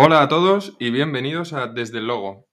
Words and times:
Hola 0.00 0.22
a 0.22 0.28
todos 0.28 0.76
y 0.78 0.92
bienvenidos 0.92 1.52
a 1.52 1.66
Desde 1.66 1.98
el 1.98 2.06
Logo, 2.06 2.46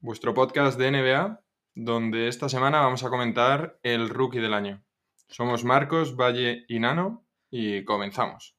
vuestro 0.00 0.34
podcast 0.34 0.78
de 0.78 0.90
NBA, 0.90 1.40
donde 1.74 2.28
esta 2.28 2.50
semana 2.50 2.80
vamos 2.80 3.04
a 3.04 3.08
comentar 3.08 3.78
el 3.82 4.10
rookie 4.10 4.38
del 4.38 4.52
año. 4.52 4.84
Somos 5.30 5.64
Marcos, 5.64 6.14
Valle 6.14 6.66
y 6.68 6.78
Nano 6.78 7.24
y 7.50 7.86
comenzamos. 7.86 8.54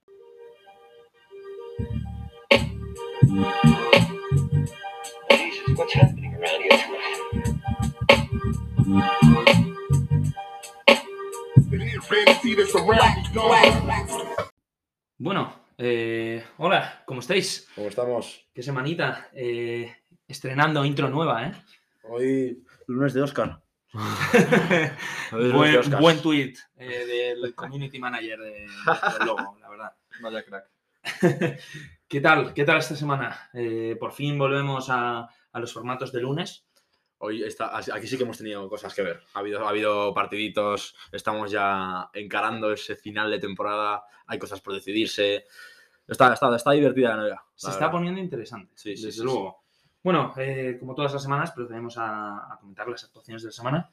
Bueno, 15.19 15.60
eh, 15.83 16.43
hola, 16.57 17.01
¿cómo 17.07 17.21
estáis? 17.21 17.67
¿Cómo 17.73 17.87
estamos? 17.87 18.47
¿Qué 18.53 18.61
semanita? 18.61 19.29
Eh, 19.33 19.91
estrenando 20.27 20.85
intro 20.85 21.09
nueva, 21.09 21.47
¿eh? 21.47 21.53
Hoy 22.03 22.63
lunes 22.85 23.13
de 23.15 23.23
Oscar. 23.23 23.63
Lunes 23.93 24.93
de 25.31 25.51
buen, 25.51 25.99
buen 25.99 26.21
tweet 26.21 26.53
eh, 26.77 27.33
del 27.33 27.55
community 27.55 27.97
manager 27.97 28.39
de, 28.39 28.51
del 28.51 29.25
logo, 29.25 29.57
la 29.59 29.69
verdad. 29.69 29.95
Vaya 30.21 30.43
crack. 30.43 30.69
¿Qué 32.07 32.21
tal? 32.21 32.53
¿Qué 32.53 32.63
tal 32.63 32.77
esta 32.77 32.95
semana? 32.95 33.49
Por 33.99 34.11
fin 34.11 34.37
volvemos 34.37 34.87
a, 34.89 35.27
a 35.51 35.59
los 35.59 35.73
formatos 35.73 36.11
de 36.11 36.21
lunes. 36.21 36.67
Hoy 37.23 37.43
está, 37.43 37.77
aquí 37.77 38.07
sí 38.07 38.17
que 38.17 38.23
hemos 38.23 38.39
tenido 38.39 38.67
cosas 38.67 38.95
que 38.95 39.03
ver. 39.03 39.21
Ha 39.35 39.39
habido, 39.39 39.63
ha 39.65 39.69
habido 39.69 40.11
partiditos, 40.11 40.95
estamos 41.11 41.51
ya 41.51 42.09
encarando 42.13 42.71
ese 42.71 42.95
final 42.95 43.29
de 43.29 43.37
temporada, 43.37 44.03
hay 44.25 44.39
cosas 44.39 44.59
por 44.59 44.73
decidirse. 44.73 45.45
Está, 46.07 46.33
está, 46.33 46.55
está 46.55 46.71
divertida 46.71 47.15
la 47.15 47.23
NBA. 47.23 47.45
Se 47.53 47.69
está 47.69 47.91
poniendo 47.91 48.19
interesante, 48.19 48.73
Sí, 48.75 48.97
sí, 48.97 49.05
desde 49.05 49.19
sí, 49.19 49.23
luego. 49.23 49.63
Bueno, 50.03 50.33
eh, 50.35 50.77
como 50.79 50.95
todas 50.95 51.13
las 51.13 51.21
semanas, 51.21 51.51
procedemos 51.51 51.95
a, 51.99 52.53
a 52.53 52.57
comentar 52.59 52.87
las 52.87 53.03
actuaciones 53.03 53.43
de 53.43 53.49
la 53.49 53.53
semana. 53.53 53.89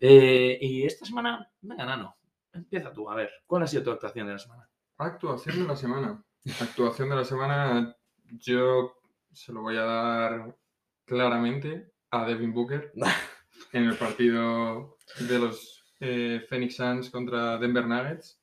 Eh, 0.00 0.58
y 0.60 0.84
esta 0.84 1.06
semana, 1.06 1.48
venga, 1.60 1.86
Nano, 1.86 2.16
empieza 2.52 2.92
tú, 2.92 3.08
a 3.08 3.14
ver, 3.14 3.30
¿cuál 3.46 3.62
ha 3.62 3.66
sido 3.68 3.84
tu 3.84 3.90
actuación 3.92 4.26
de 4.26 4.32
la 4.32 4.38
semana? 4.40 4.68
Actuación 4.98 5.60
de 5.60 5.68
la 5.68 5.76
semana. 5.76 6.24
Actuación 6.60 7.10
de 7.10 7.16
la 7.16 7.24
semana, 7.24 7.96
yo 8.24 8.98
se 9.32 9.52
lo 9.52 9.62
voy 9.62 9.76
a 9.76 9.84
dar 9.84 10.56
claramente 11.04 11.92
a 12.22 12.26
Devin 12.26 12.52
Booker 12.52 12.92
en 13.72 13.84
el 13.84 13.96
partido 13.96 14.96
de 15.28 15.38
los 15.38 15.84
eh, 16.00 16.44
Phoenix 16.48 16.76
Suns 16.76 17.10
contra 17.10 17.58
Denver 17.58 17.86
Nuggets. 17.86 18.40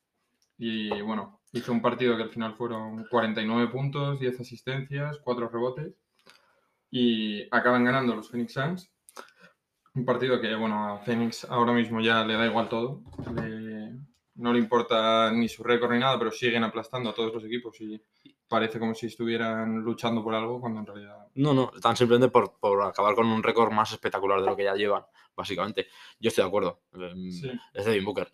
Y 0.57 1.01
bueno, 1.01 1.41
hizo 1.51 1.71
un 1.71 1.81
partido 1.81 2.15
que 2.15 2.23
al 2.23 2.29
final 2.29 2.55
fueron 2.55 3.05
49 3.09 3.71
puntos, 3.71 4.19
10 4.19 4.39
asistencias, 4.39 5.19
4 5.23 5.49
rebotes. 5.49 5.93
Y 6.91 7.43
acaban 7.51 7.83
ganando 7.83 8.15
los 8.15 8.29
Phoenix 8.29 8.53
Suns. 8.53 8.91
Un 9.95 10.05
partido 10.05 10.39
que, 10.41 10.55
bueno, 10.55 10.87
a 10.93 10.99
Phoenix 10.99 11.45
ahora 11.45 11.73
mismo 11.73 12.01
ya 12.01 12.23
le 12.25 12.33
da 12.35 12.45
igual 12.45 12.69
todo. 12.69 13.03
Le- 13.35 13.93
no 14.35 14.51
le 14.51 14.57
importa 14.59 15.31
ni 15.31 15.47
su 15.47 15.63
récord 15.63 15.91
ni 15.91 15.99
nada, 15.99 16.17
pero 16.17 16.31
siguen 16.31 16.63
aplastando 16.63 17.11
a 17.11 17.13
todos 17.13 17.33
los 17.35 17.43
equipos 17.45 17.79
y 17.81 18.01
parece 18.53 18.79
como 18.79 18.93
si 18.93 19.07
estuvieran 19.07 19.79
luchando 19.81 20.23
por 20.23 20.33
algo 20.35 20.61
cuando 20.61 20.79
en 20.81 20.85
realidad... 20.85 21.27
No, 21.35 21.53
no, 21.53 21.71
están 21.75 21.97
simplemente 21.97 22.31
por, 22.31 22.57
por 22.59 22.81
acabar 22.83 23.15
con 23.15 23.27
un 23.27 23.41
récord 23.43 23.71
más 23.71 23.91
espectacular 23.91 24.39
de 24.39 24.45
lo 24.45 24.55
que 24.55 24.63
ya 24.63 24.75
llevan, 24.75 25.03
básicamente. 25.35 25.87
Yo 26.19 26.29
estoy 26.29 26.43
de 26.43 26.47
acuerdo. 26.47 26.81
Em, 26.93 27.31
Sí. 27.31 27.51
Es 27.73 27.85
Devin 27.85 28.05
Booker. 28.05 28.31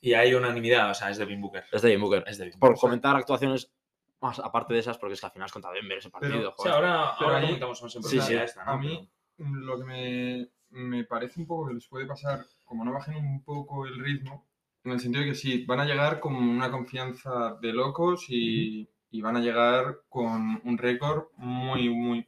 Y 0.00 0.12
hay 0.14 0.34
unanimidad, 0.34 0.90
o 0.90 0.94
sea, 0.94 1.10
es 1.10 1.16
Devin 1.18 1.40
Booker. 1.40 1.64
Es 1.72 1.80
Devin 1.82 2.00
Booker. 2.00 2.24
Es 2.26 2.36
Devin 2.38 2.58
Por 2.58 2.70
Booker. 2.70 2.80
comentar 2.80 3.16
actuaciones 3.16 3.72
más 4.20 4.38
aparte 4.38 4.74
de 4.74 4.80
esas, 4.80 4.98
porque 4.98 5.14
es 5.14 5.20
que 5.20 5.26
al 5.26 5.32
final 5.32 5.46
es 5.46 5.52
contra 5.52 5.72
Denver 5.72 5.98
ese 5.98 6.10
partido. 6.10 6.34
Pero- 6.34 6.54
O 6.56 6.62
sea, 6.62 6.72
joder. 6.74 6.86
ahora, 6.90 7.08
ahora 7.14 7.36
ahí- 7.38 7.46
comentamos 7.46 7.82
más 7.82 7.96
en 7.96 8.02
Sí, 8.04 8.20
sí. 8.20 8.34
esta, 8.34 8.64
¿no? 8.64 8.70
A 8.72 8.76
mí 8.78 9.10
lo 9.38 9.78
que 9.78 9.84
me, 9.84 10.48
me 10.70 11.04
parece 11.04 11.40
un 11.40 11.46
poco 11.46 11.68
que 11.68 11.74
les 11.74 11.86
puede 11.88 12.06
pasar, 12.06 12.44
como 12.64 12.84
no 12.84 12.92
bajen 12.92 13.16
un 13.16 13.42
poco 13.42 13.86
el 13.86 13.98
ritmo, 13.98 14.46
en 14.84 14.92
el 14.92 15.00
sentido 15.00 15.24
de 15.24 15.30
que 15.30 15.34
sí, 15.34 15.64
van 15.64 15.80
a 15.80 15.86
llegar 15.86 16.20
con 16.20 16.34
una 16.34 16.70
confianza 16.70 17.54
de 17.60 17.72
locos 17.72 18.26
y, 18.28 18.86
y 19.14 19.20
van 19.22 19.36
a 19.36 19.40
llegar 19.40 20.00
con 20.08 20.60
un 20.64 20.76
récord 20.76 21.26
muy, 21.36 21.88
muy, 21.88 22.26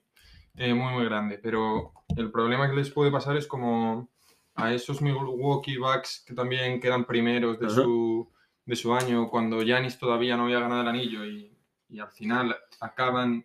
eh, 0.55 0.73
muy, 0.73 0.93
muy 0.93 1.05
grande. 1.07 1.37
Pero 1.43 1.93
el 2.17 2.31
problema 2.31 2.71
que 2.71 2.77
les 2.77 2.91
puede 2.91 3.11
pasar 3.11 3.37
es 3.37 3.49
como 3.49 4.09
a 4.55 4.73
esos 4.73 5.03
Milwaukee 5.03 5.79
Bucks 5.79 6.23
que 6.25 6.33
también 6.33 6.79
quedan 6.81 7.05
primeros 7.05 7.59
de, 7.59 7.69
su, 7.71 8.31
de 8.65 8.77
su 8.77 8.95
año, 8.95 9.29
cuando 9.29 9.63
Giannis 9.63 9.99
todavía 9.99 10.37
no 10.37 10.45
había 10.45 10.61
ganado 10.61 10.83
el 10.83 10.89
anillo 10.89 11.25
y, 11.27 11.53
y 11.89 11.99
al 11.99 12.13
final 12.13 12.57
acaban 12.81 13.45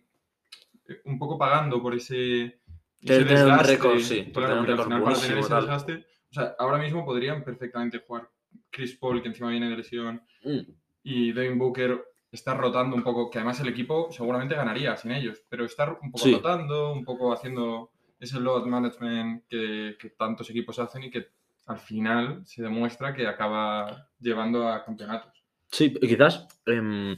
eh, 0.88 1.00
un 1.06 1.18
poco 1.18 1.36
pagando 1.36 1.82
por 1.82 1.96
ese, 1.96 2.60
ese 3.00 3.24
desgaste, 3.24 3.72
récord, 3.72 3.98
sí, 3.98 4.22
por 4.32 4.44
claro, 4.44 4.60
tener 4.60 4.60
un 4.60 4.66
porque 4.66 4.72
al 4.72 4.78
récord 4.78 4.84
final 4.86 5.02
para 5.02 5.14
tener 5.16 5.34
buenísimo, 5.34 5.40
ese 5.40 5.48
tal. 5.48 5.62
desgaste, 5.62 6.06
o 6.30 6.32
sea, 6.34 6.54
ahora 6.60 6.78
mismo 6.78 7.04
podrían 7.04 7.42
perfectamente 7.42 7.98
jugar 8.06 8.30
Chris 8.70 8.96
Paul, 8.96 9.20
que 9.20 9.28
encima 9.28 9.50
viene 9.50 9.68
de 9.68 9.76
lesión, 9.76 10.22
Mm. 10.44 10.60
y 11.02 11.32
Devin 11.32 11.58
Booker 11.58 12.04
está 12.32 12.54
rotando 12.54 12.96
un 12.96 13.02
poco, 13.02 13.30
que 13.30 13.38
además 13.38 13.60
el 13.60 13.68
equipo 13.68 14.08
seguramente 14.10 14.54
ganaría 14.54 14.96
sin 14.96 15.12
ellos, 15.12 15.42
pero 15.48 15.64
estar 15.64 15.98
un 16.02 16.10
poco 16.10 16.24
Sí. 16.24 16.32
rotando, 16.34 16.92
un 16.92 17.04
poco 17.04 17.32
haciendo 17.32 17.90
ese 18.18 18.40
load 18.40 18.64
management 18.66 19.44
que, 19.48 19.96
que 20.00 20.10
tantos 20.10 20.48
equipos 20.50 20.78
hacen 20.78 21.02
y 21.04 21.10
que 21.10 21.28
al 21.66 21.78
final 21.78 22.42
se 22.46 22.62
demuestra 22.62 23.12
que 23.14 23.26
acaba 23.26 24.08
llevando 24.18 24.68
a 24.68 24.84
campeonatos. 24.84 25.44
Sí, 25.70 25.92
quizás 25.94 26.46
em, 26.66 27.16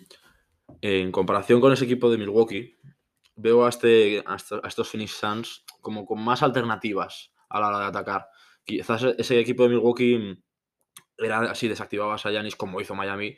en 0.81 1.13
comparación 1.13 1.61
con 1.61 1.73
ese 1.73 1.85
equipo 1.85 2.11
de 2.11 2.19
Milwaukee, 2.19 2.77
veo 3.37 3.65
a, 3.67 3.69
este, 3.69 4.23
a, 4.27 4.37
esto- 4.37 4.61
a 4.63 4.69
estos 4.69 4.89
Phoenix 4.89 5.13
Suns 5.13 5.65
como 5.81 6.05
con 6.07 6.23
más 6.23 6.43
alternativas 6.43 7.33
a 7.49 7.61
la 7.61 7.69
hora 7.69 7.79
de 7.81 7.87
atacar. 7.87 8.27
Quizás 8.65 9.03
ese 9.19 9.39
equipo 9.39 9.63
de 9.65 9.71
Milwaukee 9.71 10.19
mm, 10.19 10.43
era 11.19 11.39
así, 11.51 11.69
desactivabas 11.69 12.25
a 12.27 12.31
Giannis 12.31 12.57
como 12.57 12.81
hizo 12.81 12.95
Miami, 12.95 13.37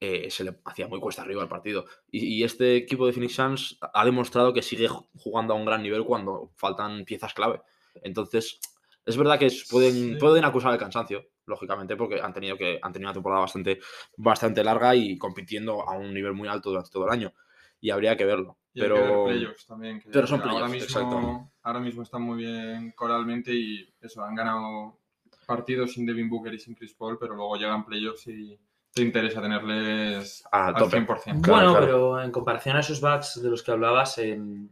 eh, 0.00 0.30
se 0.30 0.44
le 0.44 0.58
hacía 0.64 0.86
muy 0.88 1.00
cuesta 1.00 1.22
arriba 1.22 1.42
el 1.42 1.48
partido. 1.48 1.84
Y, 2.10 2.26
y 2.38 2.44
este 2.44 2.76
equipo 2.76 3.06
de 3.06 3.12
Phoenix 3.12 3.34
Suns 3.34 3.78
ha 3.80 4.04
demostrado 4.04 4.52
que 4.52 4.62
sigue 4.62 4.88
ju- 4.88 5.06
jugando 5.16 5.54
a 5.54 5.56
un 5.56 5.64
gran 5.64 5.82
nivel 5.82 6.04
cuando 6.04 6.50
faltan 6.56 7.04
piezas 7.04 7.34
clave. 7.34 7.60
Entonces, 8.02 8.60
es 9.04 9.16
verdad 9.16 9.38
que 9.38 9.50
pueden, 9.70 9.92
Sí. 9.94 10.14
pueden 10.20 10.44
acusar 10.44 10.72
el 10.72 10.78
cansancio, 10.78 11.24
lógicamente, 11.46 11.96
porque 11.96 12.20
han 12.20 12.32
tenido, 12.32 12.56
que, 12.56 12.78
han 12.80 12.92
tenido 12.92 13.08
una 13.08 13.14
temporada 13.14 13.40
bastante, 13.40 13.80
bastante 14.16 14.62
larga 14.62 14.94
y 14.94 15.16
compitiendo 15.18 15.82
a 15.88 15.96
un 15.96 16.12
nivel 16.14 16.34
muy 16.34 16.46
alto 16.48 16.68
durante 16.70 16.90
todo 16.90 17.06
el 17.06 17.12
año. 17.12 17.32
Y 17.80 17.90
habría 17.90 18.16
que 18.16 18.24
verlo. 18.24 18.58
Y 18.74 18.82
hay 18.82 18.86
que 18.88 18.92
ver 18.92 19.02
Pero 19.26 19.54
también. 19.66 20.00
que 20.00 20.10
pero 20.10 20.26
son 20.26 20.40
ahora 20.40 20.52
playoffs, 20.66 20.72
mismo, 20.72 20.84
exacto. 20.86 21.50
ahora 21.62 21.80
mismo 21.80 22.02
están 22.02 22.22
muy 22.22 22.38
bien 22.38 22.92
coralmente 22.92 23.52
y 23.54 23.88
eso, 24.00 24.22
han 24.22 24.34
ganado 24.34 24.98
partidos 25.46 25.92
sin 25.94 26.04
Devin 26.06 26.28
Booker 26.28 26.52
y 26.54 26.58
sin 26.58 26.74
Chris 26.74 26.94
Paul, 26.94 27.18
pero 27.18 27.34
luego 27.34 27.56
llegan 27.56 27.84
playoffs 27.86 28.26
y 28.28 28.58
te 28.92 29.02
interesa 29.02 29.40
tenerles 29.40 30.44
Al 30.50 30.74
al 30.74 30.74
tope. 30.76 30.98
100%. 30.98 31.06
Claro, 31.06 31.40
bueno, 31.40 31.70
claro. 31.72 31.80
pero 31.80 32.22
en 32.22 32.30
comparación 32.30 32.76
a 32.76 32.80
esos 32.80 33.00
backs 33.00 33.42
de 33.42 33.50
los 33.50 33.62
que 33.62 33.70
hablabas, 33.70 34.18
em, 34.18 34.68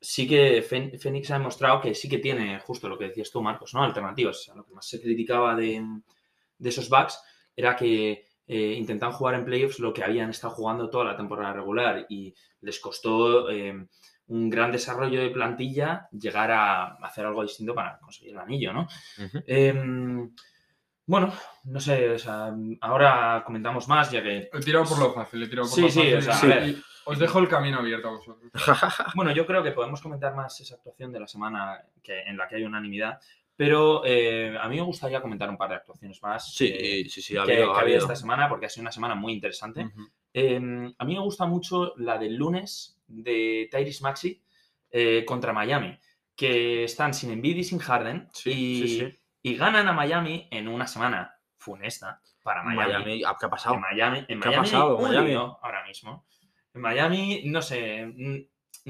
sí 0.00 0.26
que 0.28 0.62
Phoenix 0.62 1.30
ha 1.30 1.38
demostrado 1.38 1.80
que 1.80 1.94
sí 1.94 2.08
que 2.08 2.18
tiene 2.18 2.58
justo 2.60 2.88
lo 2.88 2.98
que 2.98 3.08
decías 3.08 3.30
tú, 3.30 3.42
Marcos, 3.42 3.74
¿no? 3.74 3.82
Alternativas. 3.82 4.38
O 4.38 4.42
sea, 4.42 4.54
lo 4.54 4.64
que 4.64 4.74
más 4.74 4.86
se 4.86 5.00
criticaba 5.00 5.54
de, 5.54 5.84
de 6.58 6.68
esos 6.68 6.88
backs 6.88 7.22
era 7.54 7.76
que 7.76 8.26
eh, 8.46 8.74
intentaban 8.76 9.14
jugar 9.14 9.36
en 9.36 9.44
playoffs 9.44 9.78
lo 9.78 9.92
que 9.92 10.02
habían 10.02 10.30
estado 10.30 10.54
jugando 10.54 10.90
toda 10.90 11.04
la 11.04 11.16
temporada 11.16 11.52
regular 11.52 12.06
y 12.08 12.34
les 12.60 12.80
costó 12.80 13.48
em, 13.50 13.86
un 14.26 14.50
gran 14.50 14.72
desarrollo 14.72 15.20
de 15.20 15.30
plantilla 15.30 16.08
llegar 16.10 16.50
a 16.50 16.94
hacer 16.96 17.24
algo 17.24 17.42
distinto 17.42 17.74
para 17.74 17.98
conseguir 17.98 18.32
el 18.32 18.40
anillo, 18.40 18.72
¿no? 18.72 18.88
Em, 19.46 20.34
bueno, 21.06 21.32
no 21.64 21.80
sé, 21.80 22.10
o 22.10 22.18
sea, 22.18 22.54
ahora 22.80 23.42
comentamos 23.44 23.88
más, 23.88 24.10
ya 24.10 24.22
que 24.22 24.48
He 24.52 24.60
tirado 24.60 24.84
por 24.84 24.98
lo 24.98 25.12
fácil, 25.12 25.42
he 25.42 25.48
tirado 25.48 25.68
por 25.68 25.74
Sí, 25.74 25.82
lo 25.82 25.88
sí, 25.90 25.98
fácil. 26.00 26.16
o 26.16 26.22
sea, 26.22 26.38
a 26.38 26.46
ver. 26.60 26.76
os 27.04 27.18
dejo 27.18 27.38
el 27.40 27.48
camino 27.48 27.78
abierto 27.78 28.08
a 28.08 28.12
vosotros. 28.12 28.52
Bueno, 29.14 29.32
yo 29.32 29.46
creo 29.46 29.62
que 29.62 29.72
podemos 29.72 30.00
comentar 30.00 30.34
más 30.34 30.60
esa 30.60 30.76
actuación 30.76 31.12
de 31.12 31.20
la 31.20 31.26
semana 31.26 31.82
que, 32.02 32.20
en 32.22 32.36
la 32.36 32.46
que 32.48 32.56
hay 32.56 32.64
unanimidad, 32.64 33.18
pero 33.56 34.02
eh, 34.04 34.56
a 34.58 34.68
mí 34.68 34.76
me 34.76 34.82
gustaría 34.82 35.20
comentar 35.20 35.48
un 35.50 35.56
par 35.58 35.70
de 35.70 35.76
actuaciones 35.76 36.22
más 36.22 36.54
Sí, 36.54 36.70
eh, 36.72 37.04
sí, 37.08 37.20
sí, 37.20 37.36
ha 37.36 37.44
que, 37.44 37.52
habido, 37.52 37.66
que 37.66 37.72
ha 37.72 37.76
ha 37.76 37.80
habido 37.82 37.96
habido. 37.98 37.98
esta 38.12 38.16
semana, 38.16 38.48
porque 38.48 38.66
ha 38.66 38.68
sido 38.68 38.82
una 38.82 38.92
semana 38.92 39.14
muy 39.14 39.32
interesante. 39.34 39.90
Eh, 40.32 40.56
a 40.98 41.04
mí 41.04 41.14
me 41.14 41.20
gusta 41.20 41.44
mucho 41.46 41.94
la 41.98 42.16
del 42.18 42.36
lunes 42.36 42.98
de 43.06 43.68
Tyrese 43.70 44.02
Maxi 44.02 44.40
eh, 44.90 45.24
contra 45.26 45.52
Miami, 45.52 45.98
que 46.34 46.84
están 46.84 47.12
sin 47.12 47.30
Embiid 47.32 47.56
y 47.58 47.64
sin 47.64 47.78
Harden 47.78 48.28
Sí, 48.32 48.50
y, 48.50 48.88
sí, 48.88 48.98
sí. 49.00 49.18
Y 49.42 49.56
ganan 49.56 49.88
a 49.88 49.92
Miami 49.92 50.48
en 50.50 50.68
una 50.68 50.86
semana 50.86 51.36
funesta 51.56 52.20
para 52.42 52.62
Miami. 52.62 52.92
Miami, 52.92 53.20
¿qué 53.38 53.46
ha 53.46 53.50
pasado? 53.50 53.74
En 53.76 53.80
Miami, 53.80 54.18
en 54.18 54.40
¿Qué 54.40 54.48
ha 54.48 54.50
Miami 54.50 54.56
pasado, 54.70 54.98
Miami? 54.98 55.34
ahora 55.34 55.84
mismo. 55.86 56.26
En 56.74 56.80
Miami, 56.80 57.42
no 57.46 57.62
sé, 57.62 58.06
mm, 58.06 58.38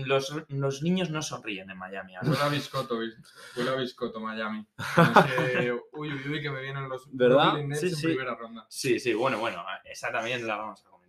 los, 0.06 0.34
los 0.48 0.82
niños 0.82 1.10
no 1.10 1.20
sonríen 1.20 1.68
en 1.70 1.76
Miami. 1.76 2.14
Huele 2.22 2.42
a 2.42 2.48
biscoto, 2.48 2.98
bis- 2.98 3.16
huele 3.56 3.70
a 3.70 3.74
biscoto 3.74 4.20
Miami. 4.20 4.66
Uy, 4.96 5.70
uy, 5.92 6.28
uy, 6.30 6.40
que 6.42 6.50
me 6.50 6.62
vienen 6.62 6.88
los 6.88 7.06
¿Verdad? 7.12 7.54
Sí, 7.74 7.86
en 7.88 7.96
sí. 7.96 8.06
primera 8.06 8.34
ronda. 8.34 8.66
Sí, 8.70 8.98
sí, 9.00 9.12
bueno, 9.14 9.38
bueno, 9.38 9.64
esa 9.84 10.10
también 10.12 10.46
la 10.46 10.56
vamos 10.56 10.80
a 10.80 10.84
comentar. 10.84 11.01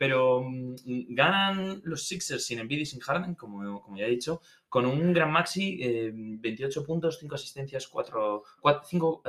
Pero 0.00 0.42
mm, 0.42 0.76
ganan 1.10 1.82
los 1.84 2.08
Sixers 2.08 2.46
sin 2.46 2.58
Embiid 2.58 2.78
y 2.78 2.86
sin 2.86 3.00
Harden, 3.00 3.34
como, 3.34 3.82
como 3.82 3.98
ya 3.98 4.06
he 4.06 4.08
dicho, 4.10 4.40
con 4.66 4.86
un 4.86 5.12
gran 5.12 5.30
maxi, 5.30 5.78
eh, 5.78 6.10
28 6.14 6.86
puntos, 6.86 7.18
5 7.18 7.34
asistencias, 7.34 7.86
4, 7.86 8.42
5, 8.82 9.22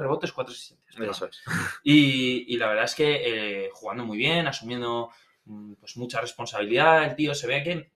rebotes, 0.00 0.32
4 0.32 0.52
asistencias. 0.52 0.96
Eso 0.98 1.26
es. 1.26 1.40
Y, 1.84 2.52
y 2.52 2.56
la 2.56 2.66
verdad 2.66 2.86
es 2.86 2.96
que 2.96 3.20
eh, 3.22 3.70
jugando 3.72 4.04
muy 4.04 4.18
bien, 4.18 4.48
asumiendo 4.48 5.10
mm, 5.44 5.74
pues 5.74 5.96
mucha 5.96 6.20
responsabilidad, 6.20 7.04
el 7.04 7.14
tío 7.14 7.32
se 7.32 7.46
ve 7.46 7.62
que 7.62 7.92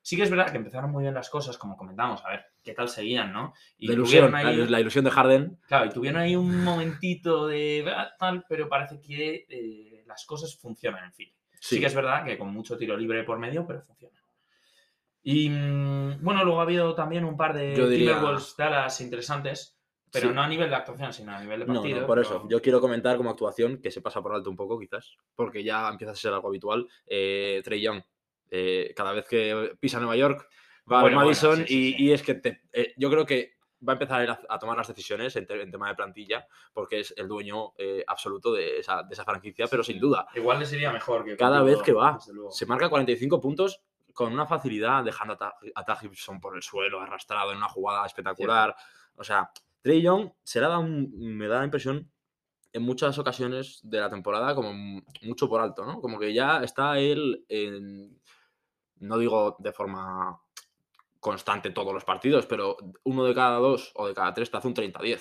sí 0.00 0.16
que 0.16 0.22
es 0.22 0.30
verdad 0.30 0.50
que 0.50 0.56
empezaron 0.56 0.90
muy 0.90 1.02
bien 1.02 1.12
las 1.12 1.28
cosas, 1.28 1.58
como 1.58 1.76
comentamos, 1.76 2.24
a 2.24 2.30
ver 2.30 2.46
qué 2.62 2.72
tal 2.72 2.88
seguían, 2.88 3.30
¿no? 3.30 3.52
Y 3.76 3.88
La 3.88 3.92
ilusión, 3.92 4.34
ahí, 4.34 4.56
la, 4.56 4.64
la 4.64 4.80
ilusión 4.80 5.04
de 5.04 5.10
Harden. 5.10 5.58
claro, 5.66 5.84
y 5.84 5.90
tuvieron 5.90 6.22
ahí 6.22 6.34
un 6.34 6.64
momentito 6.64 7.46
de 7.46 7.84
ah, 7.94 8.10
tal, 8.18 8.46
pero 8.48 8.70
parece 8.70 9.02
que 9.02 9.44
eh, 9.50 10.04
las 10.06 10.24
cosas 10.24 10.56
funcionan 10.56 11.04
en 11.04 11.12
fin. 11.12 11.28
Sí. 11.60 11.80
que 11.80 11.86
es 11.86 11.94
verdad 11.94 12.24
que 12.24 12.38
con 12.38 12.52
mucho 12.52 12.76
tiro 12.76 12.96
libre 12.96 13.24
por 13.24 13.38
medio, 13.38 13.66
pero 13.66 13.82
funciona. 13.82 14.14
Y 15.22 15.50
mm, 15.50 16.22
bueno, 16.22 16.44
luego 16.44 16.60
ha 16.60 16.62
habido 16.62 16.94
también 16.94 17.24
un 17.24 17.36
par 17.36 17.54
de 17.54 17.74
diría- 17.74 18.14
Timberwolves 18.14 18.54
Dallas 18.56 19.00
interesantes, 19.00 19.78
pero 20.10 20.28
Sí. 20.28 20.34
no 20.34 20.42
a 20.42 20.48
nivel 20.48 20.70
de 20.70 20.76
actuación, 20.76 21.12
sino 21.12 21.32
a 21.32 21.40
nivel 21.40 21.60
de 21.60 21.66
partido. 21.66 22.00
no, 22.00 22.06
por 22.06 22.18
eso. 22.18 22.46
Yo 22.48 22.62
quiero 22.62 22.80
comentar 22.80 23.16
como 23.16 23.30
actuación, 23.30 23.78
que 23.82 23.90
se 23.90 24.00
pasa 24.00 24.22
por 24.22 24.32
alto 24.34 24.48
un 24.48 24.56
poco 24.56 24.78
quizás, 24.78 25.16
porque 25.34 25.62
ya 25.62 25.88
empieza 25.88 26.12
a 26.12 26.16
ser 26.16 26.32
algo 26.32 26.48
habitual, 26.48 26.86
eh, 27.06 27.60
Trey 27.64 27.80
Young. 27.82 28.02
Eh, 28.50 28.94
cada 28.96 29.12
vez 29.12 29.26
que 29.28 29.72
pisa 29.78 29.98
Nueva 29.98 30.16
York, 30.16 30.48
va 30.90 31.02
Bueno, 31.02 31.20
a 31.20 31.24
bueno, 31.24 31.26
Madison 31.26 31.56
sí, 31.66 31.92
sí, 31.92 31.96
y, 31.98 32.12
es 32.12 32.22
que 32.22 32.34
te- 32.34 32.62
eh, 32.72 32.94
yo 32.96 33.10
creo 33.10 33.26
que 33.26 33.57
va 33.86 33.92
a 33.92 33.96
empezar 33.96 34.38
a, 34.48 34.58
tomar 34.58 34.76
las 34.76 34.88
decisiones 34.88 35.34
en, 35.36 35.46
te- 35.46 35.60
en 35.62 35.70
tema 35.70 35.88
de 35.88 35.94
plantilla, 35.94 36.46
porque 36.72 37.00
es 37.00 37.14
el 37.16 37.28
dueño 37.28 37.72
eh, 37.76 38.04
absoluto 38.06 38.52
de 38.52 38.78
esa, 38.80 39.02
de 39.02 39.12
esa 39.12 39.24
franquicia, 39.24 39.66
pero 39.68 39.82
sin 39.84 40.00
duda, 40.00 40.26
Igual 40.34 40.58
les 40.60 40.72
iría 40.72 40.92
mejor 40.92 41.24
que 41.24 41.36
cada 41.36 41.62
vez 41.62 41.80
que 41.82 41.92
va, 41.92 42.18
se 42.50 42.66
marca 42.66 42.88
45 42.88 43.40
puntos 43.40 43.82
con 44.14 44.32
una 44.32 44.46
facilidad, 44.46 45.04
dejando 45.04 45.34
a, 45.34 45.36
Ta- 45.38 45.54
a 45.74 45.84
Taj 45.84 46.00
Gibson 46.00 46.40
por 46.40 46.56
el 46.56 46.62
suelo, 46.62 47.00
arrastrado 47.00 47.52
en 47.52 47.58
una 47.58 47.68
jugada 47.68 48.04
espectacular. 48.04 48.74
O 49.14 49.22
sea, 49.22 49.50
Trey 49.80 50.02
Young 50.02 50.30
se 50.42 50.60
le 50.60 50.66
dado 50.66 50.80
un- 50.80 51.12
me 51.36 51.46
da 51.46 51.58
la 51.60 51.64
impresión 51.64 52.10
en 52.72 52.82
muchas 52.82 53.16
ocasiones 53.18 53.80
de 53.84 54.00
la 54.00 54.10
temporada 54.10 54.54
como 54.56 54.72
mucho 55.22 55.48
por 55.48 55.60
alto, 55.60 55.84
¿no? 55.86 56.00
Como 56.00 56.18
que 56.18 56.34
ya 56.34 56.62
está 56.64 56.98
él 56.98 57.44
en, 57.48 58.20
no 58.96 59.18
digo 59.18 59.56
de 59.60 59.72
forma 59.72 60.40
constante 61.28 61.70
todos 61.70 61.92
los 61.92 62.04
partidos, 62.04 62.46
pero 62.46 62.76
uno 63.04 63.24
de 63.24 63.34
cada 63.34 63.58
dos 63.58 63.92
o 63.96 64.06
de 64.08 64.14
cada 64.14 64.32
tres 64.32 64.50
te 64.50 64.56
hace 64.56 64.68
un 64.68 64.74
30-10. 64.74 65.20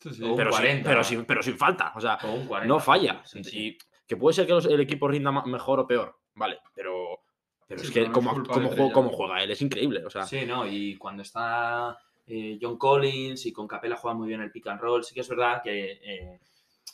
Sí, 0.00 0.10
sí. 0.14 0.22
Pero, 0.36 0.50
sin- 0.52 0.60
40. 0.60 0.88
pero, 0.90 1.04
sin, 1.04 1.24
pero 1.24 1.42
sin 1.42 1.56
falta. 1.58 1.92
O 1.96 2.00
sea, 2.00 2.18
O 2.24 2.32
un 2.32 2.46
40, 2.46 2.66
no 2.72 2.80
falla. 2.80 3.22
sí, 3.24 3.42
sí. 3.44 3.58
Y 3.58 3.78
que 4.06 4.16
puede 4.16 4.34
ser 4.34 4.46
que 4.46 4.52
los- 4.52 4.66
el 4.66 4.80
equipo 4.80 5.08
rinda 5.08 5.30
mejor 5.32 5.80
o 5.80 5.86
peor, 5.86 6.16
vale, 6.34 6.58
pero, 6.74 7.20
pero 7.66 7.80
Sí, 7.80 7.86
es 7.86 7.92
que 7.92 8.06
no 8.06 8.12
como, 8.12 8.30
juega, 8.44 8.92
como 8.92 9.36
él 9.36 9.50
es 9.50 9.62
increíble. 9.62 10.04
O 10.04 10.10
sea, 10.10 10.24
Sí, 10.24 10.44
¿no? 10.46 10.66
Y 10.66 10.96
cuando 10.96 11.22
está 11.22 11.98
eh, 12.26 12.56
John 12.60 12.78
Collins 12.78 13.46
y 13.46 13.52
con 13.52 13.66
Capela 13.66 13.96
juega 13.96 14.16
muy 14.16 14.28
bien 14.28 14.40
el 14.40 14.50
pick 14.52 14.66
and 14.68 14.80
roll, 14.80 15.02
sí 15.04 15.12
que 15.14 15.20
es 15.22 15.28
verdad 15.28 15.60
que 15.62 15.92
eh, 16.02 16.40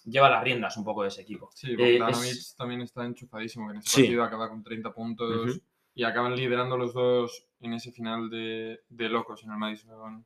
lleva 0.06 0.30
las 0.30 0.42
riendas 0.42 0.74
un 0.78 0.84
poco 0.84 1.02
de 1.02 1.08
ese 1.08 1.20
equipo. 1.22 1.50
Sí, 1.54 1.72
Eh, 1.72 1.98
Bogdanovic 1.98 2.30
es- 2.30 2.54
también 2.56 2.80
está 2.80 3.04
enchufadísimo, 3.04 3.66
que 3.68 3.72
en 3.74 3.78
ese 3.80 3.90
Sí. 3.90 4.02
partido 4.02 4.22
acaba 4.24 4.48
con 4.48 4.62
30 4.62 4.92
puntos 4.92 5.50
Ujú. 5.50 5.60
Y 5.98 6.04
acaban 6.04 6.36
liderando 6.36 6.76
los 6.76 6.94
dos 6.94 7.44
en 7.60 7.72
ese 7.74 7.90
final 7.90 8.30
de, 8.30 8.80
de 8.88 9.08
locos 9.08 9.42
en 9.42 9.50
el 9.50 9.56
Madison 9.58 10.24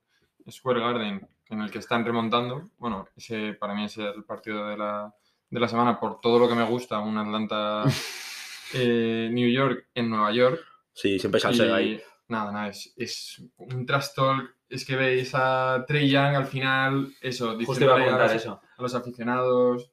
Square 0.50 0.80
Garden, 0.80 1.26
en 1.48 1.60
el 1.62 1.70
que 1.70 1.78
están 1.78 2.04
remontando. 2.04 2.68
Bueno, 2.76 3.08
ese 3.16 3.54
para 3.54 3.74
mí 3.74 3.84
es 3.86 3.96
el 3.96 4.22
partido 4.24 4.66
de 4.68 4.76
la, 4.76 5.14
de 5.48 5.60
la 5.60 5.68
semana 5.68 5.98
por 5.98 6.20
todo 6.20 6.38
lo 6.38 6.46
que 6.46 6.54
me 6.54 6.64
gusta, 6.64 6.98
un 6.98 7.16
Atlanta 7.16 7.84
eh, 8.74 9.30
New 9.32 9.48
York 9.50 9.86
en 9.94 10.10
Nueva 10.10 10.30
York. 10.32 10.60
sí, 10.92 11.18
siempre 11.18 11.40
salsea 11.40 11.74
ahí. 11.74 12.00
Nada, 12.28 12.52
nada, 12.52 12.68
es, 12.68 12.92
es 12.96 13.42
un 13.56 13.86
trash 13.86 14.08
talk. 14.14 14.54
Es 14.68 14.84
que 14.84 14.96
veis 14.96 15.32
a 15.34 15.84
Trey 15.86 16.08
Young 16.10 16.34
al 16.34 16.46
final, 16.46 17.12
eso, 17.20 17.56
Justo 17.64 17.84
iba 17.84 17.94
a 17.94 18.18
los- 18.26 18.32
eso. 18.32 18.60
a 18.76 18.82
los 18.82 18.94
aficionados, 18.94 19.90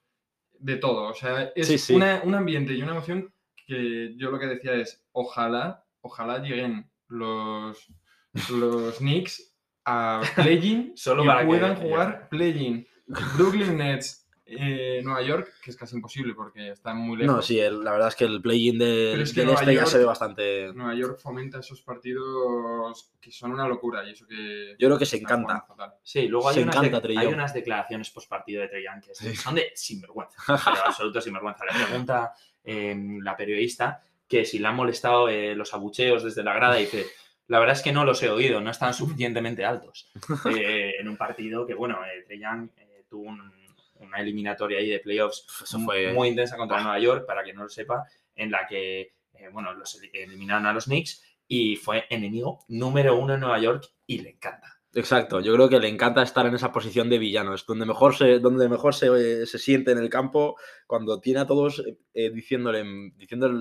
de 0.58 0.76
todo. 0.78 1.04
O 1.10 1.14
sea, 1.14 1.52
es 1.56 1.68
Sí, 1.68 1.78
sí. 1.78 1.96
una- 1.96 2.22
un 2.24 2.36
ambiente 2.36 2.74
y 2.74 2.82
una 2.82 2.92
emoción 2.92 3.34
que 3.70 4.16
yo 4.18 4.32
lo 4.32 4.40
que 4.40 4.48
decía 4.48 4.74
es, 4.76 5.06
ojalá, 5.14 5.86
ojalá 6.02 6.40
lleguen 6.40 6.92
los, 7.08 7.88
los 8.52 8.98
Knicks 8.98 9.56
a 9.86 10.22
play-in 10.36 10.94
Solo 10.96 11.24
y 11.24 11.28
para 11.28 11.42
que- 11.42 11.48
puedan 11.48 11.76
jugar 11.78 12.28
play-in. 12.30 12.86
Brooklyn 13.38 13.76
Nets, 13.78 14.30
eh, 14.46 15.02
Nueva 15.04 15.22
York, 15.24 15.48
que 15.64 15.72
es 15.72 15.78
casi 15.78 15.96
imposible 15.96 16.34
porque 16.36 16.70
están 16.72 16.98
muy 16.98 17.18
lejos. 17.18 17.36
No, 17.36 17.42
sí, 17.42 17.60
el- 17.60 17.84
la 17.84 17.92
verdad 17.92 18.10
es 18.10 18.16
que 18.16 18.26
el 18.26 18.40
play-in 18.42 18.78
de, 18.78 19.10
Pero 19.14 19.24
es 19.24 19.34
que 19.34 19.40
del 19.42 19.46
Nueva 19.48 19.62
este 19.62 19.74
ya 19.74 19.80
York- 19.82 19.92
se 19.92 19.98
ve 19.98 20.06
bastante. 20.06 20.74
Nueva 20.74 20.94
York 20.96 21.20
fomenta 21.20 21.60
esos 21.60 21.82
partidos 21.82 23.12
que 23.20 23.32
son 23.32 23.52
una 23.54 23.68
locura 23.68 24.04
y 24.08 24.12
eso 24.12 24.26
que... 24.28 24.76
Yo 24.80 24.88
creo 24.88 24.98
que 25.00 25.06
se 25.06 25.18
encanta. 25.18 25.66
Sí, 26.04 26.28
luego 26.28 26.50
hay, 26.50 26.56
Se 26.56 26.64
unas, 26.64 26.76
encanta 26.76 26.98
de- 26.98 27.02
Trey 27.02 27.18
hay 27.18 27.26
Young. 27.26 27.34
unas 27.34 27.54
declaraciones 27.54 28.10
post 28.12 28.30
partido 28.30 28.62
de 28.62 28.68
Trey 28.70 28.84
Young 28.86 29.02
que 29.02 29.16
Sí. 29.16 29.36
son 29.36 29.56
de 29.56 29.72
sinvergüenza, 29.76 30.38
pero 30.48 30.86
absoluto 30.86 31.20
sinvergüenza. 31.22 31.66
Le 31.66 31.86
pregunta 31.86 32.32
la 32.64 33.36
periodista 33.38 34.02
que 34.28 34.46
si 34.46 34.60
le 34.60 34.68
han 34.68 34.76
molestado 34.76 35.28
eh, 35.30 35.56
los 35.56 35.74
abucheos 35.74 36.24
desde 36.24 36.44
la 36.44 36.54
grada 36.54 36.78
y 36.80 36.84
dice, 36.86 37.06
la 37.48 37.58
verdad 37.60 37.76
es 37.76 37.82
que 37.82 37.92
no 37.92 38.06
los 38.06 38.22
he 38.22 38.30
oído, 38.30 38.62
no 38.62 38.70
están 38.70 38.94
suficientemente 38.94 39.66
altos. 39.66 40.12
Eh, 40.56 40.96
en 41.00 41.08
un 41.10 41.18
partido 41.18 41.66
que, 41.66 41.74
bueno, 41.74 41.98
eh, 42.06 42.24
Trey 42.26 42.40
Young 42.40 42.70
eh, 42.78 43.06
tuvo 43.10 43.24
un- 43.30 43.60
una 44.02 44.20
eliminatoria 44.22 44.80
ahí 44.80 44.90
de 44.90 45.00
playoffs 45.00 45.46
Eso 45.64 45.78
fue. 45.80 46.14
muy 46.14 46.30
intensa 46.30 46.56
contra. 46.56 46.82
Nueva 46.82 47.00
York, 47.00 47.26
para 47.26 47.44
quien 47.44 47.58
no 47.58 47.64
lo 47.64 47.70
sepa, 47.70 48.06
en 48.36 48.50
la 48.50 48.66
que, 48.66 49.02
eh, 49.34 49.50
bueno, 49.52 49.74
los 49.74 49.94
eli- 50.02 50.10
eliminaron 50.14 50.66
a 50.68 50.74
los 50.74 50.86
Knicks 50.86 51.22
y 51.50 51.76
fue 51.76 52.06
enemigo 52.10 52.64
número 52.70 53.18
uno 53.18 53.34
en 53.34 53.42
Nueva 53.42 53.60
York 53.60 53.84
y 54.08 54.20
le 54.20 54.30
encanta. 54.30 54.79
Exacto, 54.96 55.40
yo 55.40 55.54
creo 55.54 55.70
que 55.70 55.80
le 55.80 55.88
encanta 55.88 56.24
estar 56.24 56.48
en 56.48 56.56
esa 56.56 56.72
posición 56.72 57.12
de 57.12 57.20
villano, 57.20 57.54
es 57.54 57.64
donde 57.68 57.86
mejor 57.86 58.16
se, 58.16 58.40
donde 58.40 58.68
mejor 58.68 58.96
se, 58.96 59.46
se 59.46 59.60
siente 59.60 59.92
en 59.92 60.00
el 60.00 60.10
campo, 60.10 60.56
cuando 60.88 61.20
tiene 61.22 61.42
a 61.42 61.46
todos 61.46 61.84
eh, 61.86 62.00
eh, 62.16 62.32
diciéndole, 62.32 62.84
diciéndole 63.16 63.56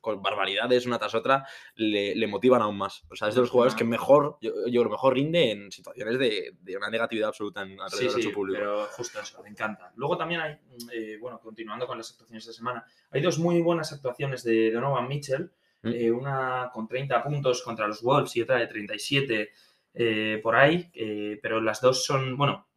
con 0.00 0.22
barbaridades 0.22 0.86
una 0.86 0.98
tras 0.98 1.14
otra, 1.14 1.46
le, 1.74 2.14
le 2.14 2.26
motivan 2.26 2.62
aún 2.62 2.78
más. 2.78 3.04
O 3.10 3.14
sea, 3.14 3.28
es 3.28 3.34
de 3.34 3.42
los 3.42 3.50
jugadores 3.50 3.74
que 3.74 3.84
mejor, 3.84 4.38
yo, 4.40 4.52
yo 4.68 4.82
lo 4.82 4.88
mejor 4.88 5.12
rinde 5.12 5.50
en 5.50 5.70
situaciones 5.70 6.18
de, 6.18 6.56
de 6.62 6.76
una 6.78 6.88
negatividad 6.88 7.28
absoluta 7.28 7.60
en 7.60 7.78
alrededor 7.78 8.12
Sí, 8.12 8.16
de 8.16 8.22
su 8.22 8.32
público. 8.32 8.58
pero 8.58 8.86
justo 8.86 9.20
eso, 9.20 9.42
me 9.42 9.50
encanta. 9.50 9.92
Luego 9.96 10.16
también 10.16 10.40
hay, 10.40 10.58
eh, 10.94 11.18
bueno, 11.20 11.40
continuando 11.40 11.86
con 11.86 11.98
las 11.98 12.10
actuaciones 12.10 12.46
de 12.46 12.54
semana, 12.54 12.86
hay 13.10 13.20
dos 13.20 13.38
muy 13.38 13.60
buenas 13.60 13.92
actuaciones 13.92 14.42
de 14.44 14.70
Donovan 14.70 15.08
Mitchell, 15.08 15.50
Mm. 15.82 15.92
eh, 15.94 16.12
una 16.12 16.70
con 16.74 16.86
30 16.86 17.22
puntos 17.24 17.62
contra 17.62 17.88
los 17.88 18.02
Wolves 18.02 18.36
y 18.36 18.42
otra 18.42 18.58
de 18.58 18.66
37 18.66 19.50
eh, 19.94 20.40
por 20.42 20.56
ahí, 20.56 20.90
eh, 20.94 21.38
pero 21.42 21.60
las 21.60 21.80
dos 21.80 22.04
son, 22.04 22.36
bueno, 22.36 22.68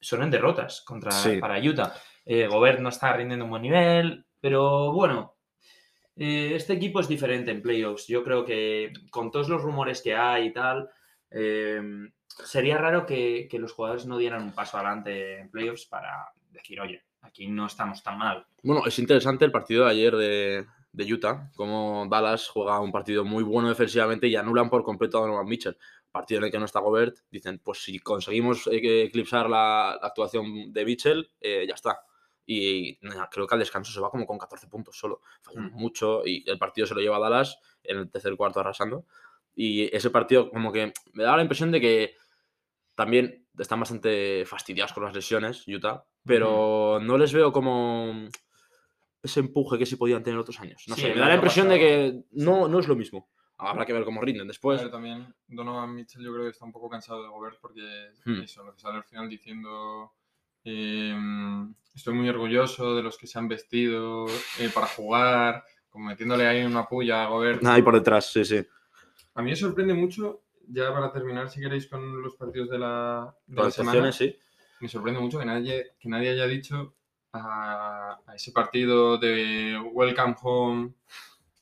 son 0.00 0.22
en 0.22 0.30
derrotas 0.30 0.82
contra, 0.82 1.10
Sí. 1.10 1.38
para 1.38 1.58
Utah. 1.60 1.94
Eh, 2.24 2.46
Gobert 2.46 2.80
no 2.80 2.88
está 2.90 3.12
rindiendo 3.12 3.44
un 3.44 3.50
buen 3.50 3.62
nivel, 3.62 4.24
pero 4.40 4.92
bueno, 4.92 5.36
eh, 6.16 6.52
este 6.54 6.74
equipo 6.74 7.00
es 7.00 7.08
diferente 7.08 7.50
en 7.50 7.62
playoffs. 7.62 8.06
Yo 8.06 8.22
creo 8.22 8.44
que 8.44 8.92
con 9.10 9.30
todos 9.30 9.48
los 9.48 9.62
rumores 9.62 10.02
que 10.02 10.14
hay 10.14 10.46
y 10.48 10.52
tal, 10.52 10.88
sería 12.44 12.78
raro 12.78 13.06
que, 13.06 13.46
que 13.50 13.58
los 13.58 13.72
jugadores 13.72 14.06
no 14.06 14.18
dieran 14.18 14.42
un 14.42 14.52
paso 14.52 14.76
adelante 14.78 15.40
en 15.40 15.50
playoffs 15.50 15.86
para 15.86 16.32
decir, 16.50 16.80
oye, 16.80 17.02
aquí 17.22 17.46
no 17.48 17.66
estamos 17.66 18.02
tan 18.02 18.18
mal. 18.18 18.46
Bueno, 18.62 18.82
es 18.86 18.98
interesante 18.98 19.44
el 19.44 19.52
partido 19.52 19.84
de 19.84 19.90
ayer 19.90 20.16
de, 20.16 20.66
de 20.92 21.12
Utah, 21.12 21.50
como 21.54 22.06
Dallas 22.08 22.48
juega 22.48 22.80
un 22.80 22.92
partido 22.92 23.24
muy 23.24 23.42
bueno 23.44 23.68
defensivamente 23.68 24.26
y 24.26 24.36
anulan 24.36 24.70
por 24.70 24.82
completo 24.82 25.18
a 25.18 25.22
Donovan 25.22 25.46
Mitchell. 25.46 25.76
Partido 26.10 26.38
en 26.38 26.44
el 26.44 26.50
que 26.50 26.58
no 26.58 26.64
está 26.64 26.80
Gobert, 26.80 27.18
dicen, 27.30 27.60
pues 27.62 27.82
si 27.82 27.98
conseguimos 28.00 28.66
eh, 28.66 29.02
eclipsar 29.04 29.48
la, 29.48 29.98
la 30.00 30.08
actuación 30.08 30.72
de 30.72 30.84
Mitchell, 30.84 31.30
eh, 31.40 31.64
ya 31.68 31.74
está. 31.74 32.00
Y 32.46 32.98
creo 33.30 33.46
que 33.46 33.54
al 33.54 33.60
descanso 33.60 33.92
se 33.92 34.00
va 34.00 34.10
como 34.10 34.26
con 34.26 34.38
14 34.38 34.66
puntos 34.66 34.98
solo. 34.98 35.20
Mm. 35.54 35.68
mucho 35.72 36.26
y 36.26 36.42
el 36.50 36.58
partido 36.58 36.86
se 36.86 36.94
lo 36.94 37.00
lleva 37.00 37.16
a 37.16 37.20
Dallas 37.20 37.58
en 37.84 37.98
el 37.98 38.10
tercer 38.10 38.36
cuarto 38.36 38.58
arrasando. 38.60 39.06
Y 39.54 39.94
ese 39.94 40.10
partido 40.10 40.50
como 40.50 40.72
que 40.72 40.92
me 41.12 41.22
daba 41.22 41.36
la 41.36 41.42
impresión 41.42 41.70
de 41.70 41.80
que 41.80 42.14
también 42.94 43.46
están 43.58 43.78
bastante 43.80 44.44
fastidiados 44.46 44.92
con 44.92 45.04
las 45.04 45.14
lesiones, 45.14 45.66
Utah, 45.68 46.04
pero 46.24 46.98
no 47.00 47.18
les 47.18 47.32
veo 47.32 47.52
como 47.52 48.28
ese 49.22 49.40
empuje 49.40 49.78
que 49.78 49.86
sí 49.86 49.96
podían 49.96 50.22
tener 50.22 50.38
otros 50.38 50.58
años. 50.60 50.84
No 50.88 50.94
Sí, 50.94 51.02
sé, 51.02 51.14
me 51.14 51.20
da 51.20 51.28
la 51.28 51.34
impresión 51.34 51.68
de 51.68 51.78
que 51.78 52.22
no, 52.32 52.68
no 52.68 52.78
es 52.78 52.88
lo 52.88 52.96
mismo. 52.96 53.28
Habrá 53.60 53.84
que 53.86 53.92
ver 53.92 54.04
cómo 54.04 54.20
rinden 54.20 54.48
después. 54.48 54.80
ver, 54.80 54.90
también 54.90 55.34
Donovan 55.46 55.94
Mitchell 55.94 56.22
yo 56.24 56.32
creo 56.32 56.44
que 56.44 56.50
está 56.50 56.64
un 56.64 56.72
poco 56.72 56.88
cansado 56.88 57.22
de 57.22 57.28
Gobert 57.28 57.58
porque 57.60 57.80
Hmm. 58.24 58.40
eso, 58.42 58.64
lo 58.64 58.74
que 58.74 58.80
sale 58.80 58.96
al 58.98 59.04
final 59.04 59.28
diciendo 59.28 60.12
eh, 60.64 61.16
estoy 61.94 62.14
muy 62.14 62.28
orgulloso 62.28 62.94
de 62.96 63.02
los 63.02 63.16
que 63.18 63.26
se 63.26 63.38
han 63.38 63.48
vestido 63.48 64.26
eh, 64.58 64.70
para 64.74 64.86
jugar, 64.86 65.64
como 65.88 66.06
metiéndole 66.06 66.46
ahí 66.46 66.64
una 66.64 66.86
puya 66.86 67.24
a 67.24 67.28
Gobert. 67.28 67.64
Ahí 67.66 67.82
por 67.82 67.94
detrás, 67.94 68.30
sí, 68.32 68.44
sí. 68.44 68.64
A 69.34 69.42
mí 69.42 69.50
me 69.50 69.56
sorprende 69.56 69.94
mucho, 69.94 70.42
ya 70.68 70.92
para 70.92 71.10
terminar, 71.12 71.48
si 71.50 71.60
queréis, 71.60 71.86
con 71.86 72.22
los 72.22 72.34
partidos 72.36 72.68
de 72.70 72.78
la, 72.78 73.34
de 73.46 73.62
la 73.62 73.70
semana, 73.70 74.12
sí. 74.12 74.36
me 74.80 74.88
sorprende 74.88 75.20
mucho 75.20 75.38
que 75.38 75.44
nadie, 75.46 75.92
que 75.98 76.08
nadie 76.08 76.30
haya 76.30 76.46
dicho 76.46 76.94
a, 77.32 78.18
a 78.26 78.34
ese 78.34 78.52
partido 78.52 79.16
de 79.18 79.78
Welcome 79.92 80.36
Home 80.42 80.92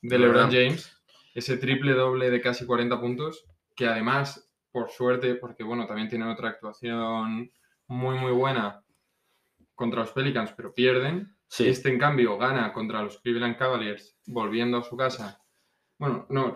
de 0.01 0.19
LeBron. 0.19 0.51
James, 0.51 0.98
ese 1.33 1.57
triple 1.57 1.93
doble 1.93 2.29
de 2.29 2.41
casi 2.41 2.65
40 2.65 2.99
puntos, 2.99 3.45
que 3.75 3.87
además, 3.87 4.51
por 4.71 4.89
suerte, 4.89 5.35
porque 5.35 5.63
bueno, 5.63 5.85
también 5.87 6.09
tienen 6.09 6.27
otra 6.27 6.49
actuación 6.49 7.51
muy, 7.87 8.17
muy 8.17 8.31
buena 8.31 8.83
contra 9.75 10.01
los 10.01 10.11
Pelicans, 10.11 10.53
pero 10.55 10.73
pierden. 10.73 11.35
Sí, 11.47 11.67
Este, 11.67 11.89
en 11.89 11.97
cambio, 11.97 12.37
gana 12.37 12.71
contra 12.73 13.01
los 13.01 13.19
Cleveland 13.21 13.57
Cavaliers, 13.57 14.17
volviendo 14.27 14.77
a 14.77 14.83
su 14.83 14.95
casa. 14.95 15.41
Bueno, 15.97 16.27
no, 16.29 16.53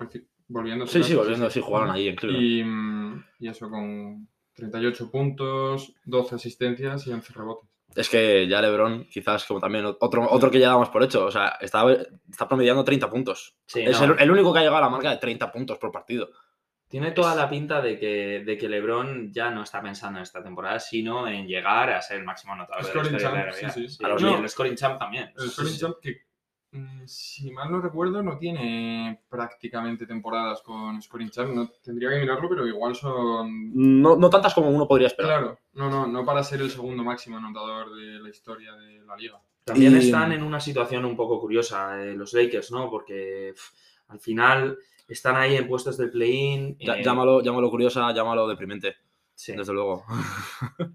volviendo 0.47 0.83
a 0.83 0.87
su 0.87 0.93
sí, 0.93 0.99
casa. 0.99 1.09
sí, 1.09 1.15
volviendo, 1.15 1.49
sí, 1.49 1.61
jugaron 1.61 1.91
ahí 1.91 2.07
en 2.09 2.15
Cleveland. 2.15 2.43
Y, 2.45 2.63
mm, 2.63 3.25
y 3.39 3.47
eso 3.47 3.69
con 3.69 4.27
38 4.53 5.09
puntos, 5.09 5.95
12 6.05 6.35
asistencias 6.35 7.07
y 7.07 7.11
11 7.11 7.33
rebotes. 7.33 7.69
Es 7.95 8.09
que 8.09 8.47
ya 8.47 8.61
LeBron, 8.61 9.05
quizás 9.05 9.45
como 9.45 9.59
también 9.59 9.85
otro, 9.85 10.27
otro 10.29 10.49
que 10.49 10.59
ya 10.59 10.69
damos 10.69 10.89
por 10.89 11.03
hecho, 11.03 11.25
o 11.25 11.31
sea, 11.31 11.57
está, 11.61 11.83
está 12.29 12.47
promediando 12.47 12.83
30 12.83 13.09
puntos. 13.09 13.55
Sí, 13.65 13.81
es 13.81 13.99
no. 14.01 14.13
el, 14.13 14.19
el 14.21 14.31
único 14.31 14.51
que 14.51 14.59
ha 14.59 14.61
llegado 14.63 14.77
a 14.77 14.81
la 14.81 14.89
marca 14.89 15.11
de 15.11 15.17
30 15.17 15.51
puntos 15.51 15.77
por 15.77 15.91
partido. 15.91 16.29
Tiene 16.87 17.11
toda 17.11 17.33
la 17.33 17.49
pinta 17.49 17.81
de 17.81 17.97
que, 17.97 18.43
de 18.45 18.57
que 18.57 18.69
LeBron 18.69 19.31
ya 19.33 19.49
no 19.49 19.63
está 19.63 19.81
pensando 19.81 20.19
en 20.19 20.23
esta 20.23 20.43
temporada, 20.43 20.79
sino 20.79 21.27
en 21.27 21.47
llegar 21.47 21.89
a 21.91 22.01
ser 22.01 22.17
el 22.17 22.23
máximo 22.23 22.53
anotador 22.53 22.83
de 22.83 22.87
la 22.87 22.93
Scoring 22.93 23.15
historia 23.15 23.39
de 23.39 23.45
la 23.45 23.51
champ, 23.51 23.63
NBA. 23.63 23.69
sí, 23.71 23.87
sí. 23.87 23.95
Sí, 23.95 24.03
A 24.03 24.07
los 24.09 24.21
no. 24.21 24.37
el 24.37 24.49
scoring 24.49 24.75
champ 24.75 24.99
también. 24.99 25.31
El 25.35 25.49
Scoring. 25.49 25.77
Champ 25.77 25.95
que, 26.01 26.17
si 27.05 27.51
mal 27.51 27.71
no 27.71 27.81
recuerdo, 27.81 28.23
no 28.23 28.37
tiene 28.37 29.21
prácticamente 29.29 30.05
temporadas 30.07 30.61
con 30.61 31.01
Scoring 31.01 31.29
Champ. 31.29 31.53
No, 31.53 31.69
tendría 31.83 32.09
que 32.09 32.19
mirarlo, 32.19 32.49
pero 32.49 32.67
igual 32.67 32.95
son... 32.95 33.71
No, 34.01 34.15
no 34.15 34.29
tantas 34.29 34.53
como 34.53 34.69
uno 34.69 34.87
podría 34.87 35.07
esperar. 35.07 35.39
Claro, 35.39 35.59
no, 35.73 35.89
no, 35.89 36.07
no 36.07 36.25
para 36.25 36.43
ser 36.43 36.61
el 36.61 36.71
segundo 36.71 37.03
máximo 37.03 37.37
anotador 37.37 37.95
de 37.95 38.19
la 38.19 38.29
historia 38.29 38.73
de 38.73 38.99
la 39.05 39.15
liga. 39.15 39.39
También 39.63 39.93
Y- 39.93 39.97
están 39.99 40.31
en 40.31 40.43
una 40.43 40.59
situación 40.59 41.05
un 41.05 41.15
poco 41.15 41.39
curiosa 41.39 42.01
eh, 42.03 42.13
los 42.15 42.33
Lakers, 42.33 42.71
¿no? 42.71 42.89
Porque 42.89 43.53
al 44.09 44.19
final 44.19 44.77
están 45.07 45.35
ahí 45.35 45.55
en 45.55 45.67
puestos 45.67 45.97
del 45.97 46.09
play-in. 46.11 46.75
Eh, 46.79 47.01
llámalo, 47.03 47.41
llámalo 47.41 47.69
curiosa, 47.69 48.11
llámalo 48.13 48.47
deprimente, 48.47 48.95
sí. 49.35 49.53
desde 49.55 49.73
luego. 49.73 50.03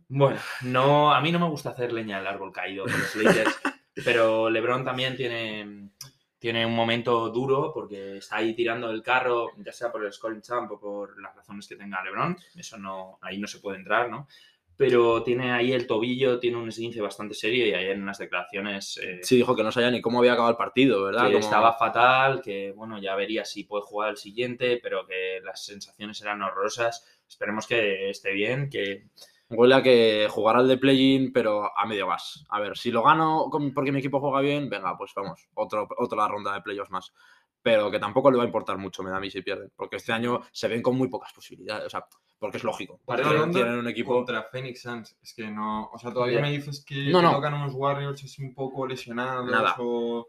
Bueno, 0.09 0.39
no, 0.63 1.15
a 1.15 1.21
mí 1.21 1.31
no 1.33 1.39
me 1.39 1.49
gusta 1.49 1.71
hacer 1.71 1.93
leña 1.93 2.19
al 2.19 2.27
árbol 2.27 2.53
caído 2.53 2.85
con 2.85 2.93
los 2.93 3.15
Lakers, 3.23 3.61
pero 4.05 4.49
LeBron 4.51 4.85
también 4.85 5.17
tiene, 5.17 5.91
tiene 6.39 6.65
un 6.65 6.75
momento 6.75 7.29
duro 7.31 7.73
porque 7.75 8.19
está 8.19 8.37
ahí 8.37 8.55
tirando 8.55 8.91
el 8.91 9.03
carro, 9.03 9.51
ya 9.59 9.73
sea 9.73 9.91
por 9.91 10.05
el 10.05 10.13
scoring 10.13 10.43
champ 10.43 10.71
o 10.73 10.79
por 10.81 11.21
las 11.21 11.35
razones 11.35 11.67
que 11.67 11.77
tenga 11.77 12.03
LeBron, 12.03 12.37
eso 12.57 12.79
no, 12.79 13.19
ahí 13.23 13.39
no 13.39 13.47
se 13.47 13.59
puede 13.59 13.79
entrar, 13.79 14.09
¿no? 14.11 14.29
Pero 14.77 15.25
tiene 15.25 15.51
ahí 15.51 15.73
el 15.73 15.89
tobillo, 15.89 16.39
tiene 16.39 16.57
un 16.57 16.69
esguince 16.69 17.01
bastante 17.01 17.35
serio 17.35 17.67
y 17.67 17.75
ayer 17.75 17.91
en 17.91 18.03
unas 18.03 18.19
declaraciones 18.19 18.97
eh, 19.03 19.19
Sí, 19.25 19.35
dijo 19.35 19.57
que 19.57 19.65
no 19.65 19.73
sabía 19.73 19.91
ni 19.91 20.01
cómo 20.01 20.21
había 20.21 20.35
acabado 20.35 20.53
el 20.53 20.57
partido, 20.57 21.03
¿verdad? 21.03 21.23
que 21.27 21.33
Como- 21.33 21.45
estaba 21.45 21.73
fatal, 21.73 22.41
que 22.41 22.71
bueno, 22.77 23.01
ya 23.01 23.17
vería 23.17 23.45
si 23.45 23.65
puede 23.65 23.83
jugar 23.83 24.11
el 24.11 24.17
siguiente, 24.17 24.79
pero 24.81 25.05
que 25.05 25.41
las 25.43 25.65
sensaciones 25.65 26.21
eran 26.23 26.43
horrorosas. 26.43 27.05
Esperemos 27.29 27.67
que 27.67 28.09
esté 28.11 28.31
bien, 28.31 28.71
que 28.71 29.07
Huele 29.51 29.75
a 29.77 29.83
que 29.83 30.29
jugará 30.31 30.61
el 30.61 30.69
de 30.69 30.77
play-in, 30.77 31.33
pero 31.33 31.71
a 31.77 31.87
medio 31.87 32.07
gas. 32.09 32.45
A 32.51 32.61
ver, 32.61 32.77
si 32.77 32.91
lo 32.91 33.03
gano 33.03 33.49
porque 33.75 33.93
mi 33.93 34.01
equipo 34.01 34.21
juega 34.21 34.41
bien, 34.41 34.69
venga, 34.69 34.97
pues 34.97 35.13
vamos, 35.17 35.49
otro, 35.55 35.89
otra 35.97 36.29
ronda 36.29 36.53
de 36.55 36.61
playoffs 36.63 36.91
más. 36.91 37.13
Pero 37.61 37.91
que 37.91 37.99
tampoco 37.99 38.31
le 38.31 38.37
va 38.37 38.45
a 38.45 38.47
importar 38.47 38.79
mucho, 38.79 39.03
me 39.03 39.11
da 39.11 39.17
a 39.17 39.21
mí 39.21 39.31
si 39.31 39.43
pierden. 39.43 39.73
Porque 39.75 39.97
este 39.97 40.13
año 40.13 40.43
se 40.53 40.69
ven 40.69 40.81
con 40.83 40.97
muy 40.97 41.09
pocas 41.09 41.33
posibilidades. 41.33 41.87
O 41.87 41.91
sea, 41.91 42.05
porque 42.39 42.59
es 42.59 42.65
lógico. 42.65 43.01
Parece 43.05 43.27
Otra 43.29 43.37
que 43.39 43.43
ronda 43.45 43.59
tienen 43.59 43.79
un 43.81 43.89
equipo. 43.89 44.15
Contra 44.15 44.45
Phoenix 44.45 44.83
Suns. 44.83 45.17
Es 45.21 45.35
que 45.35 45.51
no... 45.51 45.91
O 45.93 45.99
sea, 45.99 46.13
todavía 46.13 46.41
me 46.41 46.53
dices 46.53 46.85
que 46.85 47.11
No, 47.11 47.21
no. 47.21 47.33
tocan 47.33 47.55
unos 47.55 47.75
Warriors 47.75 48.23
así 48.23 48.43
un 48.45 48.55
poco 48.55 48.87
lesionados 48.87 49.51
Nada. 49.51 49.75
o 49.79 50.29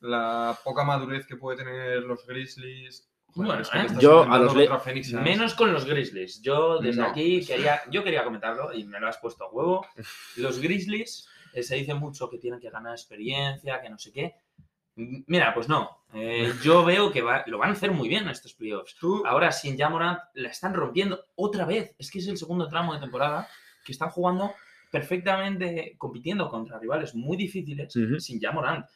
la 0.00 0.58
poca 0.64 0.82
madurez 0.84 1.26
que 1.26 1.36
puede 1.36 1.58
tener 1.58 2.02
los 2.02 2.26
Grizzlies. 2.26 3.08
Bueno, 3.34 3.60
¿eh? 3.60 3.86
Yo 4.00 4.22
a 4.22 4.38
los 4.38 4.54
menos 5.22 5.54
con 5.54 5.72
los 5.72 5.84
Grizzlies. 5.84 6.40
Yo 6.42 6.78
desde 6.78 7.00
No. 7.02 7.08
aquí 7.08 7.44
quería, 7.44 7.80
yo 7.90 8.04
quería 8.04 8.22
comentarlo 8.24 8.72
y 8.72 8.84
me 8.84 9.00
lo 9.00 9.08
has 9.08 9.18
puesto 9.18 9.44
a 9.44 9.50
huevo. 9.50 9.86
Los 10.36 10.60
Grizzlies 10.60 11.28
eh, 11.52 11.62
se 11.62 11.74
dice 11.76 11.94
mucho 11.94 12.28
que 12.30 12.38
tienen 12.38 12.60
que 12.60 12.70
ganar 12.70 12.92
experiencia, 12.92 13.80
que 13.80 13.90
no 13.90 13.98
sé 13.98 14.12
qué. 14.12 14.34
Mira, 14.96 15.52
pues 15.52 15.68
no. 15.68 16.04
Eh, 16.14 16.52
yo 16.62 16.84
veo 16.84 17.10
que 17.10 17.22
va- 17.22 17.42
lo 17.46 17.58
van 17.58 17.70
a 17.70 17.72
hacer 17.72 17.90
muy 17.90 18.08
bien 18.08 18.28
estos 18.28 18.54
playoffs. 18.54 18.94
Tú, 19.00 19.24
Ahora 19.26 19.50
sin 19.50 19.76
Jamorant 19.76 20.20
la 20.34 20.48
están 20.50 20.72
rompiendo 20.74 21.24
otra 21.34 21.64
vez. 21.64 21.94
Es 21.98 22.10
que 22.10 22.20
es 22.20 22.28
el 22.28 22.38
segundo 22.38 22.68
tramo 22.68 22.94
de 22.94 23.00
temporada 23.00 23.48
que 23.84 23.92
están 23.92 24.10
jugando 24.10 24.52
perfectamente 24.92 25.94
compitiendo 25.98 26.48
contra 26.48 26.78
rivales 26.78 27.14
muy 27.14 27.36
difíciles 27.36 27.94
Ujú. 27.96 28.20
sin 28.20 28.40
Jamorant. 28.40 28.86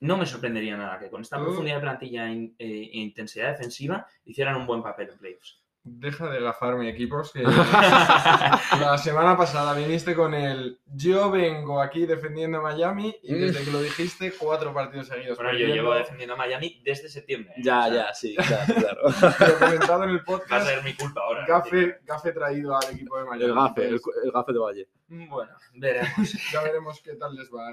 No 0.00 0.16
me 0.16 0.26
sorprendería 0.26 0.76
nada 0.76 0.98
que 0.98 1.10
con 1.10 1.22
esta 1.22 1.38
Tú- 1.38 1.44
profundidad 1.44 1.76
de 1.76 1.82
plantilla 1.82 2.30
e, 2.30 2.52
e 2.58 2.90
intensidad 2.98 3.50
defensiva 3.50 4.06
hicieran 4.24 4.56
un 4.56 4.66
buen 4.66 4.82
papel 4.82 5.10
en 5.10 5.18
playoffs. 5.18 5.60
deja 5.90 6.28
de 6.28 6.40
gafarme 6.40 6.88
equipos 6.90 7.32
que 7.32 7.42
la 7.42 8.98
semana 8.98 9.36
pasada 9.36 9.72
viniste 9.74 10.14
con 10.14 10.34
el 10.34 10.78
yo 10.86 11.30
vengo 11.30 11.80
aquí 11.80 12.04
defendiendo 12.04 12.58
a 12.58 12.62
Miami 12.62 13.14
y 13.22 13.32
Mm. 13.32 13.40
desde 13.40 13.64
que 13.64 13.70
lo 13.70 13.80
dijiste 13.80 14.32
cuatro 14.38 14.74
partidos 14.74 15.06
seguidos. 15.08 15.38
Bueno, 15.38 15.56
yo 15.58 15.66
llevo 15.66 15.94
defendiendo 15.94 16.34
a 16.34 16.36
Miami 16.36 16.80
desde 16.84 17.08
septiembre. 17.08 17.54
¿eh? 17.56 17.62
Ya, 17.64 17.86
O 17.86 17.90
sea, 17.90 17.94
ya, 18.08 18.14
sí, 18.14 18.36
ya, 18.36 18.66
claro. 18.74 19.00
Lo 19.04 19.58
comentado 19.58 20.04
en 20.04 20.10
el 20.10 20.18
Va 20.18 20.20
a 20.20 20.24
podcast. 20.24 20.66
ser 20.68 20.84
mi 20.84 20.94
culpa 20.94 21.20
ahora. 21.22 21.46
Gafe, 21.46 21.98
gafe 22.04 22.32
traído 22.32 22.76
al 22.76 22.94
equipo 22.94 23.16
de 23.18 23.24
Miami. 23.24 23.44
El 23.44 23.54
gafe, 23.54 23.88
el 23.88 24.00
gafe 24.32 24.52
de 24.52 24.58
Valle. 24.58 24.88
Bueno, 25.08 25.52
veremos. 25.74 26.08
Ya 26.52 26.62
veremos 26.62 27.00
qué 27.02 27.14
tal 27.14 27.34
les 27.34 27.48
va 27.50 27.68
a, 27.68 27.72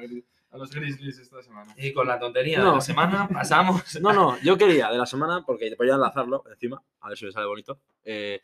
a 0.52 0.58
los 0.58 0.72
Grizzlies 0.72 1.20
esta 1.20 1.42
semana. 1.44 1.74
Y 1.78 1.92
con 1.94 2.08
la 2.08 2.18
tontería 2.20 2.60
de 2.60 2.64
No. 2.66 2.76
la 2.76 2.82
semana 2.82 3.28
pasamos. 3.34 4.00
No, 4.02 4.14
no, 4.14 4.38
yo 4.42 4.58
quería 4.58 4.90
de 4.90 4.98
la 4.98 5.06
semana, 5.06 5.44
porque 5.46 5.74
voy 5.78 5.90
a 5.90 5.96
enlazarlo 5.96 6.44
encima, 6.50 6.82
a 7.02 7.10
ver 7.10 7.18
si 7.18 7.26
me 7.26 7.32
sale 7.32 7.46
bonito. 7.48 7.80
eh, 8.04 8.42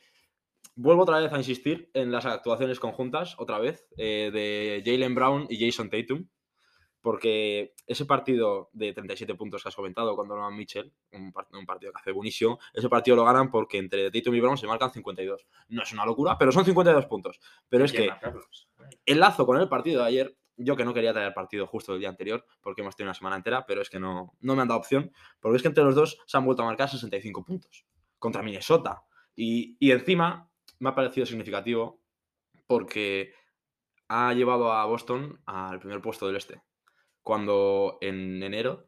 vuelvo 0.75 1.03
otra 1.03 1.19
vez 1.19 1.31
a 1.33 1.37
insistir 1.37 1.89
en 1.93 2.11
las 2.11 2.25
actuaciones 2.25 2.79
conjuntas, 2.79 3.35
otra 3.37 3.59
vez, 3.59 3.87
eh, 3.97 4.29
de 4.33 4.81
Jalen 4.85 5.13
Brown 5.15 5.45
y 5.49 5.63
Jason 5.65 5.89
Tatum, 5.89 6.27
porque 7.01 7.73
ese 7.87 8.05
partido 8.05 8.69
de 8.73 8.93
37 8.93 9.33
puntos 9.35 9.63
que 9.63 9.69
has 9.69 9.75
comentado 9.75 10.15
con 10.15 10.27
Donovan 10.27 10.55
Mitchell, 10.55 10.93
un, 11.11 11.33
part- 11.33 11.47
un 11.57 11.65
partido 11.65 11.91
que 11.91 11.99
hace 11.99 12.11
buenísimo, 12.11 12.59
ese 12.73 12.89
partido 12.89 13.15
lo 13.17 13.25
ganan 13.25 13.49
porque 13.49 13.77
entre 13.79 14.11
Tatum 14.11 14.35
y 14.35 14.39
Brown 14.39 14.57
se 14.57 14.67
marcan 14.67 14.91
52. 14.91 15.45
No 15.69 15.81
es 15.83 15.91
una 15.93 16.05
locura, 16.05 16.37
pero 16.37 16.51
son 16.51 16.63
52 16.65 17.05
puntos. 17.07 17.39
Pero 17.69 17.85
es 17.85 17.91
que 17.91 18.07
marcarlos. 18.09 18.69
enlazo 19.05 19.45
con 19.45 19.59
el 19.59 19.67
partido 19.67 20.01
de 20.01 20.07
ayer. 20.07 20.37
Yo 20.57 20.75
que 20.75 20.85
no 20.85 20.93
quería 20.93 21.11
traer 21.11 21.29
el 21.29 21.33
partido 21.33 21.65
justo 21.65 21.93
del 21.93 22.01
día 22.01 22.09
anterior, 22.09 22.45
porque 22.61 22.81
hemos 22.81 22.95
tenido 22.95 23.07
una 23.09 23.15
semana 23.15 23.35
entera, 23.37 23.65
pero 23.65 23.81
es 23.81 23.89
que 23.89 23.99
no, 23.99 24.35
no 24.41 24.55
me 24.55 24.61
han 24.61 24.67
dado 24.67 24.79
opción, 24.79 25.11
porque 25.39 25.55
es 25.55 25.61
que 25.63 25.69
entre 25.69 25.83
los 25.83 25.95
dos 25.95 26.19
se 26.27 26.37
han 26.37 26.45
vuelto 26.45 26.61
a 26.61 26.65
marcar 26.67 26.87
65 26.87 27.43
puntos 27.43 27.85
contra 28.19 28.43
Minnesota. 28.43 29.01
Y, 29.35 29.75
y 29.79 29.89
encima 29.91 30.51
me 30.77 30.89
ha 30.89 30.93
parecido 30.93 31.25
significativo 31.25 31.99
porque 32.67 33.33
ha 34.07 34.33
llevado 34.33 34.71
a 34.71 34.85
Boston 34.85 35.41
al 35.45 35.79
primer 35.79 36.01
puesto 36.01 36.27
del 36.27 36.35
este, 36.35 36.61
cuando 37.23 37.97
en 38.01 38.41
enero 38.43 38.87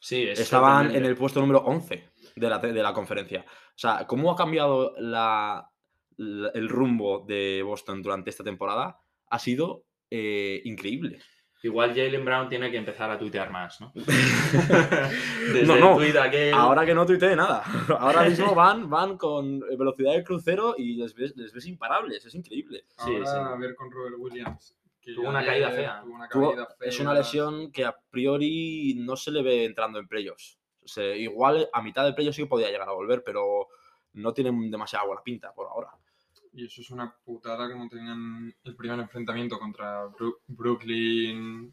Sí, 0.00 0.22
es 0.22 0.38
estaban 0.38 0.94
en 0.94 1.04
el 1.04 1.16
puesto 1.16 1.40
número 1.40 1.58
11 1.60 2.08
de 2.36 2.48
la, 2.48 2.58
de 2.58 2.82
la 2.82 2.92
conferencia. 2.92 3.44
O 3.48 3.78
sea, 3.78 4.06
cómo 4.06 4.30
ha 4.30 4.36
cambiado 4.36 4.94
la- 4.98 5.68
la- 6.16 6.50
el 6.54 6.68
rumbo 6.68 7.24
de 7.26 7.62
Boston 7.64 8.02
durante 8.02 8.30
esta 8.30 8.44
temporada 8.44 8.98
ha 9.28 9.38
sido 9.40 9.84
eh, 10.10 10.60
increíble. 10.64 11.18
Igual 11.64 11.90
Jalen 11.90 12.24
Brown 12.24 12.48
tiene 12.48 12.70
que 12.70 12.76
empezar 12.76 13.10
a 13.10 13.18
tuitear 13.18 13.50
más, 13.50 13.80
¿no? 13.80 13.92
Desde 15.52 15.66
No, 15.80 15.98
aquel- 15.98 16.54
Ahora 16.54 16.86
que 16.86 16.94
no 16.94 17.04
tuitee 17.04 17.34
nada. 17.34 17.62
Ahora 17.98 18.22
mismo 18.28 18.54
van, 18.54 18.88
van 18.88 19.16
con 19.18 19.58
velocidad 19.60 20.12
de 20.14 20.22
crucero 20.24 20.74
y 20.78 20.94
les 20.94 21.14
ves, 21.14 21.36
les 21.36 21.52
ves 21.52 21.66
imparables. 21.66 22.24
Es 22.24 22.34
increíble. 22.34 22.84
Sí, 23.04 23.12
Ahora 23.16 23.26
sí. 23.26 23.36
a 23.36 23.56
ver 23.56 23.74
con 23.74 23.90
Robert 23.90 24.14
Williams. 24.18 24.76
Tuvo 25.14 25.28
una 25.28 25.38
ayer 25.40 25.50
caída 25.52 25.70
fea. 25.70 26.00
tuvo 26.02 26.14
una 26.14 26.28
Tuvo- 26.28 26.48
caída 26.50 26.68
es 26.80 27.00
una 27.00 27.14
lesión 27.14 27.70
que 27.72 27.84
a 27.84 27.96
priori 28.10 28.94
no 28.98 29.16
se 29.16 29.30
le 29.30 29.42
ve 29.42 29.64
entrando 29.64 29.98
en 29.98 30.08
playoffs. 30.08 30.58
O 30.84 30.88
sea, 30.88 31.14
igual 31.16 31.68
a 31.72 31.82
mitad 31.82 32.04
del 32.04 32.14
playoffs 32.14 32.36
sí 32.36 32.42
que 32.42 32.48
podía 32.48 32.70
llegar 32.70 32.88
a 32.88 32.92
volver, 32.92 33.22
pero 33.24 33.68
no 34.14 34.32
tienen 34.32 34.70
demasiada 34.70 35.04
buena 35.06 35.22
pinta 35.22 35.52
por 35.52 35.66
ahora. 35.66 35.90
Y 36.52 36.64
eso 36.64 36.80
es 36.80 36.90
una 36.90 37.14
putada 37.24 37.70
como 37.70 37.88
tenían 37.88 38.54
el 38.64 38.74
primer 38.74 38.98
enfrentamiento 38.98 39.58
contra 39.58 40.06
Bru- 40.08 40.38
Brooklyn 40.46 41.72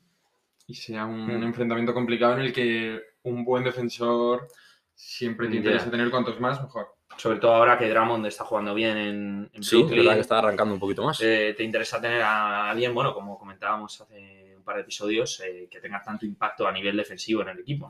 y 0.67 0.73
sea 0.73 1.05
un 1.05 1.27
Mm. 1.27 1.43
enfrentamiento 1.43 1.93
complicado 1.93 2.33
en 2.35 2.41
el 2.41 2.53
que 2.53 2.99
un 3.23 3.45
buen 3.45 3.63
defensor 3.63 4.47
siempre 4.93 5.47
te 5.47 5.57
interesa 5.57 5.89
tener 5.89 6.09
cuantos 6.11 6.39
más 6.39 6.61
mejor. 6.61 6.94
Sobre 7.17 7.39
todo 7.39 7.53
ahora 7.55 7.77
que 7.77 7.89
Drummond 7.89 8.25
está 8.25 8.43
jugando 8.43 8.73
bien 8.73 8.97
en, 8.97 9.49
en 9.53 9.63
Sí, 9.63 9.77
Brooklyn. 9.77 9.99
verdad 9.99 10.13
que 10.15 10.21
está 10.21 10.39
arrancando 10.39 10.73
un 10.73 10.79
poquito 10.79 11.03
más. 11.03 11.19
Eh, 11.21 11.53
te 11.57 11.63
interesa 11.63 11.99
tener 12.01 12.21
a 12.21 12.69
alguien, 12.69 12.93
bueno, 12.93 13.13
como 13.13 13.37
comentábamos 13.37 14.01
hace 14.01 14.53
un 14.57 14.63
par 14.63 14.75
de 14.75 14.81
episodios, 14.81 15.39
eh, 15.41 15.67
que 15.69 15.79
tenga 15.79 16.01
tanto 16.01 16.25
impacto 16.25 16.67
a 16.67 16.71
nivel 16.71 16.97
defensivo 16.97 17.41
en 17.41 17.49
el 17.49 17.59
equipo. 17.59 17.89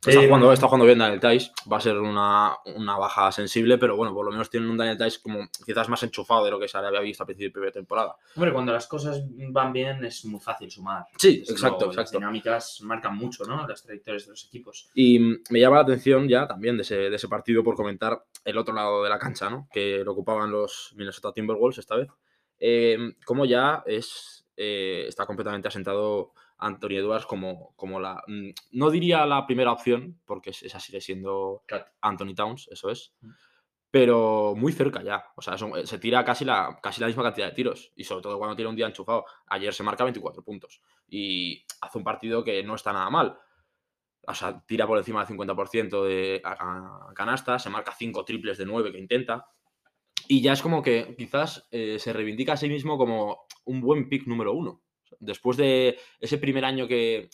Está, 0.00 0.20
Eh, 0.20 0.26
jugando, 0.26 0.52
está 0.52 0.66
jugando 0.66 0.84
bien 0.84 0.98
Daniel 0.98 1.18
Tice. 1.20 1.50
Va 1.70 1.78
a 1.78 1.80
ser 1.80 1.96
una, 1.98 2.56
una 2.76 2.98
baja 2.98 3.32
sensible, 3.32 3.78
pero 3.78 3.96
bueno, 3.96 4.12
por 4.12 4.26
lo 4.26 4.30
menos 4.32 4.50
tienen 4.50 4.68
un 4.68 4.76
Daniel 4.76 4.98
Tice 4.98 5.20
como 5.22 5.48
quizás 5.64 5.88
más 5.88 6.02
enchufado 6.02 6.44
de 6.44 6.50
lo 6.50 6.60
que 6.60 6.68
se 6.68 6.76
había 6.76 7.00
visto 7.00 7.22
a 7.22 7.26
principio 7.26 7.62
de 7.62 7.72
temporada. 7.72 8.14
Hombre, 8.36 8.52
cuando 8.52 8.72
las 8.72 8.86
cosas 8.86 9.22
van 9.50 9.72
bien 9.72 10.04
es 10.04 10.24
muy 10.26 10.40
fácil 10.40 10.70
sumar. 10.70 11.06
Sí, 11.16 11.42
exacto, 11.48 11.86
luego, 11.86 11.86
Las 11.86 11.96
exacto. 12.04 12.18
dinámicas 12.18 12.80
marcan 12.82 13.16
mucho, 13.16 13.44
¿no? 13.44 13.66
Las 13.66 13.82
trayectorias 13.82 14.24
de 14.26 14.30
los 14.32 14.44
equipos. 14.44 14.90
Y 14.94 15.18
me 15.18 15.60
llama 15.60 15.76
la 15.76 15.82
atención 15.82 16.28
ya 16.28 16.46
también 16.46 16.76
de 16.76 16.82
ese, 16.82 16.96
de 16.96 17.16
ese 17.16 17.28
partido 17.28 17.64
por 17.64 17.74
comentar 17.74 18.22
el 18.44 18.58
otro 18.58 18.74
lado 18.74 19.02
de 19.02 19.08
la 19.08 19.18
cancha, 19.18 19.48
¿no? 19.48 19.68
Que 19.72 20.02
lo 20.04 20.12
ocupaban 20.12 20.50
los 20.50 20.92
Minnesota 20.96 21.32
Timberwolves 21.32 21.78
esta 21.78 21.96
vez. 21.96 22.08
Eh, 22.60 22.98
como 23.24 23.46
ya 23.46 23.82
es, 23.86 24.46
eh, 24.56 25.06
está 25.08 25.24
completamente 25.24 25.68
asentado 25.68 26.32
Anthony 26.58 26.96
Edwards 26.98 27.26
como, 27.26 27.74
como 27.76 28.00
la. 28.00 28.22
mm, 28.26 28.50
No 28.72 28.90
diría 28.90 29.26
la 29.26 29.46
primera 29.46 29.72
opción, 29.72 30.20
porque 30.24 30.50
es- 30.50 30.62
esa 30.62 30.80
sigue 30.80 31.00
siendo. 31.00 31.62
Anthony 32.00 32.34
Towns, 32.34 32.68
eso 32.70 32.90
es. 32.90 33.14
Mm. 33.20 33.30
Pero 33.90 34.54
muy 34.56 34.72
cerca 34.72 35.02
ya. 35.02 35.24
O 35.36 35.42
sea, 35.42 35.56
son- 35.56 35.86
se 35.86 35.98
tira 35.98 36.24
casi 36.24 36.44
la, 36.44 36.78
casi 36.82 37.00
la 37.00 37.06
misma 37.06 37.22
cantidad 37.22 37.46
de 37.48 37.54
tiros. 37.54 37.92
Y 37.94 38.02
sobre 38.04 38.22
todo 38.22 38.38
cuando 38.38 38.56
tiene 38.56 38.68
un 38.70 38.76
día 38.76 38.86
enchufado. 38.86 39.24
Ayer 39.46 39.72
se 39.72 39.84
marca 39.84 40.02
24 40.04 40.42
puntos. 40.42 40.80
Y 41.08 41.64
hace 41.80 41.98
un 41.98 42.04
partido 42.04 42.42
que 42.42 42.62
no 42.64 42.74
está 42.74 42.92
nada 42.92 43.08
mal. 43.10 43.38
O 44.26 44.34
sea, 44.34 44.64
tira 44.66 44.86
por 44.86 44.98
encima 44.98 45.20
del 45.24 45.28
50% 45.36 46.02
de 46.04 46.40
a, 46.44 47.08
a 47.10 47.14
canasta, 47.14 47.58
se 47.58 47.70
marca 47.70 47.92
5 47.92 48.24
triples 48.24 48.58
de 48.58 48.64
9 48.66 48.90
que 48.90 48.98
intenta. 48.98 49.46
Y 50.26 50.40
ya 50.40 50.54
es 50.54 50.62
como 50.62 50.82
que 50.82 51.14
quizás 51.16 51.68
eh, 51.70 51.98
se 51.98 52.12
reivindica 52.12 52.54
a 52.54 52.56
sí 52.56 52.68
mismo 52.68 52.96
como 52.98 53.42
un 53.66 53.80
buen 53.80 54.08
pick 54.08 54.26
número 54.26 54.54
uno. 54.54 54.80
Después 55.20 55.56
de 55.56 55.98
ese 56.20 56.38
primer 56.38 56.64
año 56.64 56.86
que 56.88 57.28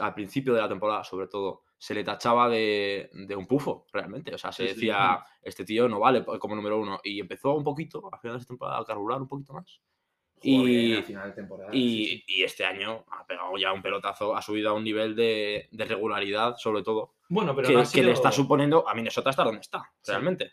al 0.00 0.14
principio 0.14 0.54
de 0.54 0.60
la 0.60 0.68
temporada, 0.68 1.04
sobre 1.04 1.26
todo, 1.28 1.62
se 1.76 1.92
le 1.94 2.02
tachaba 2.04 2.48
de, 2.48 3.10
de 3.12 3.36
un 3.36 3.46
pufo, 3.46 3.86
realmente. 3.92 4.34
O 4.34 4.38
sea, 4.38 4.50
se 4.52 4.62
Sí, 4.62 4.68
sí. 4.68 4.74
decía, 4.76 5.18
este 5.42 5.64
tío 5.64 5.88
no 5.88 6.00
vale 6.00 6.24
como 6.24 6.54
número 6.54 6.78
uno. 6.80 7.00
Y 7.04 7.20
empezó 7.20 7.52
un 7.54 7.64
poquito, 7.64 8.08
a 8.12 8.18
final 8.18 8.36
de 8.36 8.40
esta 8.40 8.48
temporada, 8.52 8.78
a 8.80 8.84
carburar 8.84 9.20
un 9.20 9.28
poquito 9.28 9.52
más. 9.52 9.80
Bien 10.42 10.60
Y- 10.68 10.94
al 10.96 11.04
final 11.04 11.28
de 11.30 11.34
temporada. 11.34 11.70
Y, 11.74 12.04
sí, 12.06 12.16
sí. 12.18 12.24
y 12.28 12.42
este 12.42 12.64
año 12.64 13.04
ha 13.10 13.26
pegado 13.26 13.56
ya 13.58 13.72
un 13.72 13.82
pelotazo, 13.82 14.34
ha 14.36 14.40
subido 14.42 14.70
a 14.70 14.72
un 14.72 14.84
nivel 14.84 15.14
de, 15.14 15.68
de 15.70 15.84
regularidad, 15.84 16.56
sobre 16.56 16.82
todo, 16.82 17.14
Bueno, 17.28 17.54
pero 17.54 17.68
que, 17.68 17.74
no, 17.74 17.80
ha 17.80 17.82
que 17.82 17.88
sido, 17.88 18.06
le 18.06 18.12
está 18.12 18.30
suponiendo 18.32 18.86
a 18.88 18.94
Minnesota 18.94 19.30
estar 19.30 19.44
donde 19.46 19.60
está, 19.62 19.82
Sí. 20.02 20.12
realmente. 20.12 20.52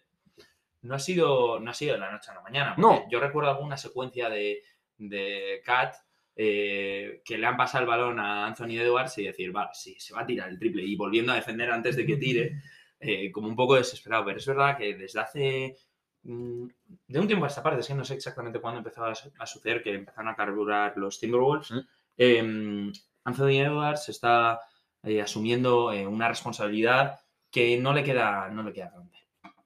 no 0.84 0.96
ha 0.96 1.00
sido 1.00 1.60
no 1.60 1.70
ha 1.72 1.74
sido 1.74 1.94
de 1.94 2.00
la 2.00 2.12
noche 2.12 2.32
a 2.32 2.36
la 2.36 2.42
mañana. 2.42 2.76
No. 2.78 3.08
Yo 3.10 3.20
recuerdo 3.20 3.50
alguna 3.52 3.76
secuencia 3.78 4.30
de, 4.30 4.64
de 4.98 5.62
Cat 5.66 5.96
eh, 6.36 7.22
que 7.26 7.38
le 7.38 7.46
han 7.46 7.58
pasado 7.58 7.84
el 7.84 7.90
balón 7.90 8.20
a 8.20 8.46
Anthony 8.48 8.78
Edwards 8.80 9.18
y 9.18 9.26
decir, 9.26 9.52
vale, 9.52 9.70
sí, 9.74 9.96
se 10.00 10.14
va 10.14 10.22
a 10.22 10.26
tirar 10.26 10.50
el 10.50 10.58
triple. 10.60 10.84
Y 10.84 10.96
volviendo 10.96 11.32
a 11.32 11.36
defender 11.36 11.70
antes 11.72 11.96
de 11.96 12.06
que 12.06 12.18
tire, 12.18 12.62
eh, 13.00 13.32
como 13.32 13.48
un 13.48 13.56
poco 13.56 13.76
desesperado. 13.76 14.26
Pero 14.26 14.38
es 14.38 14.46
verdad 14.48 14.78
que 14.78 14.96
desde 14.96 15.20
hace. 15.20 15.76
mm, 16.24 16.68
De 17.08 17.20
un 17.20 17.28
tiempo 17.28 17.46
a 17.46 17.48
esta 17.50 17.64
parte, 17.64 17.82
es 17.82 17.88
que 17.88 17.94
no 17.96 18.06
sé 18.06 18.14
exactamente 18.16 18.60
cuándo 18.60 18.80
empezó 18.80 19.04
a, 19.06 19.16
su- 19.16 19.32
a 19.40 19.46
suceder 19.46 19.82
que 19.84 19.94
empezaron 19.94 20.30
a 20.30 20.36
carburar 20.36 20.94
los 20.98 21.20
Timberwolves. 21.20 21.74
Eh, 22.18 22.92
Anthony 23.24 23.60
Edwards 23.62 24.10
está 24.10 24.60
eh, 25.04 25.22
asumiendo 25.22 25.92
eh, 25.92 26.06
una 26.08 26.28
responsabilidad 26.28 27.20
que 27.52 27.78
no 27.80 27.94
le 27.94 28.04
queda, 28.04 28.50
no 28.50 28.64
le 28.64 28.72
queda 28.74 28.90
grande. 28.92 29.18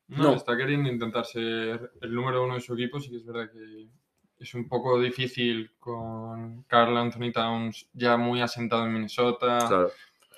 No, 0.08 0.24
No. 0.24 0.34
está 0.36 0.56
queriendo 0.56 0.90
intentar 0.90 1.26
ser 1.26 1.92
el 2.02 2.14
número 2.14 2.44
uno 2.46 2.56
de 2.56 2.62
su 2.62 2.74
equipo, 2.74 3.00
sí 3.00 3.10
que 3.10 3.18
es 3.18 3.26
verdad 3.26 3.52
que 3.52 3.88
es 4.40 4.54
un 4.54 4.68
poco 4.68 5.00
difícil 5.00 5.72
con 5.80 6.64
Carl 6.64 6.96
Anthony 6.98 7.32
Towns 7.32 7.88
ya 7.94 8.18
muy 8.18 8.42
asentado 8.42 8.86
en 8.86 8.94
Minnesota, 8.94 9.60
Claro. 9.68 9.92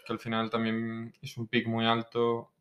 que 0.06 0.14
al 0.14 0.20
final 0.20 0.50
también 0.50 1.14
es 1.22 1.38
un 1.38 1.48
pick 1.48 1.68
muy 1.68 1.86
alto. 1.86 2.52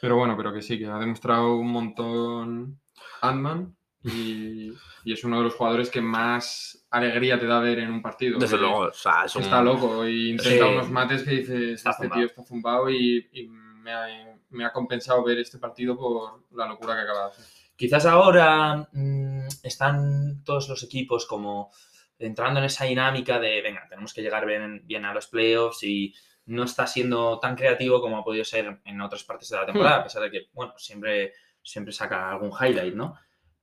Pero 0.00 0.16
bueno, 0.16 0.36
pero 0.36 0.52
que 0.52 0.62
sí, 0.62 0.78
que 0.78 0.86
ha 0.86 0.98
demostrado 0.98 1.54
un 1.56 1.70
montón 1.70 2.80
Ant-Man 3.20 3.76
y, 4.02 4.72
y 5.04 5.12
es 5.12 5.22
uno 5.24 5.36
de 5.38 5.44
los 5.44 5.54
jugadores 5.54 5.90
que 5.90 6.00
más 6.00 6.86
alegría 6.90 7.38
te 7.38 7.46
da 7.46 7.60
ver 7.60 7.78
en 7.80 7.92
un 7.92 8.00
partido. 8.00 8.38
Desde 8.38 8.56
luego, 8.56 8.78
o 8.78 8.92
sea, 8.92 9.24
es 9.26 9.36
un- 9.36 9.42
Está 9.42 9.62
loco 9.62 10.06
y 10.08 10.30
intenta 10.30 10.66
Sí. 10.66 10.72
unos 10.72 10.90
mates 10.90 11.22
que 11.22 11.30
dices, 11.32 11.72
Está 11.74 11.90
este 11.90 12.04
zumbado. 12.04 12.20
tío 12.20 12.26
está 12.26 12.42
zumbado 12.44 12.90
y, 12.90 13.28
y 13.32 13.48
me, 13.48 13.92
ha, 13.92 14.06
me 14.48 14.64
ha 14.64 14.72
compensado 14.72 15.22
ver 15.22 15.38
este 15.38 15.58
partido 15.58 15.96
por 15.96 16.42
la 16.56 16.66
locura 16.66 16.94
que 16.96 17.02
acaba 17.02 17.24
de 17.26 17.30
hacer. 17.32 17.44
Quizás 17.76 18.06
ahora 18.06 18.88
mm, 18.92 19.29
están 19.62 20.42
todos 20.44 20.68
los 20.68 20.82
equipos 20.82 21.26
como 21.26 21.70
entrando 22.18 22.60
en 22.60 22.66
esa 22.66 22.84
dinámica 22.84 23.38
de, 23.40 23.62
venga, 23.62 23.86
tenemos 23.88 24.12
que 24.12 24.22
llegar 24.22 24.44
bien, 24.46 24.82
bien 24.84 25.04
a 25.04 25.14
los 25.14 25.26
playoffs 25.26 25.82
y 25.84 26.14
no 26.46 26.64
está 26.64 26.86
siendo 26.86 27.38
tan 27.38 27.56
creativo 27.56 28.00
como 28.00 28.18
ha 28.18 28.24
podido 28.24 28.44
ser 28.44 28.80
en 28.84 29.00
otras 29.00 29.24
partes 29.24 29.48
de 29.48 29.56
la 29.56 29.66
temporada, 29.66 29.96
a 29.98 30.02
pesar 30.04 30.22
de 30.22 30.30
que, 30.30 30.46
bueno, 30.52 30.74
siempre, 30.76 31.32
siempre 31.62 31.92
saca 31.92 32.30
algún 32.30 32.50
highlight, 32.50 32.94
¿no? 32.94 33.14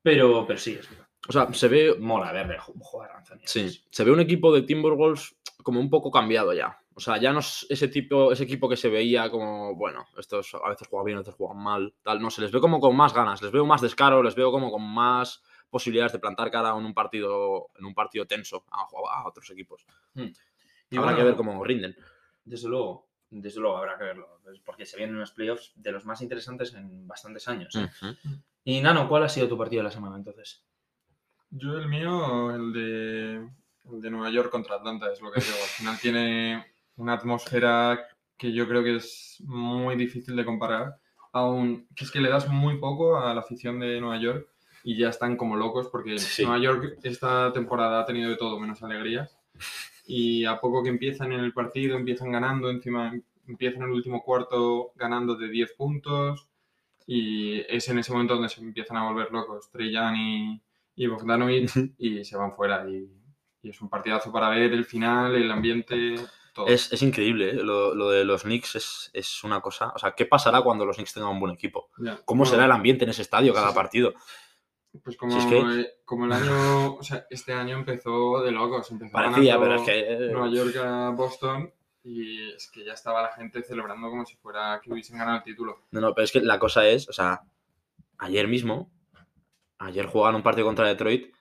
Pero, 0.01 0.45
pero 0.47 0.57
sí, 0.59 0.77
es 0.79 0.87
o 1.27 1.31
sea, 1.31 1.51
se 1.53 1.67
ve, 1.67 1.95
Mola 1.99 2.31
ju- 2.57 2.73
jugar 2.79 3.11
a 3.11 3.17
Anthony. 3.17 3.41
sí, 3.43 3.83
se 3.91 4.03
ve 4.05 4.11
un 4.11 4.21
equipo 4.21 4.53
de 4.53 4.61
Timberwolves 4.61 5.35
como 5.61 5.79
un 5.81 5.89
poco 5.89 6.09
cambiado 6.09 6.53
ya. 6.53 6.79
O 6.93 6.99
sea, 7.01 7.17
ya 7.17 7.33
no 7.33 7.39
es 7.39 7.65
ese 7.69 7.89
tipo, 7.89 8.31
ese 8.31 8.43
equipo 8.45 8.69
que 8.69 8.77
se 8.77 8.89
veía 8.89 9.29
como, 9.29 9.75
bueno, 9.75 10.05
estos 10.17 10.55
a 10.55 10.69
veces 10.69 10.87
juegan 10.87 11.05
bien, 11.05 11.17
a 11.17 11.21
veces 11.21 11.35
juegan 11.35 11.57
mal, 11.61 11.93
tal. 12.01 12.21
No, 12.21 12.29
se 12.31 12.41
les 12.41 12.51
ve 12.51 12.61
como 12.61 12.79
con 12.79 12.95
más 12.95 13.13
ganas, 13.13 13.41
les 13.41 13.51
veo 13.51 13.65
más 13.65 13.81
descaro, 13.81 14.23
les 14.23 14.35
veo 14.35 14.51
como 14.51 14.71
con 14.71 14.81
más 14.81 15.43
posibilidades 15.69 16.13
de 16.13 16.19
plantar 16.19 16.49
cara 16.51 16.69
en 16.69 16.85
un 16.85 16.93
partido, 16.93 17.69
en 17.77 17.85
un 17.85 17.93
partido 17.93 18.25
tenso 18.25 18.65
a, 18.71 18.81
a 18.81 19.27
otros 19.27 19.49
equipos. 19.49 19.85
Y 20.15 20.97
Habrá 20.97 21.11
bueno, 21.11 21.17
que 21.17 21.23
ver 21.23 21.35
cómo 21.35 21.63
rinden. 21.63 21.95
Desde 22.45 22.69
luego, 22.69 23.09
desde 23.29 23.59
luego 23.59 23.77
habrá 23.77 23.97
que 23.97 24.05
verlo, 24.05 24.39
pues, 24.43 24.59
porque 24.59 24.85
se 24.85 24.97
vienen 24.97 25.15
unos 25.15 25.31
playoffs 25.31 25.73
de 25.75 25.91
los 25.91 26.05
más 26.05 26.21
interesantes 26.21 26.73
en 26.73 27.07
bastantes 27.07 27.47
años. 27.47 27.75
¿eh? 27.75 27.89
Y 28.63 28.81
Nano, 28.81 29.07
¿cuál 29.09 29.23
ha 29.23 29.29
sido 29.29 29.47
tu 29.47 29.57
partido 29.57 29.81
de 29.81 29.85
la 29.85 29.91
semana 29.91 30.15
entonces? 30.15 30.65
Yo 31.49 31.77
el 31.77 31.87
mío, 31.87 32.55
el 32.55 32.73
de, 32.73 33.49
el 33.91 34.01
de 34.01 34.09
Nueva 34.09 34.29
York 34.29 34.49
contra 34.49 34.75
Atlanta, 34.75 35.11
es 35.11 35.21
lo 35.21 35.31
que 35.31 35.41
digo. 35.41 35.55
Al 35.55 35.69
final 35.69 35.99
tiene 35.99 36.65
una 36.95 37.13
atmósfera 37.13 38.07
que 38.37 38.53
yo 38.53 38.67
creo 38.67 38.83
que 38.83 38.97
es 38.97 39.41
muy 39.45 39.95
difícil 39.95 40.35
de 40.35 40.45
comparar. 40.45 40.97
Aún 41.33 41.87
que 41.95 42.05
es 42.05 42.11
que 42.11 42.21
le 42.21 42.29
das 42.29 42.47
muy 42.49 42.79
poco 42.79 43.17
a 43.19 43.33
la 43.33 43.41
afición 43.41 43.79
de 43.79 43.99
Nueva 43.99 44.17
York 44.21 44.49
y 44.83 44.97
ya 44.97 45.09
están 45.09 45.37
como 45.37 45.55
locos 45.55 45.87
porque 45.91 46.17
Sí. 46.17 46.43
Nueva 46.43 46.59
York 46.63 46.99
esta 47.03 47.51
temporada 47.53 48.01
ha 48.01 48.05
tenido 48.05 48.29
de 48.29 48.37
todo 48.37 48.59
menos 48.59 48.81
alegrías. 48.83 49.37
Y 50.05 50.45
a 50.45 50.59
poco 50.59 50.83
que 50.83 50.89
empiezan 50.89 51.33
en 51.33 51.41
el 51.41 51.53
partido, 51.53 51.97
empiezan 51.97 52.31
ganando, 52.31 52.69
encima 52.69 53.13
empiezan 53.47 53.83
en 53.83 53.89
el 53.89 53.95
último 53.95 54.23
cuarto 54.23 54.91
ganando 54.95 55.35
de 55.35 55.49
10 55.49 55.73
puntos. 55.73 56.47
Y 57.05 57.59
es 57.73 57.87
en 57.89 57.99
ese 57.99 58.11
momento 58.11 58.33
donde 58.33 58.49
se 58.49 58.61
empiezan 58.61 58.97
a 58.97 59.09
volver 59.09 59.31
locos 59.31 59.69
Young 59.73 60.15
y, 60.17 60.61
y 60.95 61.07
Bogdanovic 61.07 61.71
y 61.97 62.23
se 62.23 62.37
van 62.37 62.53
fuera. 62.53 62.87
Y, 62.89 63.09
y 63.61 63.69
es 63.69 63.81
un 63.81 63.89
partidazo 63.89 64.31
para 64.31 64.49
ver 64.49 64.73
el 64.73 64.85
final, 64.85 65.35
el 65.35 65.51
ambiente, 65.51 66.15
todo. 66.53 66.67
Es, 66.67 66.91
es 66.91 67.01
increíble, 67.01 67.51
¿eh? 67.51 67.53
lo, 67.53 67.93
lo 67.95 68.09
de 68.09 68.25
los 68.25 68.43
Knicks 68.43 68.75
es, 68.75 69.09
es 69.13 69.43
una 69.43 69.61
cosa. 69.61 69.91
O 69.95 69.99
sea, 69.99 70.11
¿qué 70.11 70.25
pasará 70.25 70.61
cuando 70.61 70.85
los 70.85 70.97
Knicks 70.97 71.13
tengan 71.13 71.31
un 71.31 71.39
buen 71.39 71.53
equipo? 71.53 71.89
Ya. 71.97 72.19
¿Cómo 72.25 72.39
Bueno, 72.39 72.51
será 72.51 72.65
el 72.65 72.71
ambiente 72.71 73.03
en 73.05 73.11
ese 73.11 73.21
estadio 73.21 73.53
cada 73.53 73.67
sí, 73.67 73.71
sí. 73.73 73.75
partido? 73.75 74.13
Pues 75.03 75.17
como, 75.17 75.31
Si 75.33 75.37
es 75.39 75.45
que- 75.45 75.87
como 76.05 76.25
el 76.25 76.31
año, 76.33 76.95
o 76.95 77.03
sea, 77.03 77.25
este 77.29 77.53
año 77.53 77.77
empezó 77.77 78.41
de 78.41 78.51
locos. 78.51 78.89
Empezó 78.91 79.11
Parecía, 79.11 79.57
ganando 79.57 79.83
pero 79.83 79.93
es 79.93 80.07
que. 80.07 80.13
eh, 80.27 80.31
Nueva 80.31 80.49
York 80.49 80.75
a 80.77 81.09
Boston 81.11 81.73
y 82.03 82.51
es 82.53 82.69
que 82.71 82.85
ya 82.85 82.93
estaba 82.93 83.21
la 83.21 83.33
gente 83.33 83.61
celebrando 83.63 84.09
como 84.09 84.25
si 84.25 84.35
fuera 84.37 84.79
que 84.81 84.91
hubiesen 84.91 85.17
ganado 85.17 85.37
el 85.37 85.43
título. 85.43 85.85
No, 85.91 85.99
no, 86.01 86.13
pero 86.13 86.23
es 86.25 86.31
que 86.31 86.41
la 86.41 86.57
cosa 86.59 86.87
es, 86.87 87.09
o 87.09 87.13
sea, 87.13 87.41
ayer 88.17 88.47
mismo, 88.47 88.89
ayer 89.77 90.05
jugaban 90.05 90.35
un 90.35 90.43
partido 90.43 90.65
contra 90.67 90.87
Detroit, 90.87 91.33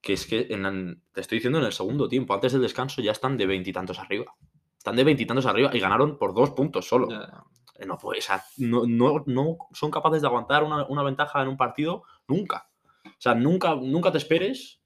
que 0.00 0.12
es 0.14 0.26
que, 0.26 0.46
en 0.50 1.02
te 1.12 1.20
estoy 1.20 1.38
diciendo, 1.38 1.58
en 1.58 1.64
el 1.66 1.72
segundo 1.72 2.08
tiempo, 2.08 2.34
antes 2.34 2.52
del 2.52 2.62
descanso, 2.62 3.02
ya 3.02 3.12
están 3.12 3.36
de 3.36 3.46
veintitantos 3.46 3.98
arriba. 3.98 4.34
Están 4.76 4.96
de 4.96 5.04
veintitantos 5.04 5.44
arriba 5.46 5.70
y 5.74 5.80
ganaron 5.80 6.16
por 6.16 6.32
dos 6.34 6.50
puntos 6.50 6.86
solo. 6.88 7.08
Eh, 7.10 7.86
No, 7.86 7.96
pues, 7.98 8.28
no, 8.58 8.84
no, 8.86 9.22
no 9.26 9.56
son 9.72 9.90
capaces 9.90 10.20
de 10.22 10.28
aguantar 10.28 10.64
una, 10.64 10.84
una 10.86 11.02
ventaja 11.02 11.40
en 11.42 11.48
un 11.48 11.56
partido 11.56 12.02
nunca. 12.28 12.69
O 13.04 13.10
sea, 13.20 13.34
nunca, 13.34 13.74
nunca 13.74 14.10
te 14.12 14.18
esperes. 14.18 14.80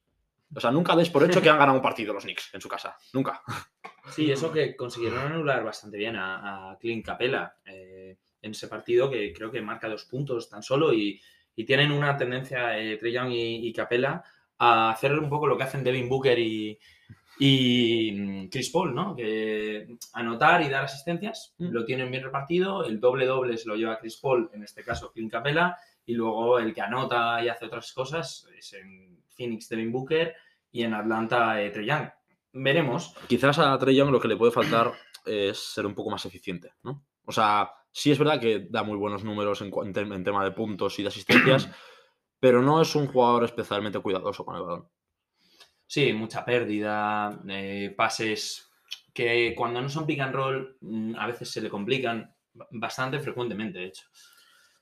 O 0.54 0.60
sea, 0.60 0.70
nunca 0.70 0.94
des 0.94 1.10
por 1.10 1.24
hecho 1.24 1.42
que 1.42 1.50
han 1.50 1.58
ganado 1.58 1.78
un 1.78 1.82
partido 1.82 2.12
los 2.14 2.22
Knicks 2.24 2.54
en 2.54 2.60
su 2.60 2.68
casa. 2.68 2.96
Nunca. 3.12 3.42
Sí, 4.12 4.30
eso 4.30 4.52
que 4.52 4.76
consiguieron 4.76 5.18
anular 5.32 5.64
bastante 5.64 5.96
bien 5.96 6.14
a, 6.16 6.70
a 6.70 6.78
Clint 6.78 7.04
Capella 7.04 7.56
eh, 7.64 8.16
en 8.42 8.50
ese 8.50 8.68
partido 8.68 9.10
que 9.10 9.32
creo 9.32 9.50
que 9.50 9.60
marca 9.62 9.88
dos 9.88 10.04
puntos 10.04 10.48
tan 10.48 10.62
solo 10.62 10.92
y, 10.92 11.20
y 11.56 11.64
tienen 11.64 11.90
una 11.90 12.16
tendencia, 12.16 12.78
eh, 12.78 12.98
Trey 12.98 13.12
Young 13.12 13.32
y, 13.32 13.66
y 13.66 13.72
Capella, 13.72 14.22
a 14.58 14.90
hacer 14.90 15.18
un 15.18 15.28
poco 15.28 15.46
lo 15.46 15.56
que 15.56 15.64
hacen 15.64 15.82
Devin 15.82 16.08
Booker 16.08 16.38
y, 16.38 16.78
y 17.38 18.12
mm, 18.12 18.48
Chris 18.48 18.70
Paul, 18.70 18.94
¿no? 18.94 19.16
Que 19.16 19.96
anotar 20.12 20.62
y 20.62 20.68
dar 20.68 20.84
asistencias, 20.84 21.54
Mm. 21.58 21.68
lo 21.70 21.84
tienen 21.84 22.10
bien 22.10 22.22
repartido, 22.22 22.84
el 22.84 23.00
doble-doble 23.00 23.56
se 23.56 23.68
lo 23.68 23.74
lleva 23.76 23.98
Chris 23.98 24.18
Paul, 24.18 24.50
en 24.52 24.62
este 24.62 24.84
caso 24.84 25.10
Clint 25.12 25.32
Capella, 25.32 25.76
y 26.06 26.14
luego 26.14 26.58
el 26.58 26.74
que 26.74 26.80
anota 26.80 27.42
y 27.42 27.48
hace 27.48 27.66
otras 27.66 27.92
cosas 27.92 28.46
es 28.56 28.72
en 28.74 29.22
Phoenix 29.36 29.68
Devin 29.68 29.92
Booker 29.92 30.34
y 30.70 30.82
en 30.82 30.94
Atlanta 30.94 31.60
eh, 31.62 31.70
Trey 31.70 31.86
Young. 31.86 32.08
Veremos. 32.52 33.14
Quizás 33.28 33.58
a 33.58 33.76
Trey 33.78 33.96
Young 33.96 34.10
lo 34.10 34.20
que 34.20 34.28
le 34.28 34.36
puede 34.36 34.52
faltar 34.52 34.92
es 35.24 35.58
ser 35.58 35.86
un 35.86 35.94
poco 35.94 36.10
más 36.10 36.24
eficiente, 36.26 36.72
¿no? 36.82 37.04
O 37.24 37.32
sea, 37.32 37.70
sí 37.90 38.10
es 38.12 38.18
verdad 38.18 38.38
que 38.40 38.66
da 38.70 38.82
muy 38.82 38.98
buenos 38.98 39.24
números 39.24 39.60
en, 39.62 39.68
en 39.68 39.94
tem- 39.94 40.14
en 40.14 40.22
tema 40.24 40.44
de 40.44 40.50
puntos 40.52 40.98
y 40.98 41.02
de 41.02 41.08
asistencias, 41.08 41.68
pero 42.38 42.60
no 42.62 42.82
es 42.82 42.94
un 42.94 43.06
jugador 43.06 43.44
especialmente 43.44 43.98
cuidadoso 44.00 44.44
con 44.44 44.56
el 44.56 44.62
balón. 44.62 44.88
Sí, 45.86 46.12
mucha 46.12 46.44
pérdida, 46.44 47.40
eh, 47.48 47.94
pases 47.96 48.70
que 49.12 49.54
cuando 49.56 49.80
no 49.80 49.88
son 49.88 50.06
pick 50.06 50.20
and 50.20 50.34
roll 50.34 50.76
mm, 50.80 51.14
a 51.16 51.26
veces 51.26 51.50
se 51.50 51.60
le 51.60 51.68
complican 51.70 52.34
ba- 52.52 52.66
bastante 52.72 53.18
frecuentemente, 53.20 53.78
de 53.78 53.86
hecho. 53.86 54.06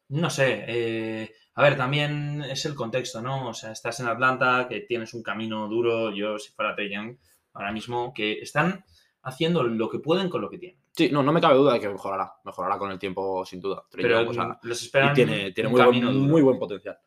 No 0.09 0.29
sé, 0.31 0.65
eh, 0.69 1.33
a 1.55 1.63
ver, 1.63 1.77
también 1.77 2.43
es 2.43 2.65
el 2.67 2.75
contexto, 2.75 3.23
¿no? 3.23 3.49
O 3.49 3.55
sea, 3.55 3.73
estás 3.73 3.99
en 4.01 4.09
Atlanta, 4.09 4.67
que 4.69 4.81
tienes 4.81 5.15
un 5.15 5.23
camino 5.23 5.69
duro, 5.69 6.11
yo 6.15 6.39
si 6.39 6.53
fuera 6.53 6.75
Trey 6.75 6.91
Young, 6.93 7.17
ahora 7.55 7.73
mismo, 7.73 8.13
que 8.15 8.41
están 8.41 8.85
haciendo 9.23 9.63
lo 9.63 9.89
que 9.89 9.99
pueden 10.01 10.29
con 10.29 10.41
lo 10.43 10.51
que 10.51 10.59
tienen. 10.59 10.81
Sí, 10.93 11.09
no, 11.11 11.23
no 11.23 11.33
me 11.33 11.41
cabe 11.41 11.57
duda 11.57 11.75
de 11.75 11.81
que 11.81 11.89
mejorará. 11.89 12.35
Mejorará 12.45 12.77
con 12.79 12.91
el 12.91 12.99
tiempo, 12.99 13.45
sin 13.47 13.61
duda. 13.61 13.85
Trey 13.91 14.03
Pero 14.03 14.29
o 14.29 14.35
sea, 14.35 14.59
les 14.63 14.83
y 14.83 14.85
esperan 14.87 15.15
tiene, 15.15 15.53
tiene 15.53 15.69
un 15.69 15.73
muy, 15.75 15.81
buen, 15.83 15.91
camino 15.93 16.13
duro. 16.13 16.27
muy 16.33 16.43
buen 16.43 16.59
potencial. 16.59 16.99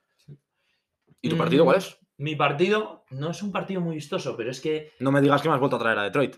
¿Y 1.22 1.30
tu 1.30 1.36
Mm. 1.36 1.40
partido 1.40 1.66
cuál 1.66 1.78
es? 1.78 1.98
Mi 2.18 2.36
partido 2.36 3.04
no 3.12 3.32
es 3.32 3.44
un 3.44 3.52
partido 3.52 3.82
muy 3.82 3.96
vistoso, 3.96 4.36
pero 4.38 4.50
es 4.50 4.62
que 4.62 4.94
No 5.00 5.12
me 5.12 5.22
digas 5.22 5.42
que 5.42 5.50
me 5.50 5.54
has 5.56 5.60
vuelto 5.60 5.76
a 5.76 5.80
traer 5.80 6.00
a 6.00 6.04
Detroit. 6.04 6.38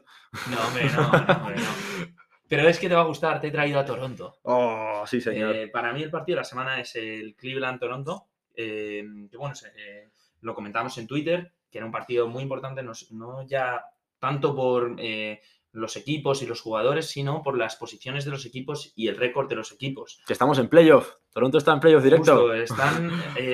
No, 0.50 0.58
hombre, 0.68 0.86
no, 0.90 1.02
no, 1.02 1.34
hombre, 1.44 1.56
no. 1.58 2.17
Pero 2.48 2.68
es 2.68 2.80
que 2.80 2.88
te 2.88 2.96
va 2.96 3.02
a 3.02 3.06
gustar, 3.06 3.42
te 3.42 3.48
he 3.48 3.52
traído 3.52 3.80
a 3.80 3.86
Toronto. 3.86 4.38
Oh, 4.44 5.04
sí, 5.06 5.20
señor. 5.20 5.56
Eh, 5.56 5.68
para 5.68 5.92
mí 5.94 6.02
el 6.02 6.10
partido 6.10 6.36
de 6.38 6.42
la 6.42 6.46
semana 6.46 6.80
es 6.80 6.96
el 6.96 7.36
Cleveland-Toronto. 7.36 8.28
eh, 8.56 9.04
que 9.30 9.38
bueno, 9.38 9.54
eh, 9.76 10.10
lo 10.42 10.56
comentamos 10.56 10.98
en 10.98 11.08
Twitter, 11.08 11.52
que 11.70 11.78
era 11.78 11.86
un 11.86 11.92
partido 11.92 12.28
muy 12.28 12.44
importante, 12.44 12.82
no, 12.84 12.94
no 13.12 13.46
ya 13.46 13.84
tanto 14.20 14.56
por 14.56 14.96
eh, 14.98 15.42
los 15.74 15.96
equipos 15.96 16.42
y 16.42 16.48
los 16.48 16.62
jugadores, 16.62 17.06
sino 17.08 17.44
por 17.44 17.58
las 17.58 17.76
posiciones 17.76 18.26
de 18.26 18.32
los 18.32 18.46
equipos 18.46 18.94
y 18.96 19.10
el 19.10 19.18
récord 19.18 19.48
de 19.50 19.56
los 19.56 19.72
equipos. 19.72 20.24
Que 20.26 20.34
estamos 20.34 20.58
en 20.58 20.70
playoff. 20.70 21.16
Toronto 21.32 21.58
está 21.60 21.74
en 21.74 21.80
playoff 21.80 22.04
directo. 22.04 22.32
Justo, 22.32 22.54
están, 22.54 23.12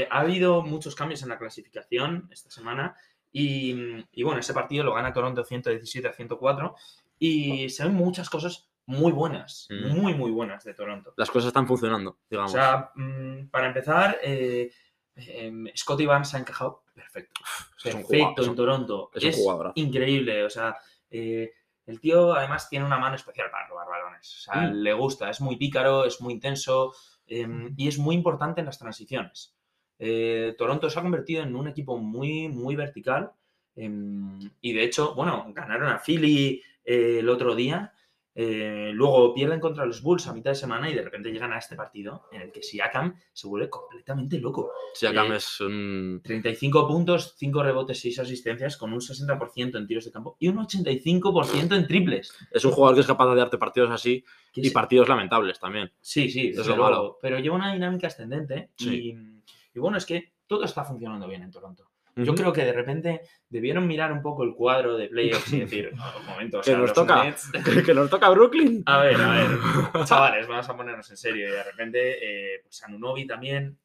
ha 0.10 0.20
habido 0.20 0.62
muchos 0.62 0.96
cambios 0.96 1.22
en 1.24 1.30
la 1.30 1.38
clasificación 1.38 2.30
esta 2.32 2.50
semana 2.50 2.96
y, 3.32 3.76
y 4.14 4.24
bueno, 4.24 4.40
ese 4.40 4.54
partido 4.54 4.86
lo 4.86 4.94
gana 4.94 5.12
Toronto 5.12 5.44
117 5.44 6.08
a 6.08 6.14
104 6.14 6.76
y 7.20 7.70
se 7.70 7.84
ven 7.84 7.94
muchas 7.96 8.30
cosas 8.30 8.70
muy 8.86 9.12
buenas, 9.12 9.68
Mm. 9.70 9.88
muy, 9.98 10.14
muy 10.14 10.32
buenas 10.32 10.64
de 10.64 10.74
Toronto. 10.74 11.14
Las 11.18 11.30
cosas 11.32 11.48
están 11.48 11.68
funcionando, 11.68 12.12
O 12.12 12.18
digamos. 12.30 12.52
sea, 12.52 12.92
mm, 12.96 13.48
para 13.50 13.68
empezar, 13.68 14.18
eh, 14.24 14.72
em, 15.16 15.68
Scotty 15.76 16.06
Barnes 16.06 16.34
ha 16.34 16.40
encajado 16.40 16.84
perfecto. 16.94 17.42
Perfecto 17.84 18.08
jugador- 18.08 18.44
en 18.44 18.50
un- 18.50 18.56
Toronto. 18.56 19.12
es 19.14 19.24
un 19.24 19.30
Es, 19.30 19.36
jugadorazo. 19.38 19.74
increíble. 19.78 20.44
O 20.44 20.50
sea, 20.50 20.76
eh, 21.10 21.52
el 21.86 22.00
tío 22.00 22.34
además 22.34 22.70
tiene 22.70 22.86
una 22.86 22.98
mano 22.98 23.16
especial 23.16 23.50
para 23.52 23.68
robar 23.68 23.88
balones. 23.88 24.34
O 24.48 24.52
sea, 24.52 24.62
Mm. 24.64 24.74
le 24.76 24.94
gusta, 24.94 25.30
es 25.30 25.42
muy 25.42 25.56
pícaro, 25.58 26.06
es 26.06 26.20
muy 26.22 26.34
intenso 26.34 26.94
em, 27.26 27.74
y 27.78 27.88
es 27.88 27.98
muy 27.98 28.16
importante 28.16 28.60
en 28.60 28.66
las 28.66 28.78
transiciones. 28.78 29.56
Eh, 29.98 30.56
Toronto 30.58 30.90
se 30.90 31.00
ha 31.00 31.02
convertido 31.02 31.42
en 31.44 31.56
un 31.56 31.68
equipo 31.70 31.98
muy, 31.98 32.50
muy 32.50 32.76
vertical. 32.76 33.32
em, 33.76 34.40
y 34.62 34.74
de 34.74 34.84
hecho, 34.84 35.16
bueno, 35.16 35.46
ganaron 35.50 35.90
a 35.90 35.98
Philly 35.98 36.62
eh, 36.86 37.18
el 37.20 37.30
otro 37.30 37.56
día. 37.56 37.93
Eh, 38.36 38.90
luego 38.94 39.34
pierden 39.34 39.60
contra 39.60 39.86
los 39.86 40.02
Bulls 40.02 40.26
a 40.28 40.34
mitad 40.34 40.52
de 40.52 40.56
semana 40.56 40.90
y 40.90 40.96
de 40.96 41.04
repente 41.04 41.32
llegan 41.32 41.54
a 41.54 41.60
este 41.60 41.76
partido 41.76 42.24
en 42.32 42.42
el 42.42 42.52
que 42.52 42.64
Siakam 42.64 43.16
se 43.32 43.48
vuelve 43.48 43.70
completamente 43.70 44.40
loco. 44.40 44.72
Siakam 44.96 45.32
eh, 45.34 45.36
es 45.36 45.62
un... 45.62 46.22
35 46.24 46.88
puntos, 46.88 47.36
5 47.38 47.62
rebotes, 47.64 48.00
6 48.00 48.20
asistencias, 48.20 48.78
con 48.78 48.92
un 48.92 49.00
60% 49.00 49.78
en 49.78 49.86
tiros 49.88 50.06
de 50.06 50.12
campo 50.12 50.36
y 50.40 50.48
un 50.48 50.58
85% 50.58 51.76
en 51.76 51.88
triples. 51.88 52.34
Es 52.52 52.66
un 52.66 52.72
jugador 52.72 52.96
que 52.96 53.02
es 53.02 53.08
capaz 53.08 53.30
de 53.30 53.36
darte 53.36 53.58
partidos 53.58 53.92
así 53.92 54.24
y 54.56 54.68
es- 54.68 54.74
partidos 54.74 55.08
lamentables 55.08 55.60
también. 55.60 55.92
Sí, 56.02 56.30
sí, 56.30 56.48
es 56.50 56.58
desde 56.58 56.76
lo 56.76 56.84
malo. 56.84 57.18
Pero 57.22 57.40
lleva 57.40 57.56
una 57.56 57.72
dinámica 57.74 58.08
ascendente 58.08 58.72
Sí. 58.78 59.10
y, 59.10 59.78
y 59.78 59.80
bueno, 59.80 59.98
es 59.98 60.06
que 60.06 60.34
todo 60.48 60.64
está 60.64 60.84
funcionando 60.84 61.28
bien 61.28 61.44
en 61.44 61.52
Toronto. 61.52 61.90
Yo 62.16 62.36
creo 62.36 62.54
que 62.54 62.64
de 62.64 62.74
repente 62.74 63.22
debieron 63.50 63.88
mirar 63.88 64.12
un 64.12 64.22
poco 64.22 64.44
el 64.44 64.54
cuadro 64.54 64.96
de 64.98 65.08
playoffs 65.08 65.52
y 65.54 65.62
decir, 65.62 65.92
un 66.20 66.26
momento, 66.26 66.60
o 66.60 66.62
Que 66.62 66.76
nos 66.78 66.94
toca. 66.94 67.24
Nets- 67.26 67.52
que 67.86 67.94
nos 67.94 68.10
toca 68.10 68.30
Brooklyn. 68.30 68.84
A 68.86 69.00
ver, 69.00 69.16
a 69.20 69.30
ver, 69.32 69.48
chavales, 70.06 70.48
vamos 70.48 70.70
a 70.70 70.78
ponernos 70.78 71.10
en 71.10 71.18
serio. 71.18 71.48
Y 71.48 71.52
de 71.52 71.64
repente, 71.64 72.56
eh, 72.56 72.60
pues 72.64 72.84
Anunobi 72.84 73.26
también, 73.26 73.78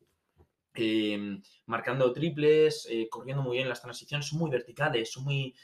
eh, 0.75 1.39
marcando 1.67 2.13
triples, 2.13 2.87
eh, 2.91 3.09
corriendo 3.11 3.43
muy 3.43 3.57
bien 3.57 3.69
las 3.69 3.83
transiciones, 3.83 4.27
son 4.27 4.39
muy 4.39 4.51
verticales, 4.51 5.11
son 5.11 5.25
muy... 5.25 5.55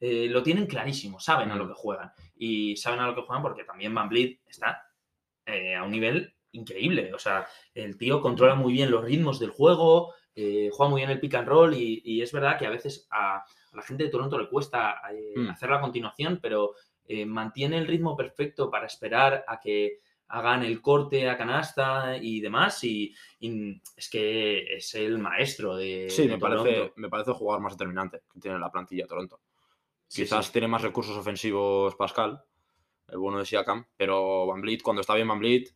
eh, 0.00 0.26
lo 0.30 0.42
tienen 0.42 0.66
clarísimo, 0.66 1.20
saben 1.20 1.50
a 1.50 1.56
lo 1.56 1.64
Mm. 1.64 1.68
que 1.68 1.74
juegan. 1.74 2.12
Y 2.36 2.76
saben 2.76 3.00
a 3.00 3.06
lo 3.06 3.14
que 3.14 3.22
juegan 3.22 3.42
porque 3.42 3.64
también 3.64 3.94
Van 3.94 4.08
Vliet 4.08 4.40
está 4.46 4.82
eh, 5.46 5.74
a 5.74 5.84
un 5.84 5.90
nivel 5.90 6.34
increíble. 6.52 7.12
O 7.14 7.18
sea, 7.18 7.46
el 7.74 7.96
tío 7.98 8.20
controla 8.20 8.54
muy 8.54 8.72
bien 8.72 8.90
los 8.90 9.04
ritmos 9.04 9.38
del 9.38 9.50
juego, 9.50 10.14
eh, 10.36 10.70
juega 10.72 10.90
muy 10.90 11.00
bien 11.00 11.10
el 11.10 11.20
pick 11.20 11.34
and 11.34 11.48
roll 11.48 11.74
y, 11.74 12.02
y 12.04 12.22
es 12.22 12.32
verdad 12.32 12.58
que 12.58 12.66
a 12.66 12.70
veces 12.70 13.06
a, 13.10 13.36
a 13.38 13.44
la 13.76 13.82
gente 13.82 14.04
de 14.04 14.10
Toronto 14.10 14.38
le 14.38 14.48
cuesta 14.48 15.00
eh, 15.12 15.32
Mm. 15.36 15.48
hacer 15.50 15.70
la 15.70 15.80
continuación, 15.80 16.38
pero 16.42 16.74
eh, 17.06 17.26
mantiene 17.26 17.78
el 17.78 17.86
ritmo 17.86 18.16
perfecto 18.16 18.70
para 18.70 18.86
esperar 18.86 19.44
a 19.46 19.60
que 19.60 20.00
hagan 20.28 20.62
el 20.64 20.80
corte 20.80 21.28
a 21.28 21.36
canasta 21.36 22.16
y 22.16 22.40
demás. 22.40 22.82
Y, 22.82 23.14
y 23.40 23.80
es 23.96 24.08
que 24.08 24.74
es 24.76 24.94
el 24.94 25.18
maestro 25.18 25.76
de, 25.76 26.08
Sí, 26.10 26.22
de 26.26 26.28
me 26.34 26.38
parece, 26.38 26.92
me 26.96 27.08
parece 27.08 27.30
el 27.30 27.36
jugador 27.36 27.62
más 27.62 27.74
determinante 27.74 28.22
que 28.32 28.40
tiene 28.40 28.58
la 28.58 28.70
plantilla 28.72 29.06
Toronto. 29.06 29.38
Sí, 30.08 30.22
Quizás 30.22 30.46
sí. 30.46 30.52
tiene 30.52 30.66
más 30.68 30.82
recursos 30.82 31.16
ofensivos 31.16 31.94
Pascal, 31.96 32.42
el 33.08 33.18
bueno 33.18 33.38
de 33.38 33.44
Siakam, 33.44 33.84
pero 33.96 34.46
Van 34.46 34.60
Vliet, 34.62 34.82
cuando 34.82 35.00
está 35.02 35.14
bien 35.14 35.28
Van 35.28 35.38
Vliet, 35.38 35.74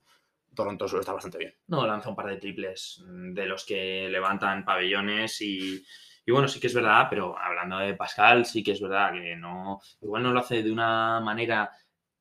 Toronto 0.54 0.88
suele 0.88 1.00
estar 1.00 1.14
bastante 1.14 1.38
bien. 1.38 1.54
No, 1.68 1.86
lanza 1.86 2.08
un 2.10 2.16
par 2.16 2.26
de 2.26 2.36
triples 2.36 3.02
mm, 3.06 3.32
de 3.34 3.46
los 3.46 3.64
que 3.64 4.08
levantan 4.08 4.64
pabellones 4.64 5.40
y, 5.40 5.84
y 6.26 6.32
bueno, 6.32 6.48
sí 6.48 6.60
que 6.60 6.66
es 6.66 6.74
verdad, 6.74 7.06
pero 7.08 7.38
hablando 7.38 7.78
de 7.78 7.94
Pascal, 7.94 8.44
sí 8.44 8.62
que 8.62 8.72
es 8.72 8.80
verdad 8.80 9.12
que 9.12 9.36
no, 9.36 9.80
igual 10.00 10.22
no 10.22 10.32
lo 10.32 10.40
hace 10.40 10.62
de 10.62 10.72
una 10.72 11.20
manera 11.20 11.70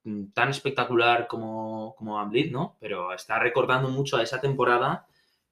mm, 0.04 0.28
tan 0.34 0.50
espectacular 0.50 1.28
como, 1.28 1.96
como 1.96 2.16
Van 2.16 2.30
Vliet, 2.30 2.52
¿no? 2.52 2.78
Pero 2.80 3.14
está 3.14 3.40
recordando 3.40 3.90
mucho 3.90 4.18
a 4.18 4.24
esa 4.24 4.40
temporada 4.40 5.08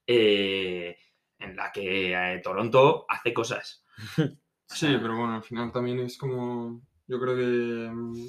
eh, 0.06 0.96
en 1.38 1.56
la 1.56 1.72
que 1.72 2.12
eh, 2.14 2.40
Toronto 2.42 3.06
hace 3.08 3.32
cosas. 3.32 3.84
Sí, 4.68 4.88
pero 5.00 5.16
bueno, 5.16 5.36
al 5.36 5.44
final 5.44 5.70
también 5.70 6.00
es 6.00 6.18
como. 6.18 6.82
Yo 7.06 7.20
creo 7.20 7.36
que 7.36 7.88
mm, 7.92 8.26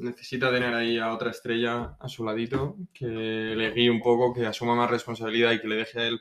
necesita 0.00 0.50
tener 0.50 0.74
ahí 0.74 0.98
a 0.98 1.12
otra 1.12 1.30
estrella 1.30 1.96
a 2.00 2.08
su 2.08 2.24
ladito, 2.24 2.76
que 2.92 3.06
le 3.06 3.70
guíe 3.72 3.90
un 3.90 4.00
poco, 4.02 4.34
que 4.34 4.46
asuma 4.46 4.74
más 4.74 4.90
responsabilidad 4.90 5.52
y 5.52 5.60
que 5.60 5.68
le 5.68 5.76
deje 5.76 6.00
a 6.00 6.06
él 6.08 6.20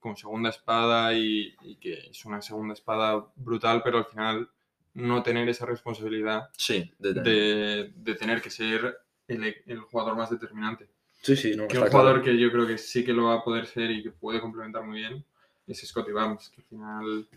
como 0.00 0.16
segunda 0.16 0.50
espada 0.50 1.12
y, 1.14 1.54
y 1.62 1.76
que 1.76 1.94
es 2.10 2.24
una 2.24 2.40
segunda 2.40 2.74
espada 2.74 3.26
brutal, 3.36 3.82
pero 3.82 3.98
al 3.98 4.04
final 4.06 4.48
no 4.94 5.22
tener 5.22 5.48
esa 5.48 5.66
responsabilidad 5.66 6.48
Sí, 6.56 6.92
de, 6.98 7.92
de 7.94 8.14
tener 8.14 8.40
que 8.42 8.50
ser 8.50 8.96
el, 9.28 9.56
el 9.66 9.78
jugador 9.80 10.16
más 10.16 10.30
determinante. 10.30 10.88
sí, 11.22 11.36
sí, 11.36 11.54
no, 11.56 11.66
Que 11.68 11.74
está 11.74 11.86
un 11.86 11.90
jugador 11.90 12.22
claro. 12.22 12.24
que 12.24 12.38
yo 12.38 12.50
creo 12.50 12.66
que 12.66 12.78
sí 12.78 13.04
que 13.04 13.12
lo 13.12 13.24
va 13.24 13.34
a 13.34 13.44
poder 13.44 13.66
ser 13.66 13.90
y 13.90 14.02
que 14.02 14.10
puede 14.10 14.40
complementar 14.40 14.84
muy 14.84 14.98
bien 14.98 15.24
es 15.66 15.86
Scotty 15.86 16.12
Barnes, 16.12 16.48
que 16.50 16.62
al 16.62 16.66
final 16.66 17.28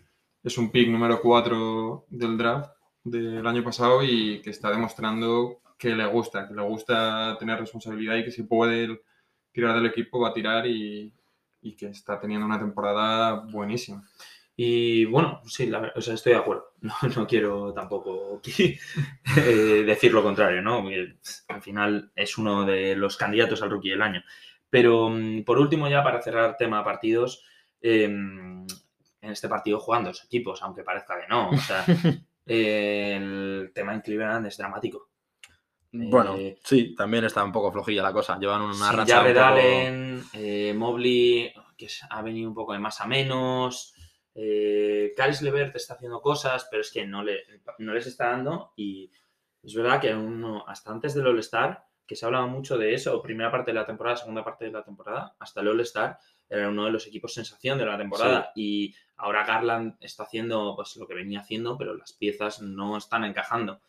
es 0.42 0.56
un 0.58 0.70
pick 0.70 0.88
número 0.88 1.20
4 1.20 2.06
del 2.08 2.38
draft 2.38 2.72
del 3.04 3.46
año 3.46 3.62
pasado 3.62 4.02
y 4.02 4.40
que 4.40 4.50
está 4.50 4.70
demostrando 4.70 5.61
que 5.82 5.96
le 5.96 6.06
gusta, 6.06 6.46
que 6.46 6.54
le 6.54 6.62
gusta 6.62 7.36
tener 7.40 7.58
responsabilidad 7.58 8.14
y 8.14 8.24
que 8.24 8.30
si 8.30 8.44
puede 8.44 9.00
tirar 9.50 9.74
del 9.74 9.86
equipo 9.86 10.20
va 10.20 10.28
a 10.28 10.32
tirar 10.32 10.64
y, 10.64 11.12
y 11.60 11.74
que 11.74 11.86
está 11.86 12.20
teniendo 12.20 12.46
una 12.46 12.60
temporada 12.60 13.44
buenísima. 13.50 14.08
Y 14.54 15.06
bueno, 15.06 15.40
sí, 15.44 15.66
la 15.66 15.92
o 15.96 16.00
sea, 16.00 16.14
estoy 16.14 16.34
de 16.34 16.38
acuerdo. 16.38 16.70
No, 16.82 16.94
no 17.16 17.26
quiero 17.28 17.72
tampoco 17.72 18.38
aquí, 18.38 18.76
eh, 19.36 19.84
decir 19.86 20.12
lo 20.12 20.22
contrario, 20.22 20.62
¿no? 20.62 20.82
Porque, 20.82 21.16
al 21.48 21.62
final 21.62 22.10
es 22.16 22.38
uno 22.38 22.64
de 22.64 22.96
los 22.96 23.16
candidatos 23.16 23.62
al 23.62 23.70
rookie 23.70 23.90
del 23.90 24.02
año. 24.02 24.22
Pero 24.70 25.08
mm, 25.10 25.42
por 25.44 25.58
último, 25.58 25.88
ya 25.88 26.02
para 26.02 26.22
cerrar 26.22 26.56
tema 26.56 26.84
partidos, 26.84 27.44
eh, 27.80 28.04
en 28.04 28.66
este 29.20 29.48
partido 29.48 29.80
juegan 29.80 30.04
dos 30.04 30.24
equipos, 30.24 30.62
aunque 30.62 30.82
parezca 30.84 31.20
que 31.20 31.28
no. 31.28 31.50
O 31.50 31.56
sea, 31.56 31.84
eh, 32.46 33.16
el 33.16 33.72
tema 33.74 33.94
en 33.94 34.00
Cleveland 34.00 34.46
es 34.46 34.56
dramático. 34.56 35.11
Bueno, 35.92 36.36
Eh, 36.36 36.58
sí, 36.64 36.94
también 36.94 37.24
está 37.24 37.44
un 37.44 37.52
poco 37.52 37.70
flojilla 37.70 38.02
la 38.02 38.12
cosa. 38.12 38.38
Llevan 38.38 38.62
una 38.62 38.74
Sin 38.74 38.96
racha 38.96 39.16
Jared 39.16 39.36
un 39.36 39.42
poco- 39.42 39.54
Allen, 39.54 40.24
eh, 40.32 40.74
Mobley, 40.74 41.52
que 41.76 41.88
ha 42.08 42.22
venido 42.22 42.48
un 42.48 42.54
poco 42.54 42.72
de 42.72 42.78
más 42.78 43.00
a 43.00 43.06
menos. 43.06 43.94
Eh, 44.34 45.12
Caris 45.16 45.42
Levert 45.42 45.76
está 45.76 45.94
haciendo 45.94 46.20
cosas, 46.22 46.66
pero 46.70 46.80
es 46.80 46.90
que 46.90 47.06
no, 47.06 47.22
le, 47.22 47.42
no 47.78 47.92
les 47.92 48.06
está 48.06 48.30
dando. 48.30 48.72
Y 48.76 49.10
es 49.62 49.74
verdad 49.74 50.00
que 50.00 50.14
uno, 50.14 50.64
hasta 50.66 50.90
antes 50.90 51.14
del 51.14 51.26
All-Star, 51.26 51.84
que 52.06 52.16
se 52.16 52.24
hablaba 52.24 52.46
mucho 52.46 52.78
de 52.78 52.94
eso, 52.94 53.20
primera 53.22 53.50
parte 53.50 53.70
de 53.72 53.78
la 53.78 53.86
temporada, 53.86 54.16
segunda 54.16 54.42
parte 54.42 54.64
de 54.64 54.72
la 54.72 54.82
temporada, 54.82 55.36
hasta 55.38 55.60
el 55.60 55.68
All-Star, 55.68 56.18
era 56.48 56.68
uno 56.68 56.86
de 56.86 56.90
los 56.92 57.06
equipos 57.06 57.34
sensación 57.34 57.78
de 57.78 57.84
la 57.86 57.98
temporada. 57.98 58.52
Y 58.54 58.94
ahora 59.16 59.44
Garland 59.44 59.96
está 60.00 60.22
haciendo 60.24 60.74
pues, 60.74 60.96
lo 60.96 61.06
que 61.06 61.14
venía 61.14 61.40
haciendo, 61.40 61.76
pero 61.76 61.94
las 61.94 62.12
piezas 62.14 62.62
no 62.62 62.96
están 62.96 63.24
encajando. 63.24 63.80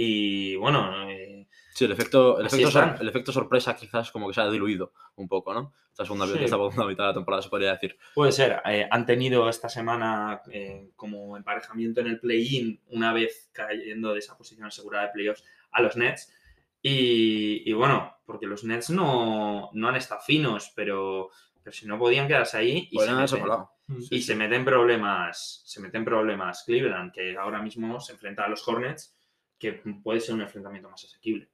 Y 0.00 0.54
bueno, 0.54 1.10
eh, 1.10 1.48
Sí, 1.74 1.84
el 1.84 1.90
efecto, 1.90 2.38
el, 2.38 2.46
efecto 2.46 2.70
sor- 2.70 2.96
el 3.00 3.08
efecto 3.08 3.32
sorpresa 3.32 3.74
quizás 3.74 4.12
como 4.12 4.28
que 4.28 4.34
se 4.34 4.40
ha 4.40 4.48
diluido 4.48 4.92
un 5.16 5.26
poco, 5.28 5.52
¿no? 5.52 5.72
Esta 5.90 6.04
segunda, 6.04 6.24
Sí. 6.26 6.34
esta 6.34 6.48
segunda 6.56 6.86
mitad 6.86 7.02
de 7.04 7.08
la 7.08 7.14
temporada 7.14 7.42
se 7.42 7.48
podría 7.48 7.72
decir. 7.72 7.96
puede 8.14 8.30
ser. 8.30 8.62
eh, 8.66 8.86
han 8.88 9.04
tenido 9.06 9.48
esta 9.48 9.68
semana 9.68 10.40
eh, 10.52 10.90
como 10.94 11.36
emparejamiento 11.36 12.00
en 12.00 12.06
el 12.08 12.20
play-in, 12.20 12.80
una 12.90 13.12
vez 13.12 13.50
cayendo 13.52 14.12
de 14.12 14.20
esa 14.20 14.36
posición 14.38 14.68
asegurada 14.68 15.06
de 15.06 15.12
playoffs 15.14 15.42
a 15.72 15.82
los 15.82 15.96
Nets. 15.96 16.32
Y, 16.80 17.68
y 17.68 17.72
bueno, 17.72 18.14
porque 18.24 18.46
los 18.46 18.62
Nets 18.62 18.90
no, 18.90 19.70
no 19.72 19.88
han 19.88 19.96
estado 19.96 20.20
finos, 20.20 20.72
pero, 20.76 21.30
pero 21.62 21.72
si 21.74 21.86
no 21.86 21.98
podían 21.98 22.28
quedarse 22.28 22.56
ahí 22.58 22.88
y 22.92 22.98
se 23.00 23.10
meten- 23.10 23.40
colado. 23.40 23.72
Mm. 23.88 24.02
y 24.10 24.22
se 24.22 24.36
meten 24.36 24.64
problemas, 24.64 25.62
se 25.66 25.80
meten 25.80 26.04
problemas 26.04 26.62
Cleveland, 26.64 27.10
que 27.12 27.36
ahora 27.36 27.60
mismo 27.62 27.98
se 28.00 28.12
enfrenta 28.12 28.44
a 28.44 28.48
los 28.48 28.66
Hornets, 28.66 29.16
que 29.58 29.72
puede 30.02 30.20
ser 30.20 30.34
un 30.34 30.42
enfrentamiento 30.42 30.90
más 30.90 31.04
asequible. 31.04 31.48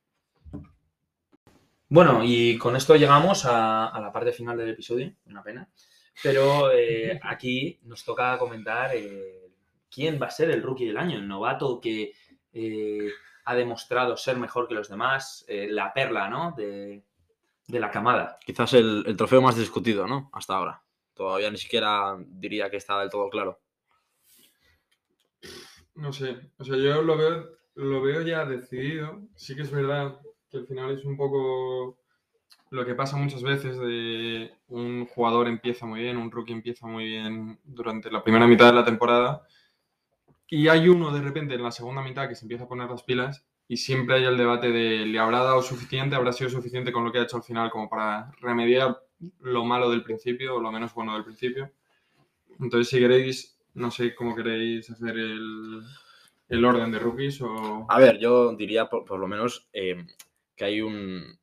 Bueno, 1.88 2.22
y 2.24 2.58
con 2.58 2.76
esto 2.76 2.96
llegamos 2.96 3.44
a, 3.44 3.88
a 3.88 4.00
la 4.00 4.12
parte 4.12 4.32
final 4.32 4.56
del 4.56 4.70
episodio, 4.70 5.12
una 5.26 5.42
pena. 5.42 5.68
Pero 6.22 6.72
eh, 6.72 7.18
aquí 7.22 7.78
nos 7.82 8.04
toca 8.04 8.38
comentar 8.38 8.90
eh, 8.94 9.50
quién 9.90 10.20
va 10.20 10.26
a 10.26 10.30
ser 10.30 10.50
el 10.50 10.62
rookie 10.62 10.86
del 10.86 10.98
año, 10.98 11.18
el 11.18 11.28
novato 11.28 11.80
que 11.80 12.12
eh, 12.52 13.10
ha 13.44 13.54
demostrado 13.54 14.16
ser 14.16 14.36
mejor 14.36 14.68
que 14.68 14.74
los 14.74 14.88
demás, 14.88 15.44
eh, 15.48 15.68
la 15.70 15.92
perla, 15.92 16.28
¿no? 16.28 16.52
De, 16.56 17.04
de 17.66 17.80
la 17.80 17.90
camada. 17.90 18.38
Quizás 18.44 18.74
el, 18.74 19.04
el 19.06 19.16
trofeo 19.16 19.42
más 19.42 19.56
discutido, 19.56 20.06
¿no? 20.06 20.30
Hasta 20.32 20.56
ahora. 20.56 20.82
Todavía 21.14 21.50
ni 21.50 21.58
siquiera 21.58 22.16
diría 22.18 22.70
que 22.70 22.78
está 22.78 22.98
del 23.00 23.10
todo 23.10 23.28
claro. 23.30 23.60
No 25.94 26.12
sé, 26.12 26.50
o 26.58 26.64
sea, 26.64 26.76
yo 26.76 27.02
lo 27.02 27.16
veo, 27.16 27.53
lo 27.74 28.02
veo 28.02 28.22
ya 28.22 28.44
decidido. 28.44 29.22
Sí 29.34 29.54
que 29.54 29.62
es 29.62 29.70
verdad 29.70 30.20
que 30.50 30.58
al 30.58 30.66
final 30.66 30.92
es 30.92 31.04
un 31.04 31.16
poco 31.16 31.98
lo 32.70 32.84
que 32.84 32.94
pasa 32.94 33.16
muchas 33.16 33.42
veces 33.42 33.78
de 33.78 34.52
un 34.68 35.06
jugador 35.06 35.46
empieza 35.48 35.86
muy 35.86 36.00
bien, 36.00 36.16
un 36.16 36.30
rookie 36.30 36.52
empieza 36.52 36.86
muy 36.86 37.04
bien 37.04 37.58
durante 37.64 38.10
la 38.10 38.22
primera 38.22 38.46
mitad 38.46 38.66
de 38.66 38.72
la 38.72 38.84
temporada 38.84 39.46
y 40.48 40.68
hay 40.68 40.88
uno 40.88 41.12
de 41.12 41.22
repente 41.22 41.54
en 41.54 41.62
la 41.62 41.70
segunda 41.70 42.02
mitad 42.02 42.28
que 42.28 42.34
se 42.34 42.44
empieza 42.44 42.64
a 42.64 42.68
poner 42.68 42.90
las 42.90 43.02
pilas 43.02 43.44
y 43.68 43.76
siempre 43.76 44.16
hay 44.16 44.24
el 44.24 44.36
debate 44.36 44.70
de 44.70 45.06
¿le 45.06 45.18
habrá 45.18 45.38
dado 45.38 45.62
suficiente? 45.62 46.16
¿Habrá 46.16 46.32
sido 46.32 46.50
suficiente 46.50 46.92
con 46.92 47.04
lo 47.04 47.12
que 47.12 47.18
ha 47.18 47.22
hecho 47.22 47.36
al 47.36 47.42
final 47.42 47.70
como 47.70 47.88
para 47.88 48.30
remediar 48.40 49.00
lo 49.40 49.64
malo 49.64 49.90
del 49.90 50.02
principio 50.02 50.56
o 50.56 50.60
lo 50.60 50.70
menos 50.70 50.92
bueno 50.94 51.14
del 51.14 51.24
principio? 51.24 51.70
Entonces, 52.60 52.88
si 52.88 52.98
queréis, 52.98 53.58
no 53.74 53.90
sé 53.90 54.14
cómo 54.14 54.34
queréis 54.34 54.90
hacer 54.90 55.16
el, 55.16 55.82
el 56.48 56.64
orden 56.64 56.90
de 56.92 56.98
rookies 56.98 57.40
o... 57.42 57.86
A 57.88 57.98
ver, 57.98 58.18
yo 58.18 58.54
diría 58.54 58.88
por, 58.88 59.04
por 59.04 59.18
lo 59.18 59.26
menos 59.26 59.68
eh, 59.72 60.04
que 60.56 60.64
hay 60.64 60.80
un, 60.80 61.38